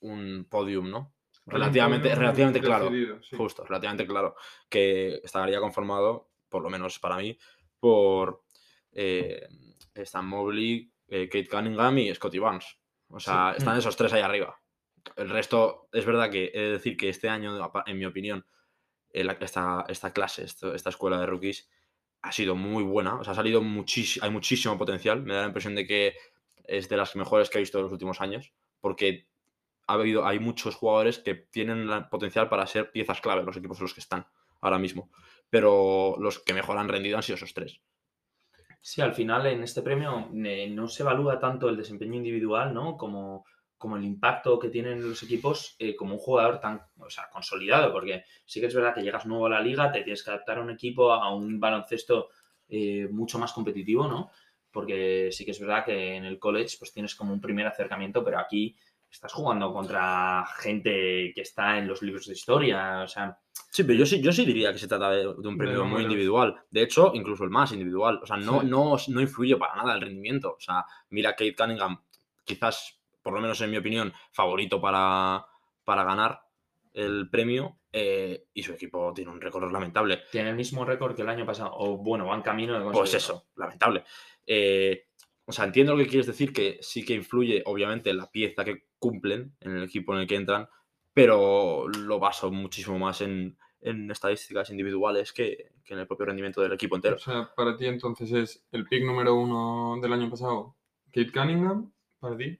un 0.00 0.46
podium, 0.48 0.90
¿no? 0.90 1.14
Relativamente, 1.46 2.14
relativamente 2.14 2.60
claro. 2.60 2.90
sí. 3.22 3.36
Justo, 3.36 3.64
relativamente 3.64 4.06
claro. 4.06 4.34
Que 4.68 5.20
estaría 5.24 5.60
conformado, 5.60 6.30
por 6.48 6.62
lo 6.62 6.68
menos 6.70 6.98
para 6.98 7.16
mí, 7.16 7.38
por 7.80 8.44
eh, 8.92 9.48
Stan 9.94 10.26
Mobley, 10.26 10.92
eh, 11.08 11.28
Kate 11.28 11.48
Cunningham 11.48 11.98
y 11.98 12.14
Scotty 12.14 12.38
Barnes. 12.38 12.78
O 13.08 13.18
sea, 13.18 13.52
Sí. 13.52 13.58
están 13.58 13.78
esos 13.78 13.96
tres 13.96 14.12
ahí 14.12 14.20
arriba. 14.20 14.60
El 15.16 15.30
resto, 15.30 15.88
es 15.92 16.04
verdad 16.04 16.30
que 16.30 16.50
he 16.52 16.60
de 16.60 16.72
decir 16.72 16.96
que 16.98 17.08
este 17.08 17.30
año, 17.30 17.58
en 17.86 17.98
mi 17.98 18.04
opinión, 18.04 18.44
esta, 19.10 19.86
esta 19.88 20.12
clase, 20.12 20.44
esta 20.44 20.90
escuela 20.90 21.18
de 21.18 21.26
rookies, 21.26 21.70
ha 22.22 22.32
sido 22.32 22.54
muy 22.54 22.82
buena. 22.82 23.16
O 23.16 23.24
sea, 23.24 23.32
ha 23.32 23.36
salido 23.36 23.62
muchísimo, 23.62 24.24
hay 24.24 24.30
muchísimo 24.30 24.76
potencial. 24.76 25.22
Me 25.22 25.34
da 25.34 25.42
la 25.42 25.46
impresión 25.46 25.74
de 25.74 25.86
que 25.86 26.14
es 26.64 26.88
de 26.88 26.96
las 26.96 27.16
mejores 27.16 27.50
que 27.50 27.58
he 27.58 27.60
visto 27.60 27.78
en 27.78 27.84
los 27.84 27.92
últimos 27.92 28.20
años. 28.20 28.52
Porque 28.80 29.28
ha 29.86 29.94
habido, 29.94 30.26
hay 30.26 30.38
muchos 30.38 30.74
jugadores 30.74 31.18
que 31.18 31.34
tienen 31.34 31.88
el 31.88 32.08
potencial 32.08 32.48
para 32.48 32.66
ser 32.66 32.90
piezas 32.90 33.20
clave 33.20 33.42
los 33.42 33.56
equipos 33.56 33.78
en 33.78 33.84
los 33.84 33.94
que 33.94 34.00
están 34.00 34.26
ahora 34.60 34.78
mismo. 34.78 35.10
Pero 35.50 36.16
los 36.18 36.38
que 36.40 36.54
mejor 36.54 36.78
han 36.78 36.88
rendido 36.88 37.16
han 37.16 37.22
sido 37.22 37.36
esos 37.36 37.54
tres. 37.54 37.80
Sí, 38.80 39.00
al 39.00 39.14
final 39.14 39.46
en 39.46 39.62
este 39.62 39.82
premio 39.82 40.30
eh, 40.34 40.68
no 40.70 40.88
se 40.88 41.02
evalúa 41.02 41.38
tanto 41.38 41.68
el 41.68 41.76
desempeño 41.76 42.14
individual, 42.14 42.72
¿no? 42.72 42.96
Como, 42.96 43.44
como 43.78 43.96
el 43.96 44.04
impacto 44.04 44.58
que 44.58 44.68
tienen 44.68 45.08
los 45.08 45.22
equipos 45.22 45.76
eh, 45.78 45.94
como 45.96 46.14
un 46.14 46.18
jugador 46.20 46.60
tan 46.60 46.82
o 46.98 47.08
sea, 47.08 47.28
consolidado, 47.30 47.92
porque 47.92 48.24
sí 48.44 48.60
que 48.60 48.66
es 48.66 48.74
verdad 48.74 48.94
que 48.94 49.02
llegas 49.02 49.24
nuevo 49.24 49.46
a 49.46 49.50
la 49.50 49.60
liga, 49.60 49.90
te 49.92 50.02
tienes 50.02 50.22
que 50.22 50.30
adaptar 50.30 50.58
a 50.58 50.62
un 50.62 50.70
equipo, 50.70 51.12
a 51.12 51.32
un 51.34 51.58
baloncesto 51.60 52.28
eh, 52.68 53.08
mucho 53.10 53.38
más 53.38 53.52
competitivo, 53.52 54.06
¿no? 54.08 54.30
Porque 54.70 55.30
sí 55.32 55.44
que 55.44 55.52
es 55.52 55.60
verdad 55.60 55.84
que 55.84 56.16
en 56.16 56.24
el 56.24 56.38
college 56.38 56.76
pues 56.78 56.92
tienes 56.92 57.14
como 57.14 57.32
un 57.32 57.40
primer 57.40 57.66
acercamiento, 57.66 58.22
pero 58.22 58.38
aquí 58.38 58.76
estás 59.10 59.32
jugando 59.32 59.72
contra 59.72 60.44
gente 60.58 61.32
que 61.34 61.40
está 61.40 61.78
en 61.78 61.88
los 61.88 62.02
libros 62.02 62.26
de 62.26 62.34
historia, 62.34 63.02
o 63.02 63.08
sea, 63.08 63.38
Sí, 63.70 63.84
pero 63.84 63.98
yo 63.98 64.06
sí, 64.06 64.20
yo 64.22 64.32
sí 64.32 64.44
diría 64.44 64.72
que 64.72 64.78
se 64.78 64.88
trata 64.88 65.10
de, 65.10 65.18
de 65.22 65.48
un 65.48 65.56
premio 65.58 65.84
muy 65.84 66.02
individual. 66.02 66.56
De 66.70 66.82
hecho, 66.82 67.10
incluso 67.14 67.44
el 67.44 67.50
más 67.50 67.70
individual. 67.72 68.18
O 68.22 68.26
sea, 68.26 68.36
no, 68.36 68.60
Sí. 68.60 68.66
no, 68.66 68.96
no 69.08 69.20
influye 69.20 69.56
para 69.56 69.76
nada 69.76 69.94
el 69.94 70.00
rendimiento. 70.00 70.54
O 70.56 70.60
sea, 70.60 70.84
mira 71.10 71.32
Kate 71.32 71.54
Cunningham, 71.54 72.00
quizás, 72.44 72.97
por 73.28 73.34
lo 73.34 73.42
menos 73.42 73.60
en 73.60 73.70
mi 73.70 73.76
opinión, 73.76 74.10
favorito 74.32 74.80
para, 74.80 75.44
para 75.84 76.02
ganar 76.02 76.40
el 76.94 77.28
premio. 77.28 77.78
eh, 77.92 78.46
y 78.54 78.62
su 78.62 78.72
equipo 78.72 79.12
tiene 79.14 79.30
un 79.30 79.38
récord 79.38 79.70
lamentable. 79.70 80.22
tiene 80.32 80.48
el 80.48 80.56
mismo 80.56 80.82
récord 80.86 81.14
que 81.14 81.20
el 81.20 81.28
año 81.28 81.44
pasado, 81.44 81.72
o 81.74 81.98
bueno, 81.98 82.24
van 82.24 82.40
camino 82.40 82.78
de 82.78 82.90
Pues 82.90 83.12
eso, 83.12 83.48
lamentable. 83.54 84.04
Eh, 84.46 85.08
o 85.44 85.52
sea, 85.52 85.66
entiendo 85.66 85.94
lo 85.94 86.02
que 86.02 86.08
quieres 86.08 86.26
decir, 86.26 86.54
que 86.54 86.78
sí 86.80 87.04
que 87.04 87.12
influye, 87.12 87.62
obviamente, 87.66 88.14
la 88.14 88.30
pieza 88.30 88.64
que 88.64 88.86
cumplen 88.98 89.54
en 89.60 89.76
el 89.76 89.82
equipo 89.84 90.14
en 90.14 90.20
el 90.20 90.26
que 90.26 90.36
entran, 90.36 90.66
pero 91.12 91.86
lo 91.86 92.18
baso 92.18 92.50
muchísimo 92.50 92.98
más 92.98 93.20
en, 93.20 93.58
en 93.82 94.10
estadísticas 94.10 94.70
individuales 94.70 95.34
que, 95.34 95.72
que 95.84 95.92
en 95.92 96.00
el 96.00 96.06
propio 96.06 96.24
rendimiento 96.24 96.62
del 96.62 96.72
equipo 96.72 96.96
entero. 96.96 97.16
O 97.16 97.18
sea, 97.18 97.54
para 97.54 97.76
ti 97.76 97.88
entonces 97.88 98.32
es 98.32 98.66
el 98.72 98.86
pick 98.86 99.04
número 99.04 99.34
uno 99.34 100.00
del 100.00 100.14
año 100.14 100.30
pasado, 100.30 100.76
Kate 101.12 101.30
Cunningham, 101.30 101.92
para 102.18 102.36
ti, 102.36 102.58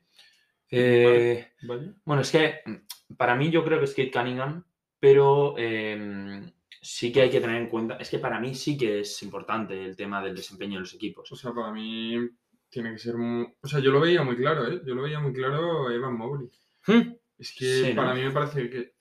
Eh, 0.71 1.53
¿vale? 1.63 1.95
Bueno, 2.05 2.23
es 2.23 2.31
que 2.31 2.61
mm, 2.65 3.15
para 3.17 3.35
mí 3.37 3.51
yo 3.51 3.65
creo 3.65 3.79
que 3.79 3.85
es 3.87 3.95
Kate 3.95 4.11
Cunningham, 4.11 4.65
pero 5.01 5.55
eh, 5.57 6.53
sí 6.81 7.13
que 7.13 7.23
hay 7.23 7.31
que 7.31 7.41
tener 7.41 7.57
en 7.57 7.69
cuenta, 7.69 7.97
es 7.97 8.11
que 8.11 8.19
para 8.19 8.41
mí 8.41 8.55
sí 8.55 8.77
que 8.77 9.01
es 9.01 9.23
importante 9.23 9.85
el 9.85 9.97
tema 9.97 10.23
del 10.23 10.37
desempeño 10.37 10.75
de 10.75 10.81
los 10.81 10.95
equipos. 10.95 11.31
O 11.33 11.37
sea, 11.37 11.53
para 11.53 11.73
mí 11.73 12.17
tiene 12.69 12.93
que 12.93 12.99
ser 12.99 13.17
muy... 13.17 13.47
O 13.63 13.69
sea, 13.69 13.81
yo 13.81 13.91
lo 13.91 14.01
veía 14.01 14.23
muy 14.23 14.37
claro, 14.37 14.67
¿eh? 14.67 14.81
Yo 14.87 14.95
lo 14.95 15.03
veía 15.03 15.21
muy 15.21 15.33
claro 15.33 15.89
a 15.89 15.95
Evan 15.95 16.17
Mobley. 16.17 16.51
Hmm, 16.87 17.15
Es 17.39 17.53
que 17.53 17.85
Sí, 17.85 17.95
¿no? 17.95 18.03
para 18.03 18.15
mí 18.15 18.23
me 18.23 18.31
parece 18.31 18.69
que 18.69 18.95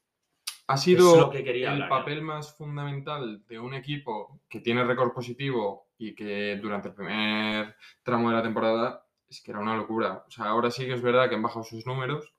ha 0.67 0.77
sido 0.77 1.17
lo 1.17 1.30
que 1.30 1.43
quería 1.43 1.67
el 1.67 1.84
hablar, 1.84 1.89
papel 1.89 2.21
más 2.21 2.56
fundamental 2.58 3.45
de 3.47 3.60
un 3.60 3.73
equipo 3.73 4.41
que 4.49 4.60
tiene 4.60 4.84
récord 4.84 5.13
positivo 5.13 5.88
y 5.97 6.13
que 6.13 6.60
durante 6.62 6.89
el 6.89 6.93
primer 6.93 7.75
tramo 8.03 8.30
de 8.30 8.36
la 8.36 8.43
temporada 8.43 9.07
es 9.30 9.42
que 9.42 9.52
era 9.52 9.60
una 9.60 9.76
locura. 9.76 10.24
O 10.28 10.32
sea, 10.32 10.46
ahora 10.46 10.72
sí 10.72 10.86
que 10.86 10.94
es 10.94 11.02
verdad 11.02 11.28
que 11.30 11.36
han 11.36 11.42
bajado 11.42 11.63
sus 11.63 11.86
números 11.86 12.34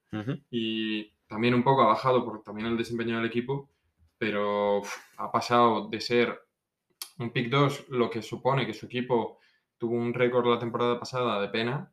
y 0.50 1.12
también 1.26 1.54
un 1.54 1.62
poco 1.62 1.82
ha 1.82 1.86
bajado 1.88 2.24
por 2.24 2.42
también 2.42 2.66
el 2.68 2.76
desempeño 2.78 3.16
del 3.16 3.26
equipo, 3.26 3.70
pero 4.16 4.78
uf, 4.78 4.94
ha 5.18 5.30
pasado 5.30 5.88
de 5.88 6.00
ser 6.00 6.40
un 7.18 7.30
pick 7.30 7.50
2, 7.50 7.86
lo 7.90 8.08
que 8.08 8.22
supone 8.22 8.66
que 8.66 8.72
su 8.74 8.86
equipo 8.86 9.38
tuvo 9.76 9.94
un 9.96 10.14
récord 10.14 10.46
la 10.46 10.58
temporada 10.58 10.98
pasada 10.98 11.40
de 11.40 11.48
pena, 11.48 11.92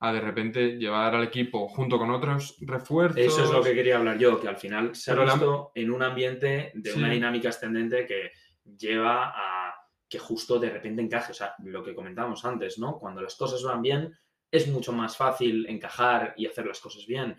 a 0.00 0.12
de 0.12 0.20
repente 0.20 0.76
llevar 0.76 1.14
al 1.14 1.24
equipo 1.24 1.66
junto 1.68 1.98
con 1.98 2.10
otros 2.10 2.56
refuerzos. 2.60 3.18
Eso 3.20 3.44
es 3.44 3.50
lo 3.50 3.62
que 3.62 3.74
quería 3.74 3.96
hablar 3.96 4.18
yo, 4.18 4.38
que 4.40 4.48
al 4.48 4.56
final 4.58 4.94
se 4.94 5.10
ha 5.10 5.14
Pero 5.14 5.24
la- 5.24 5.34
visto 5.34 5.72
en 5.74 5.90
un 5.90 6.02
ambiente 6.02 6.72
de 6.74 6.92
una 6.92 7.10
dinámica 7.10 7.48
ascendente 7.48 8.06
que 8.06 8.32
lleva 8.76 9.32
a 9.34 9.74
que 10.08 10.18
justo 10.18 10.58
de 10.58 10.70
repente 10.70 11.00
encaje. 11.02 11.32
O 11.32 11.34
sea, 11.34 11.54
lo 11.60 11.82
que 11.82 11.94
comentábamos 11.94 12.44
antes, 12.44 12.78
¿no? 12.78 12.98
Cuando 12.98 13.22
las 13.22 13.34
cosas 13.36 13.62
van 13.62 13.80
bien, 13.82 14.12
es 14.56 14.68
mucho 14.68 14.92
más 14.92 15.16
fácil 15.16 15.66
encajar 15.68 16.34
y 16.36 16.46
hacer 16.46 16.66
las 16.66 16.80
cosas 16.80 17.06
bien. 17.06 17.36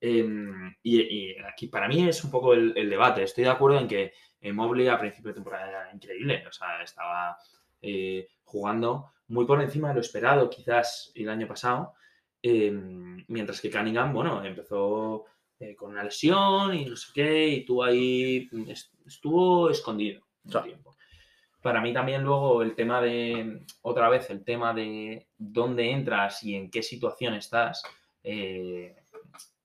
Em, 0.00 0.74
y, 0.82 1.00
y 1.00 1.36
aquí 1.38 1.66
para 1.68 1.88
mí 1.88 2.08
es 2.08 2.22
un 2.24 2.30
poco 2.30 2.54
el, 2.54 2.72
el 2.76 2.88
debate. 2.88 3.22
Estoy 3.22 3.44
de 3.44 3.50
acuerdo 3.50 3.78
en 3.80 3.88
que 3.88 4.12
eh, 4.40 4.52
Mobley 4.52 4.88
a 4.88 4.98
principio 4.98 5.28
de 5.30 5.34
temporada 5.34 5.68
era 5.68 5.92
increíble. 5.94 6.44
O 6.48 6.52
sea, 6.52 6.82
estaba 6.82 7.36
eh, 7.82 8.28
jugando 8.44 9.12
muy 9.28 9.44
por 9.46 9.60
encima 9.62 9.88
de 9.88 9.94
lo 9.94 10.00
esperado, 10.00 10.48
quizás 10.50 11.12
el 11.14 11.28
año 11.28 11.46
pasado. 11.46 11.94
Em, 12.42 13.22
mientras 13.28 13.60
que 13.60 13.70
Cunningham, 13.70 14.12
bueno, 14.14 14.42
empezó 14.44 15.24
eh, 15.58 15.76
con 15.76 15.90
una 15.90 16.02
lesión 16.04 16.74
y 16.74 16.86
no 16.86 16.96
sé 16.96 17.08
qué, 17.14 17.48
y 17.48 17.64
tú 17.66 17.82
ahí 17.82 18.48
mm, 18.50 18.70
est- 18.70 18.94
estuvo 19.06 19.68
escondido 19.70 20.22
un 20.44 20.50
Claro. 20.50 20.66
tiempo. 20.66 20.96
Para 21.62 21.80
mí 21.80 21.92
también 21.92 22.22
luego 22.22 22.62
el 22.62 22.74
tema 22.74 23.00
de, 23.02 23.64
otra 23.82 24.08
vez, 24.08 24.30
el 24.30 24.44
tema 24.44 24.72
de 24.72 25.28
dónde 25.36 25.90
entras 25.90 26.42
y 26.42 26.54
en 26.54 26.70
qué 26.70 26.82
situación 26.82 27.34
estás, 27.34 27.82
eh, 28.22 28.96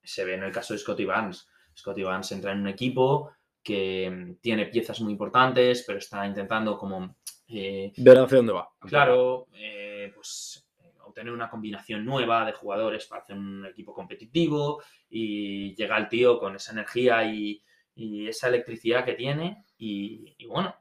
se 0.02 0.24
ve 0.24 0.34
en 0.34 0.44
el 0.44 0.52
caso 0.52 0.74
de 0.74 0.78
Scotty 0.78 1.04
Barnes. 1.04 1.48
Scotty 1.76 2.02
Barnes 2.02 2.30
entra 2.32 2.52
en 2.52 2.60
un 2.60 2.68
equipo 2.68 3.32
que 3.62 4.36
tiene 4.40 4.66
piezas 4.66 5.00
muy 5.00 5.12
importantes, 5.12 5.84
pero 5.86 5.98
está 5.98 6.26
intentando 6.26 6.78
como, 6.78 7.16
eh, 7.48 7.92
Ver 7.96 8.18
hacia 8.18 8.36
dónde 8.36 8.52
va. 8.52 8.68
claro, 8.80 9.48
eh, 9.52 10.12
pues 10.14 10.68
eh, 10.78 10.92
tener 11.14 11.32
una 11.32 11.50
combinación 11.50 12.04
nueva 12.04 12.44
de 12.44 12.52
jugadores 12.52 13.06
para 13.06 13.22
hacer 13.22 13.36
un 13.36 13.66
equipo 13.66 13.92
competitivo 13.92 14.82
y 15.10 15.74
llega 15.74 15.98
el 15.98 16.08
tío 16.08 16.38
con 16.38 16.54
esa 16.54 16.72
energía 16.72 17.24
y, 17.24 17.62
y 17.94 18.28
esa 18.28 18.48
electricidad 18.48 19.04
que 19.04 19.14
tiene 19.14 19.64
y, 19.76 20.34
y 20.38 20.46
bueno, 20.46 20.74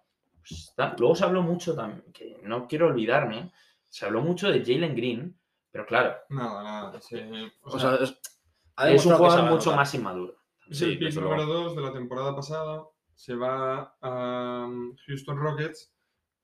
pues 0.48 0.74
luego 1.00 1.16
se 1.16 1.24
habló 1.26 1.42
mucho 1.42 1.76
también, 1.76 2.04
que 2.14 2.40
no 2.44 2.68
quiero 2.68 2.88
olvidarme, 2.88 3.52
se 3.90 4.06
habló 4.06 4.22
mucho 4.22 4.50
de 4.52 4.60
Jalen 4.64 4.96
Green, 4.96 5.40
pero 5.72 5.86
claro, 5.86 6.16
Nada, 6.30 6.64
nada. 6.64 7.02
se- 7.02 7.52
o 7.64 7.76
O 7.76 7.80
sea, 7.80 7.98
sea, 7.98 8.04
es, 8.06 8.96
es 8.96 9.06
un 9.06 9.14
jugador 9.16 9.50
mucho 9.50 9.76
más 9.76 9.94
inmaduro. 9.96 10.36
es 10.70 10.78
sí, 10.80 10.86
el 10.86 11.00
pick 11.00 11.16
número 11.16 11.46
luego. 11.46 11.54
2 11.66 11.76
de 11.76 11.82
la 11.82 11.94
temporada 11.94 12.36
pasada. 12.36 12.84
Se 13.14 13.34
va 13.36 13.96
a 14.02 14.66
um, 14.68 14.96
Houston 15.08 15.38
Rockets, 15.38 15.94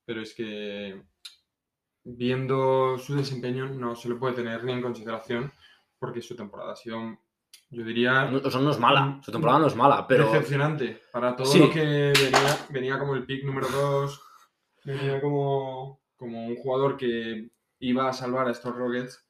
pero 0.06 0.22
es 0.22 0.34
que 0.34 1.02
viendo 2.04 2.98
su 2.98 3.14
desempeño 3.14 3.66
no 3.68 3.94
se 3.94 4.08
le 4.08 4.16
puede 4.16 4.34
tener 4.34 4.64
ni 4.64 4.72
en 4.72 4.82
consideración 4.82 5.52
porque 5.98 6.20
su 6.22 6.34
temporada 6.34 6.72
ha 6.72 6.76
sido, 6.76 6.98
yo 7.72 7.84
diría, 7.84 8.26
No, 8.26 8.38
o 8.38 8.50
sea, 8.50 8.60
no 8.60 8.70
es 8.70 8.78
mala. 8.78 9.18
Su 9.24 9.32
temporada 9.32 9.58
no 9.58 9.66
es 9.66 9.74
mala, 9.74 10.06
pero. 10.06 10.26
decepcionante 10.26 11.02
para 11.12 11.34
todo 11.34 11.46
Sí. 11.46 11.58
lo 11.58 11.70
que 11.70 12.12
venía, 12.14 12.66
venía 12.70 12.98
como 12.98 13.14
el 13.14 13.24
pick 13.26 13.44
número 13.44 13.68
2, 13.68 14.20
venía 14.84 15.20
como, 15.20 16.00
como 16.16 16.46
un 16.46 16.56
jugador 16.56 16.96
que 16.96 17.50
iba 17.80 18.08
a 18.08 18.12
salvar 18.12 18.46
a 18.46 18.52
estos 18.52 18.74
Rockets 18.76 19.26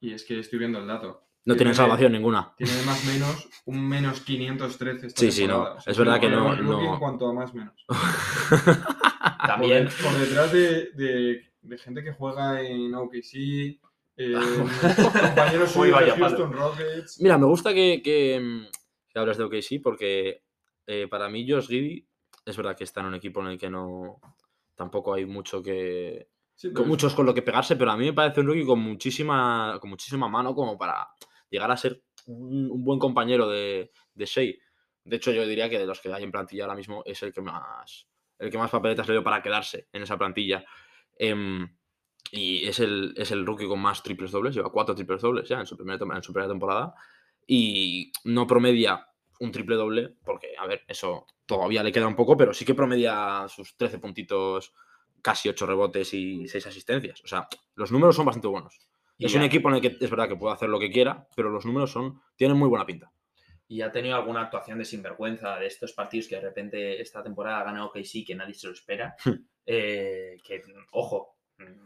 y 0.00 0.12
es 0.12 0.24
que 0.24 0.40
estoy 0.40 0.58
viendo 0.58 0.78
el 0.80 0.86
dato. 0.86 1.20
No 1.46 1.54
tiene 1.56 1.72
Tiene- 1.72 1.74
salvación 1.74 2.12
ninguna. 2.12 2.54
Tiene 2.56 2.72
más 2.86 3.04
menos 3.04 3.48
un 3.66 3.86
menos 3.86 4.20
513 4.22 5.08
esta 5.08 5.20
Sí, 5.20 5.30
sí, 5.30 5.42
no. 5.46 5.52
temporada. 5.54 5.76
O 5.76 5.80
sea, 5.82 5.90
Es 5.92 5.98
verdad 5.98 6.20
que 6.20 6.30
no- 6.30 6.56
no- 6.56 6.94
En 6.94 6.98
cuanto 6.98 7.28
a 7.28 7.34
más 7.34 7.52
menos. 7.54 7.84
También, 9.46 9.88
Por, 10.02 10.10
por 10.12 10.20
detrás 10.20 10.52
de, 10.52 10.90
de- 10.92 11.52
de 11.62 11.78
gente 11.78 12.02
que 12.02 12.12
juega 12.12 12.60
en 12.62 12.94
OKC, 12.94 13.78
eh, 14.16 14.34
compañeros 15.22 15.76
Uy, 15.76 15.88
suyos 15.88 16.00
de 16.00 16.10
vaya 16.10 16.14
palo. 16.14 16.28
Houston 16.28 16.52
Rockets. 16.52 17.20
Mira, 17.20 17.38
me 17.38 17.46
gusta 17.46 17.72
que, 17.74 18.00
que, 18.02 18.40
mm, 18.40 18.66
que 19.08 19.18
hables 19.18 19.38
de 19.38 19.44
OKC 19.44 19.82
porque 19.82 20.44
eh, 20.86 21.08
para 21.08 21.28
mí 21.28 21.48
Josh 21.48 21.68
Giddy 21.68 22.06
es 22.44 22.56
verdad 22.56 22.76
que 22.76 22.84
está 22.84 23.00
en 23.00 23.06
un 23.06 23.14
equipo 23.14 23.40
en 23.40 23.48
el 23.48 23.58
que 23.58 23.70
no 23.70 24.20
tampoco 24.74 25.14
hay 25.14 25.26
mucho 25.26 25.62
que 25.62 26.28
Sí, 26.56 26.72
con 26.72 26.86
muchos 26.86 27.14
con 27.14 27.26
lo 27.26 27.34
que 27.34 27.42
pegarse, 27.42 27.74
pero 27.74 27.90
a 27.90 27.96
mí 27.96 28.04
me 28.04 28.12
parece 28.12 28.40
un 28.40 28.46
rookie 28.46 28.64
con 28.64 28.78
muchísima 28.78 29.76
con 29.80 29.90
muchísima 29.90 30.28
mano 30.28 30.54
como 30.54 30.78
para 30.78 31.08
llegar 31.50 31.70
a 31.70 31.76
ser 31.76 32.00
un, 32.26 32.70
un 32.70 32.84
buen 32.84 33.00
compañero 33.00 33.48
de, 33.48 33.90
de 34.14 34.24
Shea. 34.24 34.52
De 35.02 35.16
hecho, 35.16 35.32
yo 35.32 35.46
diría 35.46 35.68
que 35.68 35.78
de 35.78 35.86
los 35.86 36.00
que 36.00 36.12
hay 36.12 36.22
en 36.22 36.30
plantilla 36.30 36.64
ahora 36.64 36.76
mismo 36.76 37.02
es 37.04 37.20
el 37.24 37.32
que 37.32 37.42
más 37.42 38.06
el 38.38 38.50
que 38.50 38.58
más 38.58 38.70
papeletas 38.70 39.08
le 39.08 39.14
dio 39.14 39.24
para 39.24 39.42
quedarse 39.42 39.88
en 39.92 40.02
esa 40.02 40.16
plantilla. 40.16 40.64
Em, 41.16 41.68
y 42.32 42.66
es 42.66 42.80
el, 42.80 43.14
es 43.16 43.30
el 43.30 43.46
rookie 43.46 43.68
con 43.68 43.80
más 43.80 44.02
triples 44.02 44.30
dobles, 44.32 44.54
lleva 44.54 44.72
cuatro 44.72 44.94
triples 44.94 45.22
dobles 45.22 45.48
ya 45.48 45.60
en 45.60 45.66
su, 45.66 45.76
primera, 45.76 45.98
tem- 45.98 46.16
en 46.16 46.22
su 46.22 46.32
primera 46.32 46.50
temporada. 46.52 46.94
Y 47.46 48.10
no 48.24 48.46
promedia 48.46 49.06
un 49.40 49.52
triple 49.52 49.76
doble, 49.76 50.14
porque, 50.24 50.54
a 50.58 50.66
ver, 50.66 50.82
eso 50.88 51.26
todavía 51.46 51.82
le 51.82 51.92
queda 51.92 52.06
un 52.06 52.16
poco, 52.16 52.36
pero 52.36 52.54
sí 52.54 52.64
que 52.64 52.74
promedia 52.74 53.46
sus 53.48 53.76
13 53.76 53.98
puntitos, 53.98 54.72
casi 55.22 55.48
8 55.48 55.66
rebotes 55.66 56.14
y 56.14 56.48
6 56.48 56.66
asistencias. 56.66 57.22
O 57.22 57.26
sea, 57.26 57.46
los 57.74 57.92
números 57.92 58.16
son 58.16 58.26
bastante 58.26 58.48
buenos. 58.48 58.78
y 59.18 59.26
es 59.26 59.34
un 59.34 59.42
equipo 59.42 59.68
en 59.68 59.76
el 59.76 59.80
que 59.80 59.96
es 60.00 60.10
verdad 60.10 60.28
que 60.28 60.36
puede 60.36 60.54
hacer 60.54 60.68
lo 60.68 60.78
que 60.80 60.90
quiera, 60.90 61.28
pero 61.36 61.50
los 61.50 61.64
números 61.66 61.90
son 61.92 62.20
tienen 62.36 62.56
muy 62.56 62.68
buena 62.68 62.86
pinta. 62.86 63.10
y 63.68 63.80
ha 63.82 63.90
tenido 63.92 64.16
alguna 64.16 64.42
actuación 64.42 64.78
de 64.78 64.84
sinvergüenza 64.84 65.56
de 65.58 65.66
estos 65.66 65.92
partidos 65.92 66.28
que 66.28 66.36
de 66.36 66.40
repente 66.42 67.00
esta 67.00 67.22
temporada 67.22 67.60
ha 67.60 67.64
ganado 67.64 67.86
OKC 67.86 68.24
que 68.26 68.34
nadie 68.34 68.54
se 68.54 68.66
lo 68.68 68.72
espera. 68.72 69.14
Eh, 69.66 70.36
que, 70.46 70.60
ojo, 70.92 71.33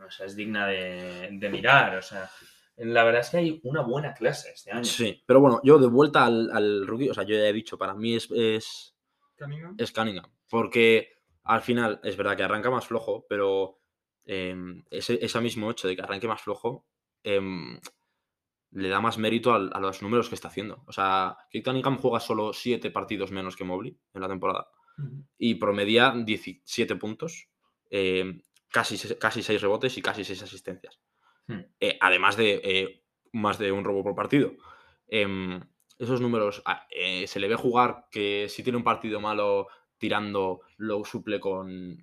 o 0.07 0.11
sea, 0.11 0.26
es 0.26 0.37
digna 0.37 0.66
de, 0.66 1.28
de 1.33 1.48
mirar. 1.50 1.96
O 1.96 2.02
sea, 2.02 2.31
la 2.76 3.04
verdad 3.04 3.20
es 3.22 3.31
que 3.31 3.37
hay 3.38 3.61
una 3.64 3.83
buena 3.83 4.14
clase 4.14 4.50
este 4.54 4.70
año. 4.72 4.85
Sí, 4.85 5.22
pero 5.26 5.40
bueno, 5.40 5.61
yo 5.64 5.78
de 5.78 5.87
vuelta 5.88 6.24
al, 6.24 6.50
al 6.50 6.87
rookie, 6.87 7.11
o 7.11 7.14
sea, 7.14 7.24
yo 7.24 7.35
ya 7.37 7.46
he 7.48 7.52
dicho, 7.52 7.76
para 7.78 7.94
mí 7.94 8.14
es, 8.14 8.31
es, 8.31 8.94
Cunningham. 9.38 9.74
es 9.78 9.92
Cunningham. 9.92 10.31
Porque 10.48 11.12
al 11.44 11.62
final 11.62 12.00
es 12.02 12.16
verdad 12.16 12.37
que 12.37 12.42
arranca 12.44 12.70
más 12.70 12.87
flojo, 12.87 13.26
pero 13.28 13.81
em, 14.24 14.85
ese, 14.90 15.18
ese 15.24 15.40
mismo 15.40 15.70
hecho 15.70 15.88
de 15.88 15.96
que 15.96 16.02
arranque 16.02 16.28
más 16.28 16.40
flojo 16.42 16.87
em, 17.22 17.78
le 18.72 18.88
da 18.90 19.00
más 19.00 19.16
mérito 19.18 19.52
al- 19.54 19.70
a 19.72 19.81
los 19.81 20.02
números 20.02 20.28
que 20.28 20.35
está 20.35 20.48
haciendo. 20.48 20.85
O 20.87 20.92
sea, 20.92 21.37
que 21.50 21.62
Cunningham 21.62 21.98
juega 21.98 22.20
solo 22.20 22.52
7 22.52 22.90
partidos 22.90 23.31
menos 23.33 23.57
que 23.57 23.64
Mobley 23.64 23.98
en 24.14 24.20
la 24.20 24.28
temporada 24.28 24.68
y 25.38 25.54
promedia 25.54 26.12
17 26.14 26.96
puntos, 26.96 27.48
em, 27.88 28.42
casi, 28.70 29.14
casi 29.16 29.42
6 29.42 29.61
rebotes 29.61 29.96
y 29.98 30.02
casi 30.02 30.24
6 30.24 30.42
asistencias. 30.42 31.00
Hmm. 31.46 31.61
Eh, 31.81 31.98
además 32.00 32.37
de 32.37 32.61
eh, 32.62 33.02
más 33.33 33.59
de 33.59 33.72
un 33.72 33.85
robo 33.85 34.02
por 34.02 34.14
partido. 34.14 34.52
Em, 35.07 35.61
esos 35.98 36.20
números 36.20 36.62
ah, 36.64 36.87
eh, 36.90 37.26
se 37.26 37.40
le 37.40 37.48
ve 37.48 37.57
jugar 37.57 38.07
que 38.11 38.46
si 38.48 38.62
tiene 38.62 38.76
un 38.76 38.85
partido 38.85 39.20
malo 39.20 39.68
tirando 39.98 40.61
lo 40.76 41.04
suple 41.04 41.40
con, 41.40 42.00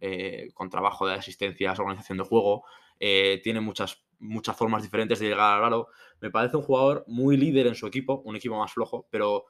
con 0.54 0.69
trabajo 0.69 1.08
de 1.08 1.13
asistencias, 1.13 1.80
organización 1.80 2.17
de 2.17 2.25
juego, 2.25 2.65
tiene 2.99 3.62
muchas, 3.62 4.04
muchas 4.19 4.58
formas 4.58 4.84
diferentes 4.84 5.19
de 5.19 5.30
llegar 5.30 5.60
al 5.60 5.63
aro. 5.63 5.88
Me 6.19 6.30
parece 6.30 6.58
un 6.58 6.63
jugador 6.63 7.06
muy 7.08 7.38
líder 7.38 7.67
en 7.67 7.75
su 7.75 7.88
equipo, 7.88 8.21
un 8.25 8.36
equipo 8.36 8.58
más 8.58 8.73
flojo, 8.73 9.08
pero 9.10 9.45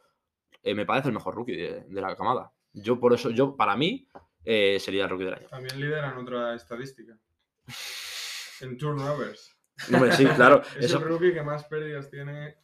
me 0.64 0.86
parece 0.86 1.08
el 1.08 1.16
mejor 1.16 1.34
rookie 1.34 1.56
de, 1.56 1.86
de 1.88 2.02
la 2.02 2.16
camada. 2.16 2.54
Yo 2.72 3.00
por 3.00 3.16
eso, 3.16 3.32
yo 3.32 3.56
para 3.56 3.76
mí 3.76 4.08
eh, 4.46 4.80
sería 4.80 5.04
el 5.04 5.10
rookie 5.10 5.26
del 5.26 5.34
año. 5.36 5.48
También 5.50 5.80
lideran 5.80 6.18
otra 6.18 6.54
estadística. 6.56 7.18
En 8.62 8.78
turnovers. 8.78 9.56
Hombre, 9.94 10.12
sí, 10.14 10.26
claro. 10.36 10.62
Es 10.78 10.86
eso- 10.86 10.98
el 11.00 11.04
rookie 11.04 11.34
que 11.34 11.42
más 11.44 11.66
pérdidas 11.66 12.10
tiene 12.10 12.56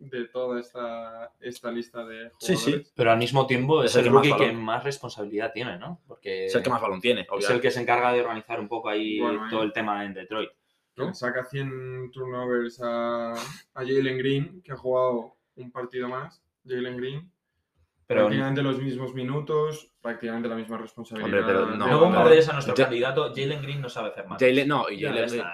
de 0.00 0.26
toda 0.26 0.60
esta, 0.60 1.32
esta 1.40 1.70
lista 1.72 2.04
de 2.04 2.30
Sí, 2.38 2.54
jugadores. 2.54 2.86
sí. 2.86 2.92
Pero 2.94 3.10
al 3.12 3.18
mismo 3.18 3.46
tiempo 3.46 3.82
es, 3.82 3.90
Es 3.90 3.96
el 3.96 4.00
el 4.00 4.04
que 4.06 4.10
más 4.14 4.28
rookie 4.28 4.44
que 4.46 4.52
más 4.52 4.84
responsabilidad 4.84 5.52
tiene, 5.52 5.76
¿no? 5.78 6.00
Porque 6.06 6.46
es 6.46 6.54
el 6.54 6.62
que 6.62 6.70
más 6.70 6.80
balón 6.80 7.00
tiene, 7.00 7.22
es 7.22 7.26
el 7.28 7.34
obviamente. 7.34 7.62
que 7.62 7.70
se 7.72 7.80
encarga 7.80 8.12
de 8.12 8.20
organizar 8.20 8.60
un 8.60 8.68
poco 8.68 8.88
ahí 8.88 9.18
Bueno, 9.20 9.48
todo 9.50 9.62
eh. 9.62 9.66
el 9.66 9.72
tema 9.72 10.04
en 10.04 10.14
Detroit. 10.14 10.50
Saca 11.12 11.44
100 11.44 12.10
turnovers 12.12 12.80
a, 12.82 13.32
a 13.34 13.38
Jalen 13.74 14.18
Green, 14.18 14.62
que 14.62 14.72
ha 14.72 14.76
jugado 14.76 15.36
un 15.54 15.70
partido 15.70 16.08
más. 16.08 16.42
Jalen 16.66 16.96
Green. 16.96 17.32
Pero 18.08 18.22
prácticamente 18.22 18.62
los 18.62 18.78
mismos 18.78 19.12
minutos, 19.14 19.92
prácticamente 20.00 20.48
la 20.48 20.54
misma 20.56 20.78
responsabilidad. 20.78 21.46
pero 21.46 21.66
no- 21.66 21.86
no 21.86 22.00
bombardees 22.00 22.48
a 22.48 22.54
nuestro 22.54 22.74
candidato. 22.74 23.32
Jalen 23.34 23.60
Green 23.62 23.80
no 23.82 23.88
sabe 23.90 24.08
hacer 24.08 24.26
más. 24.26 24.40
Jalen, 24.40 24.66
no, 24.66 24.88
y 24.88 25.00
Jalen, 25.02 25.24
está, 25.24 25.52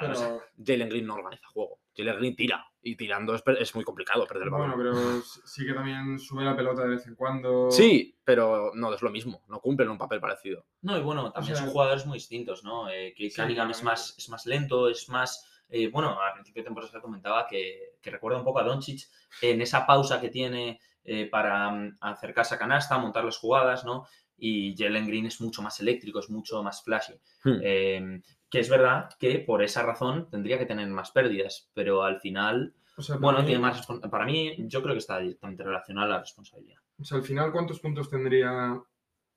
Green, 0.57 0.89
Jalen 0.89 1.07
no 1.07 1.15
organiza 1.17 1.47
juego. 1.49 1.81
Jalen 1.97 2.17
Green 2.17 2.37
tira. 2.37 2.65
Y 2.87 2.97
tirando 2.97 3.35
es, 3.35 3.75
muy 3.75 3.83
complicado 3.83 4.27
perder 4.27 4.45
el 4.45 4.51
balón. 4.51 4.73
bueno, 4.77 4.95
pero 4.95 5.21
sí 5.23 5.67
que 5.67 5.73
también 5.73 6.19
sube 6.19 6.45
la 6.45 6.55
pelota 6.55 6.83
de 6.83 6.91
vez 6.91 7.07
en 7.07 7.15
cuando. 7.17 7.71
Sí, 7.71 8.17
pero 8.23 8.71
no 8.75 8.93
es 8.95 9.03
lo 9.03 9.11
mismo. 9.11 9.43
No 9.49 9.59
cumplen 9.61 9.89
un 9.89 9.99
papel 9.99 10.21
parecido. 10.21 10.67
No, 10.83 10.97
y 10.99 11.01
bueno, 11.01 11.33
también 11.33 11.57
sea, 11.57 11.65
son 11.65 11.73
jugadores 11.73 12.07
muy 12.07 12.19
distintos, 12.19 12.63
¿no? 12.63 12.89
Eh, 12.91 13.13
Kate 13.17 13.31
Sí, 13.31 13.41
Cunningham 13.41 13.71
es 13.71 13.83
más, 13.83 14.15
es 14.19 14.29
más 14.29 14.45
lento, 14.47 14.89
es 14.89 15.09
más. 15.09 15.51
eh, 15.71 15.89
bueno, 15.89 16.21
al 16.21 16.35
principio 16.35 16.63
de 16.63 16.67
temporada 16.67 16.93
se 16.93 17.01
comentaba 17.01 17.47
que, 17.49 17.95
que 18.01 18.11
recuerda 18.11 18.39
un 18.39 18.45
poco 18.45 18.61
a 18.61 18.65
Doncic 18.65 19.09
en 19.41 19.61
esa 19.63 19.87
pausa 19.87 20.21
que 20.21 20.29
tiene 20.29 20.79
eh, 21.05 21.27
para 21.27 21.71
mm, 21.71 21.99
acercarse 22.01 22.55
a 22.55 22.59
canasta, 22.59 22.99
montar 22.99 23.25
las 23.25 23.39
jugadas, 23.39 23.85
¿no? 23.85 24.07
Y 24.37 24.75
Jalen 24.77 25.07
Green 25.07 25.27
es 25.27 25.41
mucho 25.41 25.63
más 25.63 25.79
eléctrico, 25.81 26.19
es 26.19 26.29
mucho 26.31 26.63
más 26.63 26.83
flashy. 26.83 27.15
Hmm. 27.45 27.59
Eh, 27.63 28.21
que 28.51 28.61
es 28.61 28.69
verdad 28.69 29.09
que 29.19 29.39
por 29.41 29.63
esa 29.63 29.83
razón 29.83 30.29
tendría 30.31 30.59
que 30.59 30.67
tener 30.67 30.87
más 30.89 31.11
pérdidas, 31.11 31.71
pero 31.75 32.03
al 32.05 32.21
final, 32.21 32.75
O 32.97 33.03
sea, 33.03 33.17
para 33.17 33.23
bueno, 33.25 33.39
mí- 33.41 33.47
tiene 33.47 33.61
más. 33.61 33.87
Para 34.11 34.27
mí, 34.27 34.55
yo 34.69 34.83
creo 34.83 34.95
que 34.95 34.99
está 35.01 35.19
directamente 35.19 35.63
relacionado 35.63 36.07
a 36.07 36.11
la 36.17 36.21
responsabilidad. 36.21 36.79
O 36.99 37.05
sea, 37.05 37.19
al 37.19 37.25
final, 37.25 37.51
¿cuántos 37.53 37.81
puntos 37.81 38.09
tendría 38.09 38.81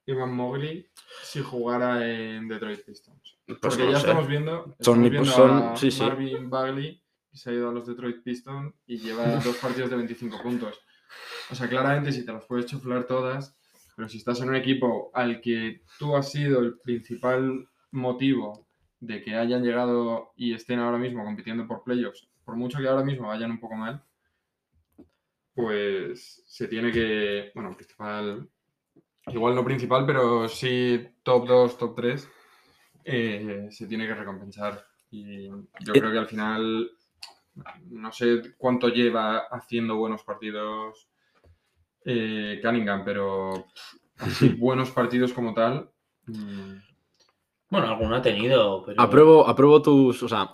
Ivan 0.06 0.34
Mobley 0.34 0.88
si 1.24 1.42
jugara 1.42 2.08
en 2.08 2.48
Detroit 2.48 2.86
Pistons? 2.86 3.38
Pues 3.46 3.60
Porque 3.60 3.84
no 3.86 3.92
ya 3.92 4.00
sé. 4.00 4.08
estamos 4.08 4.28
viendo, 4.28 4.64
Son 4.64 4.76
estamos 4.80 5.10
viendo 5.10 5.26
son- 5.32 5.64
a 5.64 5.76
sí, 5.76 5.90
sí. 5.92 6.02
Marvin 6.04 6.50
Bagley, 6.50 7.02
que 7.32 7.38
se 7.38 7.50
ha 7.50 7.54
ido 7.54 7.70
a 7.70 7.74
los 7.74 7.88
Detroit 7.88 8.24
Pistons 8.24 8.74
y 8.86 8.98
lleva 9.00 9.24
dos 9.44 9.58
partidos 9.58 9.90
de 9.90 9.96
25 9.96 10.42
puntos. 10.42 10.80
O 11.50 11.56
sea, 11.56 11.70
claramente 11.70 12.12
si 12.12 12.26
te 12.26 12.34
las 12.34 12.46
puedes 12.46 12.66
chuflar 12.66 13.06
todas, 13.06 13.58
pero 13.96 14.10
si 14.10 14.18
estás 14.18 14.42
en 14.42 14.50
un 14.50 14.56
equipo 14.56 15.12
al 15.14 15.42
que 15.42 15.82
tú 15.98 16.16
has 16.16 16.32
sido 16.32 16.60
el 16.60 16.78
principal 16.80 17.68
motivo 17.92 18.68
de 19.00 19.24
que 19.24 19.36
hayan 19.36 19.64
llegado 19.64 20.34
y 20.36 20.54
estén 20.54 20.80
ahora 20.80 20.98
mismo 20.98 21.24
compitiendo 21.24 21.68
por 21.68 21.84
playoffs, 21.84 22.30
por 22.44 22.56
mucho 22.56 22.80
que 22.80 22.88
ahora 22.88 23.04
mismo 23.04 23.28
vayan 23.28 23.52
un 23.52 23.60
poco 23.60 23.76
mal, 23.76 24.04
pues 25.54 26.44
se 26.46 26.68
tiene 26.68 26.92
que, 26.92 27.52
bueno, 27.56 27.76
principal, 27.76 28.48
igual 29.28 29.56
no 29.56 29.66
principal, 29.66 30.06
pero 30.06 30.48
sí 30.48 31.08
top 31.24 31.48
2, 31.48 31.78
top 31.78 31.96
3, 31.96 32.30
eh, 33.06 33.68
se 33.72 33.88
tiene 33.88 34.06
que 34.06 34.14
recompensar. 34.14 34.86
Y 35.10 35.48
yo 35.48 35.94
creo 35.94 36.12
que 36.12 36.20
al 36.20 36.28
final, 36.28 36.92
no 37.90 38.12
sé 38.12 38.54
cuánto 38.58 38.90
lleva 38.90 39.48
haciendo 39.50 39.96
buenos 39.96 40.24
partidos 40.24 41.10
eh, 42.10 42.60
Cunningham, 42.64 43.04
pero 43.06 43.68
así 44.18 44.50
buenos 44.58 44.92
partidos 44.92 45.34
como 45.34 45.54
tal. 45.54 45.92
mm, 46.26 46.74
Bueno, 47.70 47.88
alguno 47.88 48.16
ha 48.16 48.22
tenido, 48.22 48.84
pero. 48.86 49.02
Apruebo, 49.02 49.48
apruebo 49.48 49.82
tus. 49.82 50.24
O 50.24 50.30
sea, 50.30 50.50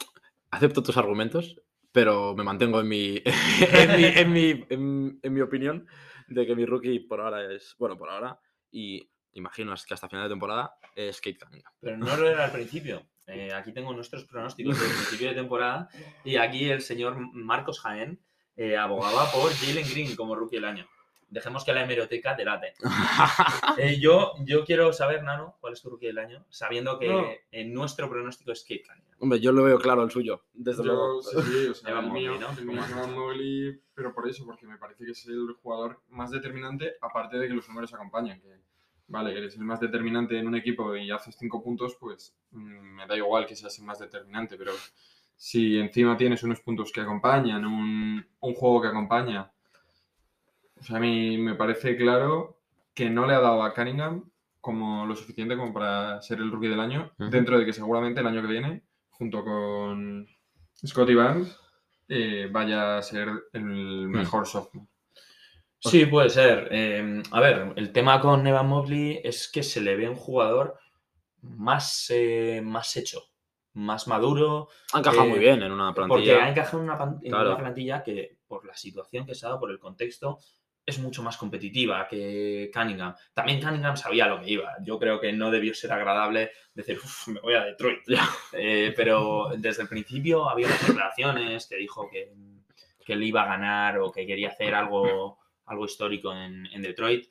acepto 0.51 0.82
tus 0.84 0.97
argumentos, 0.97 1.62
pero 1.91 2.36
me 2.36 2.43
mantengo 2.43 2.80
en 2.82 2.88
mi, 2.88 3.22
en, 3.26 3.95
mi, 3.97 4.04
en, 4.06 4.32
mi, 4.34 4.66
en- 4.70 5.20
en 5.22 5.34
mi 5.34 5.41
opinión 5.41 5.88
de 6.28 6.45
que 6.47 6.56
mi 6.56 6.66
rookie 6.66 6.99
por 7.01 7.22
ahora 7.22 7.54
es, 7.54 7.76
bueno, 7.78 7.97
por 7.97 8.10
ahora, 8.10 8.39
y 8.72 9.08
imagino 9.34 9.74
que 9.88 9.93
hasta 9.93 10.10
final 10.10 10.24
de 10.26 10.34
temporada, 10.34 10.76
es 10.95 11.20
Kate 11.22 11.38
Cunningham. 11.38 11.74
Pero 11.80 11.97
no 11.97 12.18
lo 12.18 12.28
era 12.28 12.45
al 12.45 12.51
principio. 12.51 13.04
Eh, 13.28 13.54
aquí 13.54 13.72
tengo 13.72 13.93
nuestros 13.93 14.26
pronósticos 14.26 14.78
del 14.80 14.89
principio 14.91 15.30
de 15.30 15.36
temporada 15.36 15.88
y 16.26 16.36
aquí 16.36 16.66
el 16.70 16.82
señor 16.82 17.16
Marcos 17.34 17.80
Jaén 17.80 18.20
eh, 18.58 18.76
abogaba 18.76 19.32
por 19.32 19.49
Jalen 19.54 19.88
Green 19.89 20.16
como 20.18 20.36
rookie 20.36 20.58
del 20.58 20.66
año. 20.66 20.86
Dejemos 21.34 21.66
que 21.66 21.74
la 21.74 21.84
hemeroteca 21.84 22.36
delate. 22.36 22.74
Eh, 23.78 24.00
yo, 24.00 24.34
yo 24.46 24.64
quiero 24.66 24.94
saber, 24.94 25.24
Nano, 25.24 25.56
cuál 25.60 25.74
es 25.74 25.82
tu 25.82 25.90
rookie 25.90 26.06
del 26.08 26.20
año, 26.20 26.46
sabiendo 26.50 27.00
que 27.00 27.08
No. 27.10 27.26
en 27.52 27.74
nuestro 27.74 28.08
pronóstico 28.08 28.52
es 28.52 28.62
Kate 28.62 28.84
Cunningham. 28.86 29.18
Hombre, 29.20 29.40
yo 29.40 29.52
lo 29.52 29.64
veo 29.64 29.80
claro 29.80 30.04
el 30.04 30.12
suyo, 30.12 30.44
desde 30.54 30.84
luego. 30.84 31.22
Yo, 31.24 31.42
sí, 31.42 31.52
sí, 31.52 31.68
o 31.70 31.74
sea, 31.74 31.90
Evan 31.92 32.06
el 32.06 32.12
mío, 32.12 32.38
¿no? 32.40 32.52
el 32.52 32.66
mío 32.66 32.80
es 32.84 32.92
Evan 32.92 33.14
Mobley, 33.16 33.82
pero 33.96 34.14
por 34.14 34.28
eso, 34.30 34.46
porque 34.46 34.68
me 34.68 34.78
parece 34.78 35.06
que 35.06 35.12
es 35.12 35.26
el 35.26 35.54
jugador 35.64 36.02
más 36.10 36.30
determinante, 36.30 36.94
aparte 37.02 37.38
de 37.40 37.48
que 37.48 37.54
los 37.56 37.68
números 37.68 37.92
acompañan. 37.96 38.40
Que, 38.40 38.60
vale, 39.08 39.36
eres 39.36 39.56
el 39.56 39.64
más 39.64 39.80
determinante 39.80 40.38
en 40.38 40.48
un 40.48 40.56
equipo 40.56 40.96
y 40.96 41.10
haces 41.10 41.36
cinco 41.40 41.64
puntos, 41.64 41.98
pues 42.00 42.36
mm, 42.52 42.96
me 42.96 43.08
da 43.08 43.18
igual 43.18 43.48
que 43.48 43.56
seas 43.56 43.78
el 43.80 43.86
más 43.86 43.98
determinante, 43.98 44.56
pero 44.56 44.74
si 45.36 45.80
encima 45.80 46.16
tienes 46.16 46.44
unos 46.44 46.60
puntos 46.62 46.92
que 46.92 47.02
acompañan, 47.02 47.66
un, 47.66 48.24
un 48.40 48.54
juego 48.54 48.82
que 48.84 48.90
acompaña, 48.90 49.52
o 50.84 50.86
sea, 50.86 50.98
a 50.98 51.00
mí 51.00 51.38
me 51.38 51.56
parece 51.56 51.96
claro 51.96 52.60
que 52.94 53.10
no 53.10 53.26
le 53.26 53.34
ha 53.34 53.40
dado 53.40 53.64
a 53.64 53.74
Cunningham 53.74 54.30
como 54.60 55.06
lo 55.06 55.16
suficiente 55.16 55.56
como 55.56 55.74
para 55.74 56.22
ser 56.22 56.40
el 56.40 56.52
rookie 56.52 56.68
del 56.68 56.80
año, 56.82 57.12
dentro 57.18 57.58
de 57.58 57.66
que 57.66 57.72
seguramente 57.74 58.20
el 58.20 58.28
año 58.28 58.42
que 58.42 58.48
viene, 58.48 58.84
junto 59.10 59.44
con 59.44 60.28
Scotty 60.86 61.16
Barnes, 61.16 61.58
eh, 62.10 62.48
vaya 62.52 62.98
a 62.98 63.02
ser 63.02 63.30
el 63.54 63.64
mejor 64.10 64.46
sophomore. 64.46 64.90
Sí, 65.80 66.06
puede 66.06 66.30
ser. 66.30 66.68
Eh, 66.72 67.24
a 67.32 67.40
ver, 67.42 67.74
el 67.76 67.92
tema 67.92 68.22
con 68.22 68.46
Evan 68.48 68.68
Mobley 68.68 69.20
es 69.24 69.50
que 69.52 69.64
se 69.64 69.82
le 69.82 69.96
ve 69.98 70.08
un 70.10 70.16
jugador 70.16 70.78
más, 71.42 72.08
eh, 72.10 72.62
más 72.64 72.96
hecho, 72.96 73.22
más 73.74 74.08
maduro, 74.08 74.70
Ha 74.94 75.00
encajado 75.00 75.26
Eh, 75.26 75.30
muy 75.30 75.40
bien 75.40 75.62
en 75.62 75.72
una 75.74 75.94
porque 75.94 76.08
plantilla. 76.14 76.46
ha 76.46 76.50
encajado 76.50 76.78
en 76.80 76.84
una, 76.86 76.98
pan- 76.98 77.20
en 77.22 77.32
Claro. 77.32 77.50
una 77.50 77.58
plantilla 77.58 78.02
que, 78.04 78.38
por 78.48 78.66
la 78.66 78.78
situación 78.78 79.26
que 79.26 79.36
se 79.36 79.46
ha 79.46 79.50
dado, 79.50 79.60
por 79.60 79.72
el 79.72 79.80
contexto, 79.80 80.40
es 80.86 81.00
mucho 81.00 81.24
más 81.24 81.38
competitiva 81.38 82.08
que 82.08 82.70
Cunningham. 82.74 83.16
También 83.34 83.62
Cunningham 83.62 83.96
sabía 83.96 84.28
lo 84.28 84.40
que 84.42 84.50
iba. 84.50 84.74
Yo 84.82 85.00
creo 85.00 85.20
que 85.20 85.32
no 85.32 85.50
debió 85.50 85.74
ser 85.74 85.94
agradable 85.94 86.52
decir, 86.74 86.98
"Uf, 86.98 87.28
me 87.30 87.40
voy 87.40 87.54
a 87.54 87.64
Detroit. 87.64 88.00
Eh, 88.52 88.94
pero 88.96 89.52
desde 89.58 89.84
el 89.84 89.88
principio 89.88 90.50
había 90.50 90.68
unas 90.68 90.86
declaraciones 90.88 91.68
que 91.68 91.78
dijo 91.78 92.10
que, 92.10 92.34
que 93.06 93.14
él 93.14 93.24
iba 93.24 93.44
a 93.44 93.46
ganar 93.48 94.00
o 94.00 94.12
que 94.12 94.26
quería 94.28 94.50
hacer 94.50 94.76
algo, 94.76 95.40
algo 95.68 95.86
histórico 95.86 96.34
en, 96.34 96.66
en 96.68 96.82
Detroit. 96.82 97.28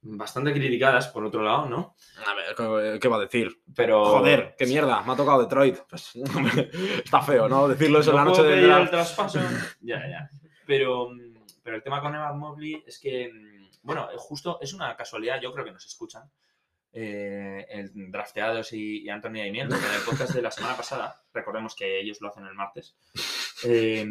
Bastante 0.00 0.52
criticadas, 0.52 1.08
por 1.08 1.24
otro 1.24 1.42
lado, 1.42 1.66
¿no? 1.68 1.96
A 2.24 2.32
ver, 2.34 2.54
¿qué- 2.94 3.00
¿qué 3.00 3.08
va 3.08 3.16
a 3.16 3.20
decir? 3.20 3.60
Pero. 3.74 4.04
Joder, 4.04 4.54
qué 4.56 4.64
mierda, 4.66 5.02
me 5.02 5.12
ha 5.12 5.16
tocado 5.16 5.42
Detroit. 5.42 5.78
Pues, 5.90 6.12
está 7.04 7.20
feo, 7.20 7.48
¿no? 7.48 7.66
Decirlo 7.66 7.98
eso 7.98 8.10
en 8.10 8.16
¿No 8.16 8.24
la 8.24 8.30
noche 8.30 8.42
draft. 8.44 8.82
el 8.84 8.90
traspaso? 8.90 9.40
ya, 9.80 9.96
ya. 10.08 10.30
Pero, 10.66 11.10
mm, 11.10 11.37
pero 11.68 11.76
el 11.76 11.82
tema 11.82 12.00
con 12.00 12.14
Evan 12.14 12.38
Mobley 12.38 12.82
es 12.86 12.98
que, 12.98 13.28
mm, 13.28 13.80
bueno, 13.82 14.10
eh, 14.10 14.14
justo 14.16 14.58
es 14.62 14.72
una 14.72 14.96
casualidad, 14.96 15.38
yo 15.38 15.52
creo 15.52 15.66
que 15.66 15.72
nos 15.72 15.84
escuchan. 15.84 16.22
eh, 16.90 17.66
el 17.68 18.10
Drafteados 18.10 18.72
y, 18.72 19.02
y 19.02 19.10
Anthony 19.10 19.40
Daimiel, 19.40 19.66
en 19.66 19.74
el 19.74 20.02
podcast 20.06 20.32
de 20.32 20.40
la 20.40 20.50
semana 20.50 20.74
pasada, 20.78 21.22
recordemos 21.34 21.74
que 21.76 22.00
ellos 22.00 22.22
lo 22.22 22.28
hacen 22.28 22.46
el 22.46 22.54
martes, 22.54 22.96
eh, 23.64 24.08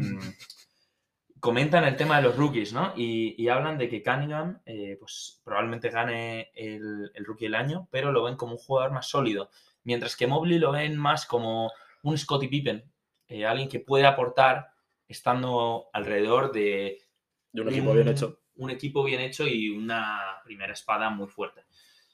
comentan 1.40 1.84
el 1.86 1.96
tema 1.96 2.18
de 2.18 2.22
los 2.22 2.38
rookies, 2.38 2.74
¿no? 2.74 2.94
Y, 2.96 3.48
hablan 3.50 3.80
de 3.80 3.90
que 3.90 4.04
Cunningham, 4.04 4.62
eh, 4.68 4.96
pues 5.00 5.42
probablemente 5.44 5.90
gane 5.90 6.52
el, 6.54 7.12
el 7.16 7.26
rookie 7.26 7.46
del 7.46 7.56
año, 7.56 7.88
pero 7.90 8.12
lo 8.12 8.24
ven 8.24 8.36
como 8.36 8.52
un 8.52 8.60
jugador 8.60 8.92
más 8.92 9.08
sólido. 9.08 9.50
Mientras 9.84 10.16
que 10.16 10.28
Mobley 10.28 10.60
lo 10.60 10.72
ven 10.72 10.96
más 10.96 11.26
como 11.26 11.72
un 12.04 12.18
Scottie 12.20 12.50
Pippen, 12.50 12.84
alguien 13.48 13.70
que 13.70 13.80
puede 13.80 14.06
aportar 14.06 14.68
estando 15.08 15.90
alrededor 15.94 16.52
de 16.52 17.07
De 17.64 17.70
un 17.70 17.76
equipo 17.76 17.94
bien 17.94 18.08
hecho. 18.08 18.40
un 18.56 18.70
equipo 18.72 19.04
bien 19.04 19.22
hecho 19.22 19.48
y 19.48 19.70
una 19.70 20.20
primera 20.44 20.74
espada 20.74 21.10
muy 21.10 21.28
fuerte. 21.28 21.62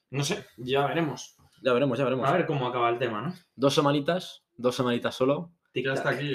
No 0.10 0.24
sé, 0.24 0.46
ya 0.58 0.86
veremos. 0.88 1.36
Ya 1.62 1.74
veremos, 1.74 1.98
ya 1.98 2.04
veremos. 2.04 2.28
A 2.30 2.34
ver 2.34 2.46
cómo 2.46 2.68
acaba 2.68 2.90
el 2.90 2.98
tema, 3.00 3.22
¿no? 3.22 3.34
Dos 3.56 3.74
semanitas, 3.74 4.44
dos 4.58 4.76
semanitas 4.76 5.16
solo. 5.16 5.52
Ya 5.74 5.94
está 5.94 6.10
aquí. 6.10 6.28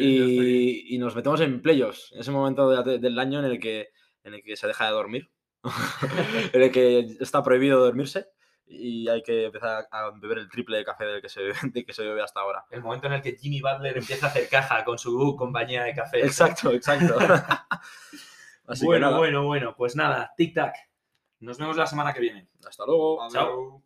Y, 0.90 0.98
nos 0.98 1.14
metemos 1.14 1.40
en 1.42 1.62
playoffs. 1.62 2.12
Ese 2.16 2.30
momento 2.32 2.68
de- 2.70 2.82
de- 2.92 2.98
del 2.98 3.18
año 3.18 3.38
en 3.38 3.44
el 3.44 3.60
que, 3.60 3.90
en 4.24 4.34
el 4.34 4.42
que 4.42 4.56
se 4.56 4.66
deja 4.66 4.86
de 4.86 4.90
dormir. 4.92 5.30
en 6.52 6.62
el 6.62 6.72
que 6.72 6.98
está 7.20 7.42
prohibido 7.42 7.78
dormirse. 7.84 8.26
Y 8.66 9.08
hay 9.08 9.22
que 9.22 9.44
empezar 9.46 9.86
a 9.90 10.10
beber 10.20 10.38
el 10.38 10.48
triple 10.50 10.78
de 10.78 10.84
café 10.84 11.04
del 11.04 11.22
que 11.22 11.28
se, 11.28 11.40
del 11.72 11.86
que 11.86 11.92
se 11.92 12.02
bebe 12.02 12.22
hasta 12.22 12.40
ahora. 12.40 12.64
El 12.70 12.82
momento 12.82 13.06
en 13.06 13.12
el 13.14 13.22
que 13.22 13.36
Jimmy 13.36 13.60
Butler 13.60 13.96
empieza 13.98 14.26
a 14.26 14.30
hacer 14.30 14.48
caja 14.48 14.84
con 14.84 14.98
su 14.98 15.36
compañía 15.38 15.84
de 15.84 15.94
café. 15.94 16.20
Exacto, 16.24 16.72
exacto. 16.72 17.16
Así 18.68 18.82
que 18.82 18.86
bueno, 18.86 19.06
nada, 19.06 19.18
bueno, 19.18 19.44
bueno. 19.44 19.74
Pues 19.76 19.96
nada, 19.96 20.32
tic-tac. 20.36 20.74
Nos 21.40 21.58
vemos 21.58 21.76
la 21.76 21.86
semana 21.86 22.12
que 22.12 22.20
viene. 22.20 22.48
hasta 22.66 22.84
luego. 22.84 23.28
Chao. 23.30 23.82